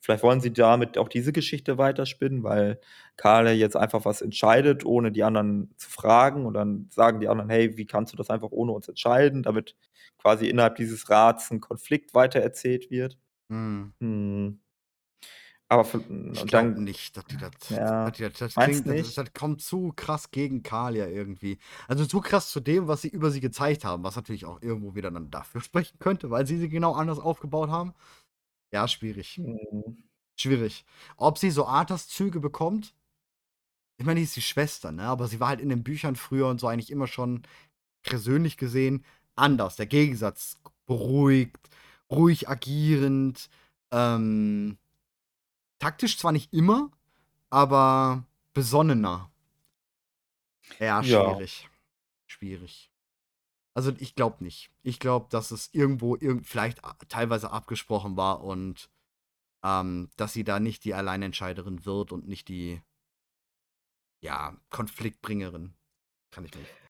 [0.01, 2.79] Vielleicht wollen sie damit auch diese Geschichte weiterspinnen, weil
[3.15, 7.49] Kalia jetzt einfach was entscheidet, ohne die anderen zu fragen und dann sagen die anderen:
[7.49, 9.75] „Hey, wie kannst du das einfach ohne uns entscheiden?“ Damit
[10.19, 13.17] quasi innerhalb dieses Rats 'n Konflikt weitererzählt wird.
[13.49, 14.59] Hm.
[15.69, 18.87] Aber v Ich und glaube nicht, dass die das ja, dass die das das klingt
[18.87, 21.59] das das kommt zu krass gegen Kalia irgendwie.
[21.87, 24.95] Also, zu krass zu dem, was sie über sie gezeigt haben, was natürlich auch irgendwo
[24.95, 27.93] wieder dann dafür sprechen könnte, weil sie sie genau anders aufgebaut haben.
[28.73, 29.37] Ja, schwierig.
[29.39, 30.03] Mhm.
[30.39, 30.85] Schwierig.
[31.17, 32.93] Ob sie so Arthas-Züge bekommt?
[33.99, 36.47] Ich meine, die ist die Schwester, ne, aber sie war halt in den Büchern früher
[36.47, 37.43] und so eigentlich immer schon
[38.03, 39.03] persönlich gesehen
[39.35, 39.75] anders.
[39.77, 40.57] Der Gegensatz,
[40.87, 41.69] beruhigt,
[42.11, 43.49] ruhig agierend,
[43.91, 44.77] ähm
[45.79, 46.91] taktisch zwar nicht immer,
[47.49, 49.31] aber besonnener.
[50.79, 51.35] Ja, Ja.
[51.35, 51.69] schwierig.
[52.25, 52.91] Schwierig.
[53.73, 54.71] Also, ich glaube nicht.
[54.81, 58.89] Ich glaube, dass es irgendwo irgend vielleicht teilweise abgesprochen war und,
[59.63, 62.81] ähm, dass sie da nicht die Alleinentscheiderin wird und nicht die
[64.19, 65.75] ja, Konfliktbringerin.
[66.31, 66.86] Kann ich nicht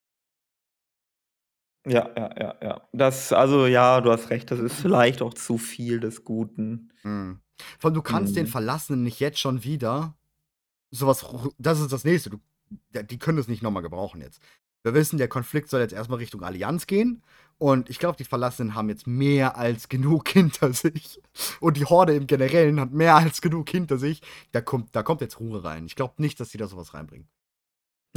[1.88, 2.82] Ja, ja, ja, ja.
[2.94, 6.92] Das also ja, du hast recht, das ist vielleicht auch zu viel des Guten.
[7.04, 7.40] Mhm.
[7.80, 8.50] Vor allem, du kannst den Mhm.
[8.52, 10.16] Verlassenen nicht jetzt schon wieder
[10.92, 12.30] so was ru das ist das Nächste.
[12.30, 12.38] Du
[12.70, 14.42] die können das nicht noch mal gebrauchen jetzt.
[14.84, 17.24] Wir wissen, der Konflikt soll jetzt erst mal Richtung Allianz gehen
[17.58, 21.22] und ich glaube, die Verlassenen haben jetzt mehr als genug hinter sich
[21.60, 24.22] und die Horde im Generellen hat mehr als genug hinter sich.
[24.52, 25.86] Da kommt da kommt jetzt Ruhe rein.
[25.86, 27.28] Ich glaube nicht, dass die da so was reinbringen.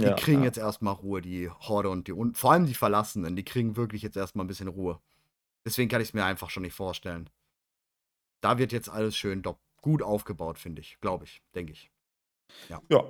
[0.02, 0.44] Die Ja, kriegen ja.
[0.44, 3.76] jetzt erst mal Ruhe, die Horde und die und vor allem die Verlassenen, die kriegen
[3.76, 4.98] wirklich jetzt erst mal 'n bisschen Ruhe.
[5.66, 7.30] Deswegen kann ich's mir einfach schon nicht vorstellen.
[8.44, 9.42] Da wird jetzt alles schön
[9.82, 11.90] gut aufgebaut, finde ich, glaube ich, denke ich.
[12.70, 12.82] Ja.
[12.90, 13.04] Ja,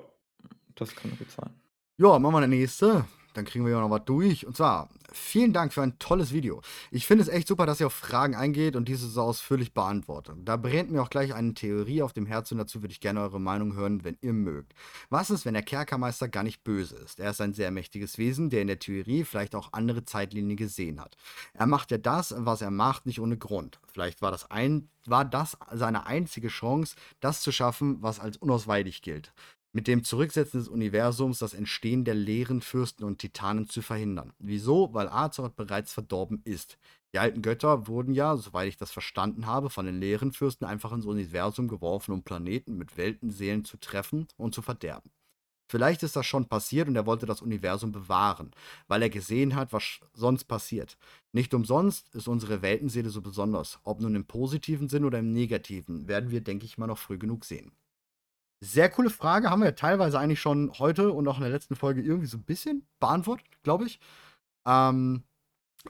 [0.77, 1.61] das kann gut sein.
[1.99, 3.05] Ja, machen wir 'ne nächste.
[3.35, 4.47] Dann kriegen wir ja noch was durch.
[4.47, 6.63] Und zwar: Vielen Dank für ein tolles Video.
[6.91, 10.37] Ich finde es echt super, dass ihr auf Fragen eingeht und diese so ausführlich beantwortet.
[10.45, 13.21] Da brennt mir auch gleich eine Theorie auf dem Herzen und dazu würde ich gerne
[13.21, 14.75] eure Meinung hören, wenn ihr mögt.
[15.09, 17.21] Was ist, wenn der Kerkermeister gar nicht böse ist?
[17.21, 21.01] Er ist ein sehr mächtiges Wesen, der in der Theorie vielleicht auch andere Zeitlinien gesehen
[21.01, 21.17] hat.
[21.55, 23.81] Er macht ja das, was er macht, nicht ohne Grund.
[23.87, 29.03] Vielleicht war das ein war das seine einzige Chance, das zu schaffen, was als unausweichlich
[29.03, 29.33] gilt.
[29.73, 34.33] Mit dem Zurücksetzen des Universums das Entstehen der leeren Fürsten und Titanen zu verhindern.
[34.41, 34.93] Wieso?
[34.95, 36.77] Weil Azeroth bereits verdorben ist.
[37.13, 40.91] Die alten Götter wurden ja, soweit ich das verstanden habe, von den leeren Fürsten einfach
[40.91, 45.13] ins Universum geworfen, um Planeten mit Weltenseelen zu treffen und zu verderben.
[45.71, 48.51] Vielleicht ist das schon passiert und er wollte das Universum bewahren,
[48.89, 50.99] weil er gesehen hat, was sonst passiert.
[51.33, 53.79] Nicht umsonst ist unsere Weltenseele so besonders.
[53.85, 57.19] Ob nun im positiven Sinn oder im negativen, werden wir, denke ich mal, noch früh
[57.19, 57.71] genug sehen.
[58.63, 61.77] Sehr coole Frage, haben wir ja teilweise eigentlich schon heute und auch in der letzten
[61.77, 64.01] Folge irgendwie so 'n bisschen beantwortet, glaube ich.
[64.67, 65.25] Ähm,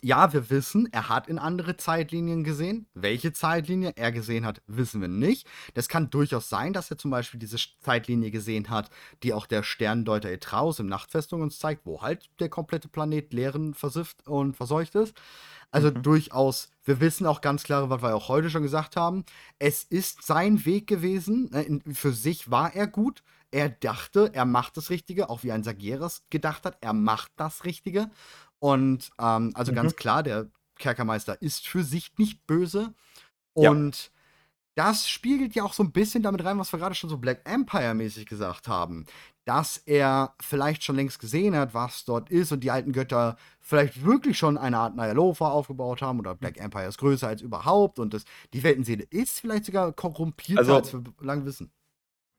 [0.03, 2.87] ja, wir wissen, er hat in andere Zeitlinien gesehen.
[2.95, 5.49] Welche Zeitlinie er gesehen hat, wissen wir nicht.
[5.75, 8.91] Das kann durchaus sein, dass er zum Beispiel diese Zeitlinie gesehen hat,
[9.23, 13.75] die auch der Sterndeuter Aetraeus im Nachtfestung uns zeigt, wo halt der komplette Planet Leeren
[13.75, 15.15] versifft und verseucht ist.
[15.73, 16.03] Also, Mhm.
[16.03, 19.25] durchaus wir wissen auch ganz klar, was wir auch heute schon gesagt haben,
[19.59, 23.23] es ist sein Weg gewesen, ne, für sich war er gut.
[23.53, 27.65] Er dachte, er macht das Richtige, auch wie ein Sageras gedacht hat, er macht das
[27.65, 28.11] Richtige.
[28.61, 29.75] Und, ähm, also Mhm.
[29.75, 32.95] ganz klar, der Kerkermeister ist für sich nicht böse.
[33.61, 33.75] Ja.
[33.75, 34.13] Und
[34.77, 37.43] das spiegelt ja auch so 'n bisschen damit rein, was wir grade schon so Black
[37.49, 39.07] Empire-mäßig gesagt haben,
[39.47, 44.05] dass er vielleicht schon längst gesehen hat, was dort ist und die alten Götter vielleicht
[44.05, 48.15] wirklich schon eine Art Ny'alotha aufgebaut haben oder Black Empire ist größer als überhaupt und
[48.15, 48.25] das
[48.55, 51.73] die Weltenseele ist vielleicht sogar korrumpierter, Also als wir bislang wissen.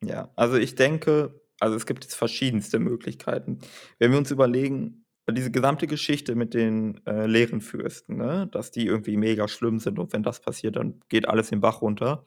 [0.03, 3.60] Ja, also ich denke also es gibt jetzt verschiedenste Möglichkeiten.
[3.99, 5.01] Wenn wir uns überlegen,
[5.32, 9.99] diese gesamte Geschichte mit den, äh, leeren Fürsten, ne, dass die irgendwie mega schlimm sind
[9.99, 12.26] und wenn das passiert, dann geht alles den Bach runter.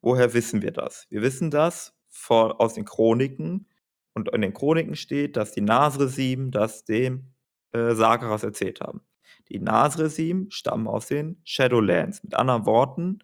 [0.00, 1.06] Woher wissen wir das?
[1.10, 3.66] Wir wissen das vor aus den Chroniken
[4.14, 7.32] und in den Chroniken steht, dass die Nasre-Sieben das dem,
[7.72, 9.02] äh, Sageras erzählt haben.
[9.48, 12.22] Die Nasre-Sieben stammen aus den Shadowlands.
[12.22, 13.20] Mit anderen Worten,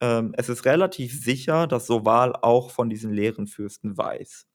[0.00, 4.46] ähm, es ist relativ sicher, dass Soval auch von diesen leeren Fürsten weiß.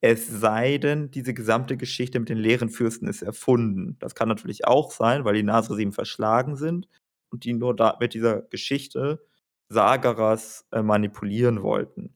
[0.00, 3.96] Es sei denn, diese gesamte Geschichte mit den leeren Fürsten ist erfunden.
[3.98, 6.88] Das kann natürlich auch sein, weil die Nasresim verschlagen sind
[7.30, 9.22] und die nur da mit dieser Geschichte
[9.68, 12.14] Sagaras äh, manipulieren wollten.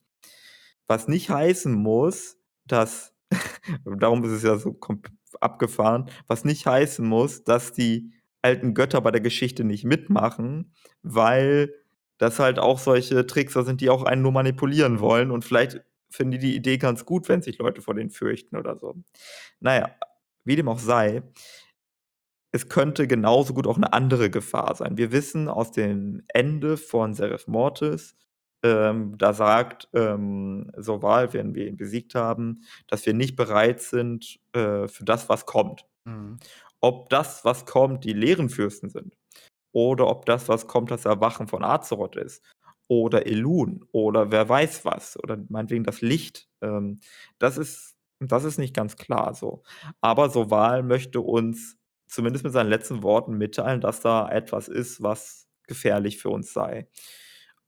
[0.86, 3.14] Was nicht heißen muss, dass,
[3.98, 4.78] darum ist es ja so
[5.40, 8.12] abgefahren, was nicht heißen muss, dass die
[8.42, 11.72] alten Götter bei der Geschichte nicht mitmachen, weil
[12.18, 15.82] das halt auch solche Trickser sind, die auch einen nur manipulieren wollen und vielleicht
[16.14, 18.94] finden die die Idee ganz gut, wenn sich Leute vor denen fürchten oder so.
[19.60, 19.90] Naja,
[20.44, 21.22] wie dem auch sei,
[22.52, 24.96] es könnte genauso gut auch eine andere Gefahr sein.
[24.96, 28.16] Wir wissen aus dem Ende von Seraph Mortis,
[28.62, 34.38] ähm, da sagt ähm, Soval, wenn wir ihn besiegt haben, dass wir nicht bereit sind
[34.52, 35.84] äh, für das, was kommt.
[36.04, 36.38] Mhm.
[36.80, 39.16] Ob das, was kommt, die leeren Fürsten sind,
[39.72, 42.42] oder ob das, was kommt, das Erwachen von Azeroth ist,
[42.88, 47.00] oder Elun, oder wer weiß was, oder meinetwegen das Licht, ähm,
[47.38, 49.62] das, ist, das ist nicht ganz klar so.
[50.00, 55.48] Aber Soval möchte uns zumindest mit seinen letzten Worten mitteilen, dass da etwas ist, was
[55.66, 56.88] gefährlich für uns sei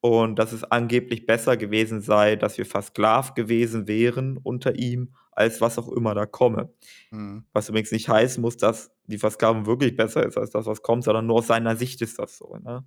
[0.01, 5.60] und dass es angeblich besser gewesen sei, dass wir versklavt gewesen wären unter ihm, als
[5.60, 6.72] was auch immer da komme.
[7.10, 7.44] Mhm.
[7.52, 11.05] Was übrigens nicht heißen muss, dass die Versklavung wirklich besser ist als das, was kommt,
[11.05, 12.56] sondern nur aus seiner Sicht ist das so.
[12.56, 12.84] Ne?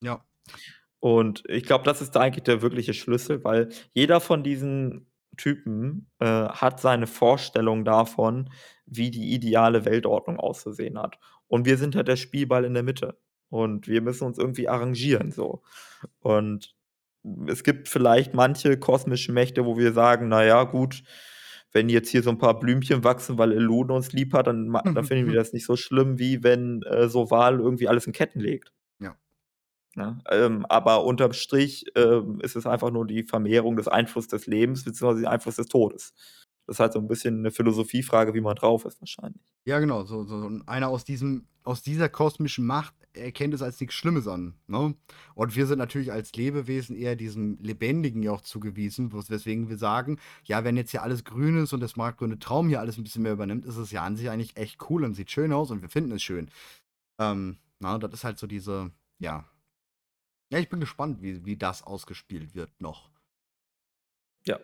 [0.00, 0.24] Ja.
[1.00, 5.06] Und ich glaube, das ist da eigentlich der wirkliche Schlüssel, weil jeder von diesen
[5.36, 8.50] Typen äh, hat seine Vorstellung davon,
[8.86, 11.18] wie die ideale Weltordnung auszusehen hat.
[11.46, 13.18] Und wir sind halt der Spielball in der Mitte.
[13.48, 15.62] Und wir müssen uns irgendwie arrangieren, so.
[16.20, 16.74] Und
[17.46, 21.02] es gibt vielleicht manche kosmische Mächte, wo wir sagen, naja, gut,
[21.72, 25.04] wenn jetzt hier so ein paar Blümchen wachsen, weil Elune uns lieb hat, dann, dann
[25.04, 28.72] finden wir das nicht so schlimm, wie wenn äh, Soval irgendwie alles in Ketten legt.
[29.98, 30.16] Ne?
[30.30, 34.84] ähm, aber unterm Strich ähm, ist es einfach nur die Vermehrung des Einflusses des Lebens
[34.84, 35.22] bzw.
[35.22, 36.14] der Einfluss des Todes.
[36.66, 39.42] Das ist halt so ein bisschen eine Philosophiefrage, wie man drauf ist, wahrscheinlich.
[39.64, 40.04] Ja, genau.
[40.04, 44.54] So, so einer aus diesem, aus dieser kosmischen Macht erkennt es als nichts Schlimmes an.
[44.68, 44.94] Ne?
[45.34, 50.20] Und wir sind natürlich als Lebewesen eher diesem Lebendigen ja auch zugewiesen, weswegen wir sagen,
[50.44, 53.24] ja, wenn jetzt hier alles grün ist und das marktgrüne Traum hier alles ein bisschen
[53.24, 55.82] mehr übernimmt, ist es ja an sich eigentlich echt cool und sieht schön aus und
[55.82, 56.50] wir finden es schön.
[57.18, 59.44] Ähm, na, das ist halt so diese, ja.
[60.50, 63.10] Ja, ich bin gespannt, wie, wie das ausgespielt wird noch.
[64.46, 64.58] Ja,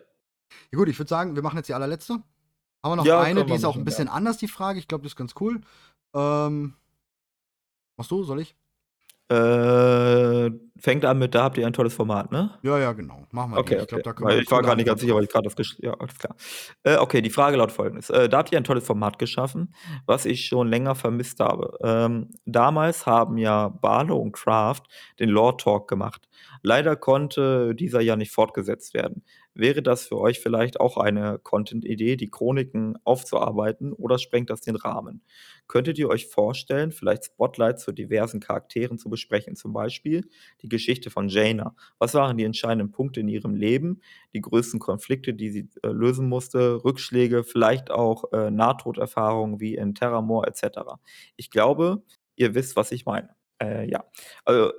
[0.71, 2.13] ja, gut, ich würde sagen, wir machen jetzt die allerletzte.
[2.83, 4.13] Haben wir noch ja, eine, die ist auch ein bisschen ja.
[4.13, 4.79] anders, die Frage.
[4.79, 5.61] Ich glaube, das ist ganz cool.
[6.13, 6.75] Ähm,
[7.97, 8.55] machst du, soll ich?
[9.27, 12.51] Äh, fängt an mit, da habt ihr ein tolles Format, ne?
[12.61, 13.25] Ja, ja, genau.
[13.31, 13.81] Machen wir okay, die.
[13.81, 15.93] Ich, glaub, da weil ich war gar nicht ganz sicher, weil ich gerade das Ja,
[15.95, 16.35] alles klar.
[16.83, 18.11] Äh, okay, die Frage laut folgendes.
[18.11, 19.73] Äh, da habt ihr ein tolles Format geschaffen,
[20.05, 21.75] was ich schon länger vermisst habe.
[21.83, 24.85] Ähm, damals haben ja Barlow und Kraft
[25.19, 26.29] den Lore Talk gemacht.
[26.61, 29.23] Leider konnte dieser ja nicht fortgesetzt werden.
[29.57, 34.75] Wäre das für euch vielleicht auch eine Content-Idee, die Chroniken aufzuarbeiten oder sprengt das den
[34.75, 35.21] Rahmen?
[35.69, 39.55] Könntet ihr euch vorstellen, vielleicht Spotlights zu diversen Charakteren zu besprechen?
[39.55, 40.27] Zum Beispiel
[40.61, 41.73] die Geschichte von Jaina.
[41.99, 44.01] Was waren die entscheidenden Punkte in ihrem Leben,
[44.33, 49.95] die größten Konflikte, die sie äh, lösen musste, Rückschläge, vielleicht auch äh, Nahtoderfahrungen wie in
[49.95, 50.79] Terramore etc.
[51.37, 52.03] Ich glaube,
[52.35, 53.29] ihr wisst, was ich meine.
[53.61, 54.03] Äh, ja,
[54.43, 54.73] also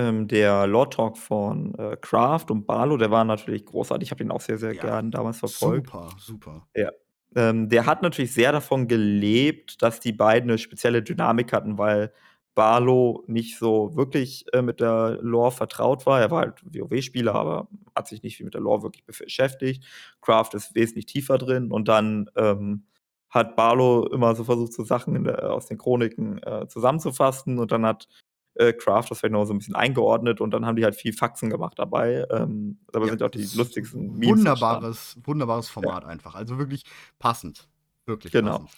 [0.00, 4.08] ähm, der Lord Talk von äh, Kraft und Barlow, der war natürlich großartig.
[4.08, 5.88] Ich habe ihn auch sehr, sehr ja, gern damals verfolgt.
[5.88, 6.66] Super, super.
[6.74, 6.90] Ja.
[7.36, 12.12] Ähm, der hat natürlich sehr davon gelebt, dass die beiden eine spezielle Dynamik hatten, weil
[12.54, 16.20] Barlow nicht so wirklich äh, mit der Lore vertraut war.
[16.20, 19.84] Er war halt WoW-Spieler, aber hat sich nicht viel mit der Lore wirklich beschäftigt.
[20.20, 22.86] Kraft ist wesentlich tiefer drin und dann ähm,
[23.28, 27.86] hat Barlow immer so versucht, so Sachen der, aus den Chroniken äh, zusammenzufassen und dann
[27.86, 28.08] hat
[28.54, 31.12] äh, Craft das vielleicht noch so ein bisschen eingeordnet und dann haben die halt viel
[31.12, 32.26] Faxen gemacht dabei.
[32.30, 34.38] Ähm, dabei ja, sind auch die lustigsten Memes.
[34.38, 36.08] Wunderbares, wunderbares Format ja.
[36.08, 36.34] einfach.
[36.34, 36.84] Also wirklich
[37.18, 37.68] passend.
[38.06, 38.58] Wirklich genau.
[38.58, 38.70] Passend.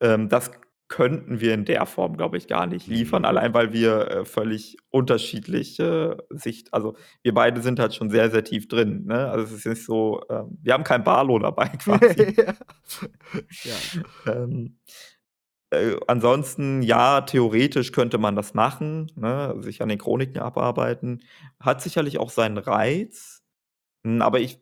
[0.00, 0.50] Ähm, das
[0.88, 3.26] könnten wir in der Form, glaube ich, gar nicht liefern, mhm.
[3.26, 8.44] allein weil wir äh, völlig unterschiedliche Sicht, also wir beide sind halt schon sehr, sehr
[8.44, 9.06] tief drin.
[9.06, 9.28] Ne?
[9.30, 12.36] Also es ist nicht so, äh, wir haben kein Barlo dabei quasi.
[13.64, 14.32] ja.
[14.32, 14.78] ähm,
[15.74, 21.22] äh, ansonsten, ja, theoretisch könnte man das machen, ne, sich an den Chroniken abarbeiten.
[21.60, 23.42] Hat sicherlich auch seinen Reiz.
[24.04, 24.60] Hm, aber ich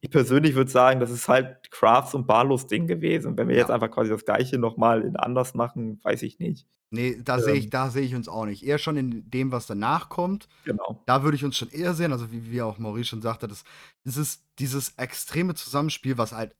[0.00, 3.36] ich persönlich würde sagen, das ist halt Crafts und Barlos Ding gewesen.
[3.36, 3.62] Wenn wir ja.
[3.62, 6.66] jetzt einfach quasi das Gleiche nochmal in anders machen, weiß ich nicht.
[6.90, 8.64] Nee, da ähm, sehe ich, da ich uns auch nicht.
[8.64, 10.48] Eher schon in dem, was danach kommt.
[10.64, 11.02] Genau.
[11.06, 13.64] Da würde ich uns schon eher sehen, also wie, wie auch Maurice schon sagte, das,
[14.04, 16.54] das ist dieses extreme Zusammenspiel, was halt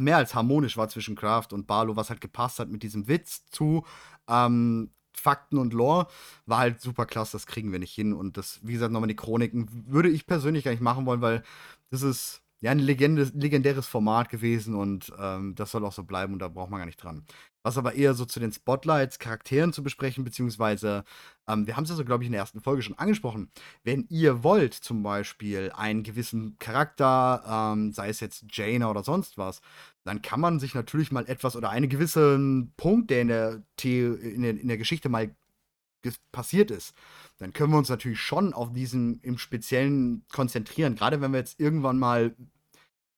[0.00, 3.46] mehr als harmonisch war zwischen Kraft und Barlo, was halt gepasst hat mit diesem Witz
[3.50, 3.86] zu.
[4.28, 6.08] Ähm, Fakten und Lore
[6.46, 8.12] war halt super klasse, das kriegen wir nicht hin.
[8.12, 11.42] Und das, wie gesagt, nochmal die Chroniken würde ich persönlich gar nicht machen wollen, weil
[11.90, 16.38] das ist ja ein legendäres Format gewesen und ähm, das soll auch so bleiben und
[16.38, 17.24] da braucht man gar nicht dran.
[17.62, 21.04] Was aber eher so zu den Spotlights, Charakteren zu besprechen, beziehungsweise,
[21.46, 23.50] ähm, wir haben es ja so, glaube ich, in der ersten Folge schon angesprochen.
[23.84, 29.38] Wenn ihr wollt, zum Beispiel einen gewissen Charakter, ähm, sei es jetzt Jaina oder sonst
[29.38, 29.60] was,
[30.04, 34.04] dann kann man sich natürlich mal etwas oder einen gewissen Punkt, der in der, The
[34.06, 35.34] in der, in der Geschichte mal
[36.32, 36.94] passiert ist,
[37.38, 40.96] dann können wir uns natürlich schon auf diesen im Speziellen konzentrieren.
[40.96, 42.34] Gerade wenn wir jetzt irgendwann mal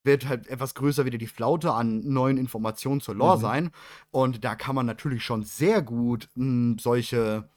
[0.05, 3.43] wird halt etwas größer wieder die Flaute an neuen Informationen zur Lore mhm.
[3.43, 3.71] sein.
[4.11, 7.49] Und da kann man natürlich schon sehr gut mh, hm, solche,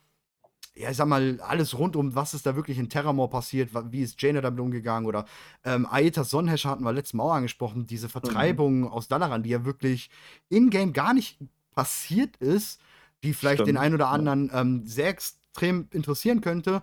[0.76, 4.02] ja, ich sag mal, alles rund um, was ist da wirklich in Terramore passiert, wie
[4.02, 5.26] ist Jaina damit umgegangen oder
[5.65, 8.88] ähm, Aetas Sonnenhäscher hatten wir letztes Mal auch angesprochen, diese Vertreibung mhm.
[8.88, 10.10] aus Dalaran, die ja wirklich
[10.49, 11.38] in-game gar nicht
[11.76, 12.80] passiert ist,
[13.24, 13.69] die vielleicht Stimmt.
[13.69, 16.82] den einen oder anderen ähm, sehr extrem interessieren könnte.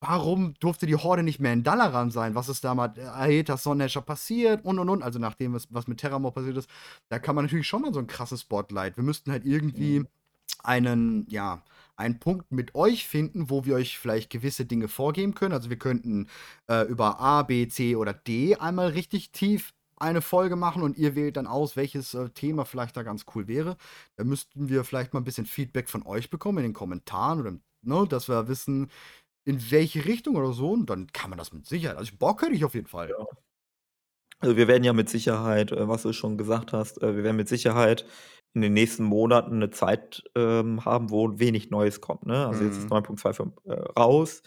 [0.00, 2.36] Warum durfte die Horde nicht mehr in Dalaran sein?
[2.36, 4.64] Was ist da mit Aetas Sonnenhäscher passiert?
[4.64, 5.02] Und und und.
[5.02, 6.70] Also, nachdem was, was mit Terramore passiert ist,
[7.08, 8.96] da kann man natürlich schon mal so ein krasses Spotlight.
[8.96, 10.08] Wir müssten halt irgendwie mhm.
[10.62, 11.64] einen, ja,
[11.96, 15.52] einen Punkt mit euch finden, wo wir euch vielleicht gewisse Dinge vorgeben können.
[15.52, 16.28] Also, wir könnten
[16.68, 21.16] äh, über A, B, C oder D einmal richtig tief eine Folge machen und ihr
[21.16, 23.76] wählt dann aus, welches äh, Thema vielleicht da ganz cool wäre.
[24.16, 27.52] Da müssten wir vielleicht mal ein bisschen Feedback von euch bekommen in den Kommentaren oder
[27.82, 28.90] ne, dass wir wissen,
[29.44, 30.70] in welche Richtung oder so.
[30.70, 31.96] Und dann kann man das mit Sicherheit.
[31.96, 33.10] Also Bock hätte ich auf jeden Fall.
[33.10, 33.26] Ja.
[34.40, 37.36] Also wir werden ja mit Sicherheit, äh, was du schon gesagt hast, äh, wir werden
[37.36, 38.06] mit Sicherheit
[38.54, 42.26] in den nächsten Monaten eine Zeit ähm, haben, wo wenig Neues kommt.
[42.26, 42.46] Ne?
[42.46, 42.68] Also mhm.
[42.68, 44.42] jetzt ist 9.25 äh, raus.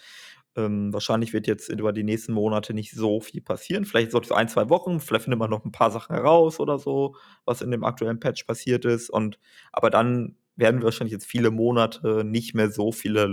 [0.54, 3.84] Ähm, wahrscheinlich wird jetzt über die nächsten Monate nicht so viel passieren.
[3.84, 7.16] Vielleicht so ein, zwei Wochen, vielleicht findet man noch ein paar Sachen heraus oder so,
[7.44, 9.08] was in dem aktuellen Patch passiert ist.
[9.08, 9.38] Und
[9.72, 13.26] aber dann werden wir wahrscheinlich jetzt viele Monate nicht mehr so viele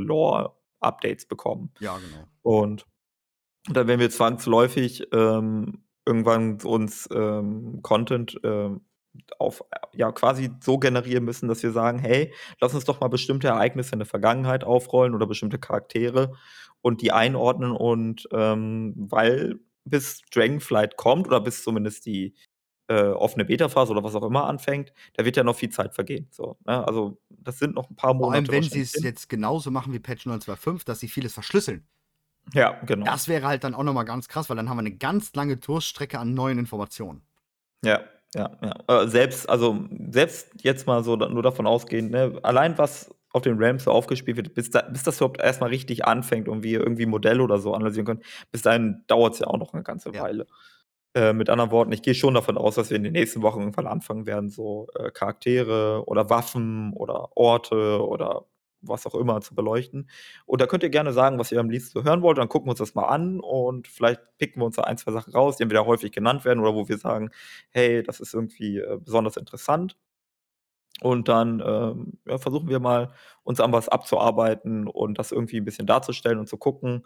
[0.81, 1.71] Lore-Updates bekommen.
[1.79, 2.27] Ja, genau.
[2.41, 2.85] Und
[3.67, 8.81] dann werden wir zwangsläufig ähm, irgendwann uns ähm, Content ähm,
[9.37, 13.47] auf, ja, quasi so generieren müssen, dass wir sagen, hey, lass uns doch mal bestimmte
[13.47, 16.33] Ereignisse in der Vergangenheit aufrollen oder bestimmte Charaktere
[16.81, 22.35] und die einordnen und ähm, weil bis Dragonflight kommt oder bis zumindest die
[22.89, 26.27] äh, offene Beta-Phase oder was auch immer anfängt, da wird ja noch viel Zeit vergehen.
[26.31, 26.85] So, ne?
[26.85, 28.45] Also das sind noch ein paar Monate.
[28.45, 31.85] Vor allem, wenn sie es jetzt genauso machen wie Patch 925, dass sie vieles verschlüsseln.
[32.53, 33.05] Ja, genau.
[33.05, 35.57] Das wäre halt dann auch nochmal ganz krass, weil dann haben wir eine ganz lange
[35.57, 37.21] Durststrecke an neuen Informationen.
[37.85, 38.01] Ja,
[38.33, 39.03] ja, ja.
[39.03, 43.61] Äh, selbst, also selbst jetzt mal so nur davon ausgehend, ne, allein was auf den
[43.61, 47.05] Rams so aufgespielt wird, bis, da, bis das überhaupt erstmal richtig anfängt und wir irgendwie
[47.05, 50.23] Modelle oder so analysieren können, bis dahin dauert es ja auch noch eine ganze ja.
[50.23, 50.47] Weile.
[51.15, 53.59] Äh, mit anderen Worten, ich gehe schon davon aus, dass wir in den nächsten Wochen
[53.61, 58.45] irgendwann anfangen werden, so äh, Charaktere oder Waffen oder Orte oder
[58.81, 60.07] was auch immer zu beleuchten.
[60.45, 62.37] Und da könnt ihr gerne sagen, was ihr am liebsten so hören wollt.
[62.37, 65.11] Dann gucken wir uns das mal an und vielleicht picken wir uns da ein, zwei
[65.11, 67.31] Sachen raus, die entweder häufig genannt werden oder wo wir sagen,
[67.71, 69.97] hey, das ist irgendwie äh, besonders interessant.
[71.01, 73.13] Und dann ähm, ja, versuchen wir mal,
[73.43, 77.05] uns an was abzuarbeiten und das irgendwie ein bisschen darzustellen und zu gucken,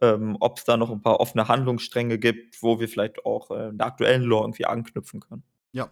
[0.00, 3.68] ähm, ob es da noch ein paar offene Handlungsstränge gibt, wo wir vielleicht auch äh,
[3.68, 5.42] in der aktuellen Lore irgendwie anknüpfen können.
[5.72, 5.90] Ja.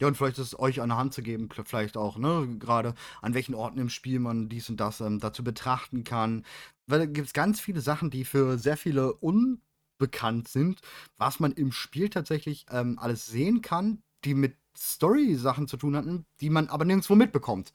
[0.00, 3.32] Ja, und vielleicht ist es euch eine Hand zu geben, vielleicht auch, ne, gerade an
[3.32, 6.44] welchen Orten im Spiel man dies und das ähm, dazu betrachten kann.
[6.86, 10.80] Weil da gibt es ganz viele Sachen, die für sehr viele unbekannt sind,
[11.16, 16.26] was man im Spiel tatsächlich ähm, alles sehen kann, die mit Story-Sachen zu tun hatten,
[16.40, 17.72] die man aber nirgendwo mitbekommt.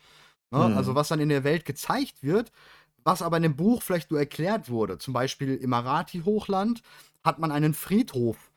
[0.52, 0.70] Ne?
[0.70, 0.78] Mhm.
[0.78, 2.52] Also was dann in der Welt gezeigt wird,
[3.04, 4.98] was aber in dem Buch vielleicht nur erklärt wurde.
[4.98, 6.82] Zum Beispiel im Marathi-Hochland
[7.24, 8.52] hat man einen Friedhof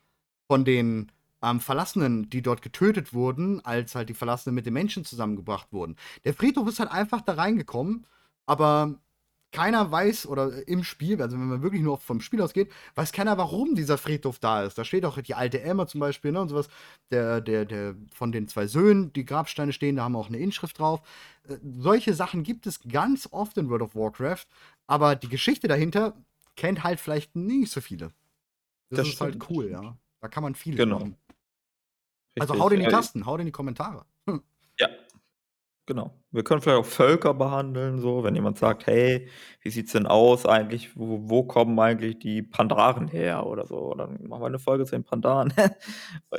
[0.47, 1.11] von den
[1.41, 5.95] ähm, Verlassenen, die dort getötet wurden, als halt die Verlassenen mit den Menschen zusammengebracht wurden.
[6.23, 8.05] Der Friedhof ist halt einfach da reingekommen,
[8.45, 8.95] aber
[9.55, 13.37] keiner weiß, oder im Spiel, also wenn man wirklich nur vom Spiel ausgeht, weiß keiner,
[13.37, 14.77] warum dieser Friedhof da ist.
[14.77, 16.67] Da steht auch die alte Emma zum Beispiel, ne, und sowas.
[17.09, 20.39] Der, der, der von den zwei Söhnen, die Grabsteine stehen, da haben wir auch eine
[20.39, 21.01] Inschrift drauf.
[21.47, 24.45] Äh, solche Sachen gibt es ganz oft in World of Warcraft,
[24.87, 26.13] aber die Geschichte dahinter
[26.57, 28.11] kennt halt vielleicht nicht so viele.
[28.89, 29.49] Das, das ist halt stimmt.
[29.49, 29.97] halt cool, ja.
[30.19, 30.99] Da kann man viel genau.
[30.99, 31.15] machen.
[32.37, 34.05] Also haut in die Tasten, haut in die Kommentare.
[34.27, 34.41] Hm.
[34.77, 34.89] Ja,
[35.85, 36.13] Genau.
[36.35, 39.29] Wir können vielleicht auch Völker behandeln, so, wenn jemand sagt, hey,
[39.61, 40.95] wie sieht's denn aus eigentlich?
[40.97, 43.93] Wo, wo kommen eigentlich die Pandaren her oder so?
[43.95, 45.53] Dann machen wir eine Folge zu den Pandaren.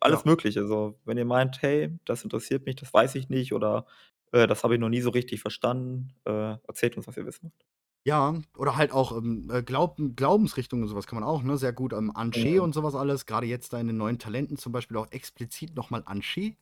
[0.00, 0.30] Alles ja.
[0.30, 0.66] Mögliche.
[0.66, 3.86] So, wenn ihr meint, hey, das interessiert mich, das weiß ich nicht oder
[4.32, 7.44] äh, das habe ich noch nie so richtig verstanden, äh, erzählt uns, was ihr wissen
[7.44, 7.66] wollt.
[8.06, 11.56] Ja, oder halt auch ähm, äh, Glaub Glaubensrichtungen und sowas kann man auch, ne?
[11.56, 11.92] Sehr gut.
[11.92, 12.60] Ähm, Anche mhm.
[12.60, 13.26] und sowas alles.
[13.26, 16.54] Gerade jetzt da in den neuen Talenten zum Beispiel auch explizit nochmal Anche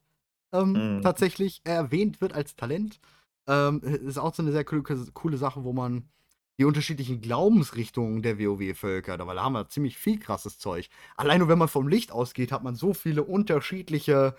[0.55, 1.03] ähm, mhm.
[1.03, 3.01] tatsächlich erwähnt wird als Talent.
[3.47, 4.83] Ähm, ist auch so eine sehr coole,
[5.13, 6.09] coole Sache, wo man
[6.59, 10.89] die unterschiedlichen Glaubensrichtungen der WoW-Völker, weil da haben wir ziemlich viel krasses Zeug.
[11.17, 14.37] Allein nur wenn man vom Licht ausgeht, hat man so viele unterschiedliche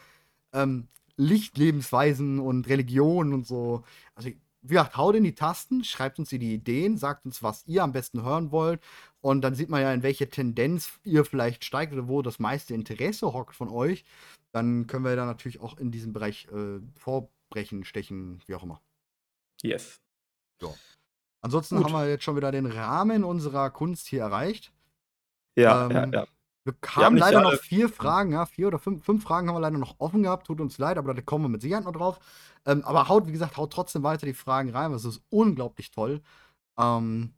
[0.54, 0.88] ähm,
[1.18, 3.84] Lichtlebensweisen und Religionen und so.
[4.16, 4.30] Also,
[4.66, 7.92] wie gesagt, haut in die Tasten, schreibt uns die Ideen, sagt uns, was ihr am
[7.92, 8.82] besten hören wollt.
[9.22, 12.74] Und dann sieht man ja, in welche Tendenz ihr vielleicht steigt oder wo das meiste
[12.74, 14.06] Interesse hockt von euch.
[14.52, 18.82] Dann können wir da natürlich auch in diesem Bereich äh, vorbrechen, stechen, wie auch immer.
[19.62, 20.02] Yes.
[20.60, 20.76] So.
[21.42, 21.86] Ansonsten Gut.
[21.86, 24.74] haben wir jetzt schon wieder den Rahmen unserer Kunst hier erreicht.
[25.56, 26.28] Ja, ähm, ja, ja.
[26.66, 29.78] Wir haben leider noch vier Fragen, ja, vier oder fünf, fünf Fragen haben wir leider
[29.78, 32.20] noch offen gehabt, tut uns leid, aber da kommen wir mit Sicherheit noch drauf.
[32.66, 36.22] Ähm, aber haut, wie gesagt, haut trotzdem weiter die Fragen rein, das ist unglaublich toll,
[36.78, 37.34] ähm,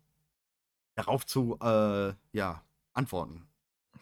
[0.96, 2.64] darauf zu, äh, ja,
[2.94, 3.47] antworten.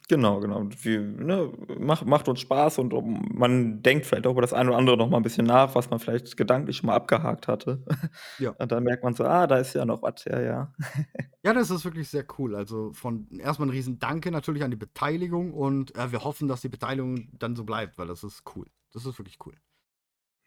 [0.07, 0.67] Genau, genau.
[0.81, 2.93] Wir, ne, macht, macht uns Spaß und
[3.33, 5.89] man denkt vielleicht auch über das eine oder andere noch mal ein bisschen nach, was
[5.89, 7.83] man vielleicht gedanklich schon mal abgehakt hatte.
[8.37, 8.51] Ja.
[8.51, 10.73] Und dann merkt man so, ah, da ist ja noch was, ja, ja.
[11.43, 12.55] Ja, das ist wirklich sehr cool.
[12.55, 16.61] Also von erstmal ein riesen Danke natürlich an die Beteiligung und äh, wir hoffen, dass
[16.61, 18.65] die Beteiligung dann so bleibt, weil das ist cool.
[18.91, 19.53] Das ist wirklich cool.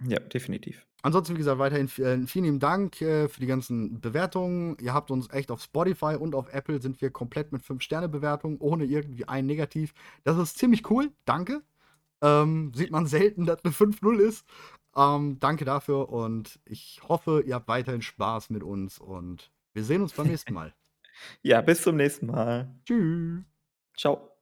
[0.06, 0.86] Ja, definitiv.
[1.02, 4.76] Ansonsten, wie gesagt, weiterhin äh, vielen lieben Dank äh, für die ganzen Bewertungen.
[4.80, 8.84] Ihr habt uns echt auf Spotify und auf Apple sind wir komplett mit 5-Sterne-Bewertungen, ohne
[8.84, 9.94] irgendwie ein Negativ.
[10.24, 11.12] Das ist ziemlich cool.
[11.24, 11.62] Danke.
[12.20, 14.44] Ähm, sieht man selten, dass eine 5-0 ist.
[14.96, 20.02] Ähm, danke dafür und ich hoffe, ihr habt weiterhin Spaß mit uns und wir sehen
[20.02, 20.74] uns beim nächsten Mal.
[21.42, 22.74] ja, bis zum nächsten Mal.
[22.84, 23.44] Tschüss.
[23.96, 24.37] Ciao.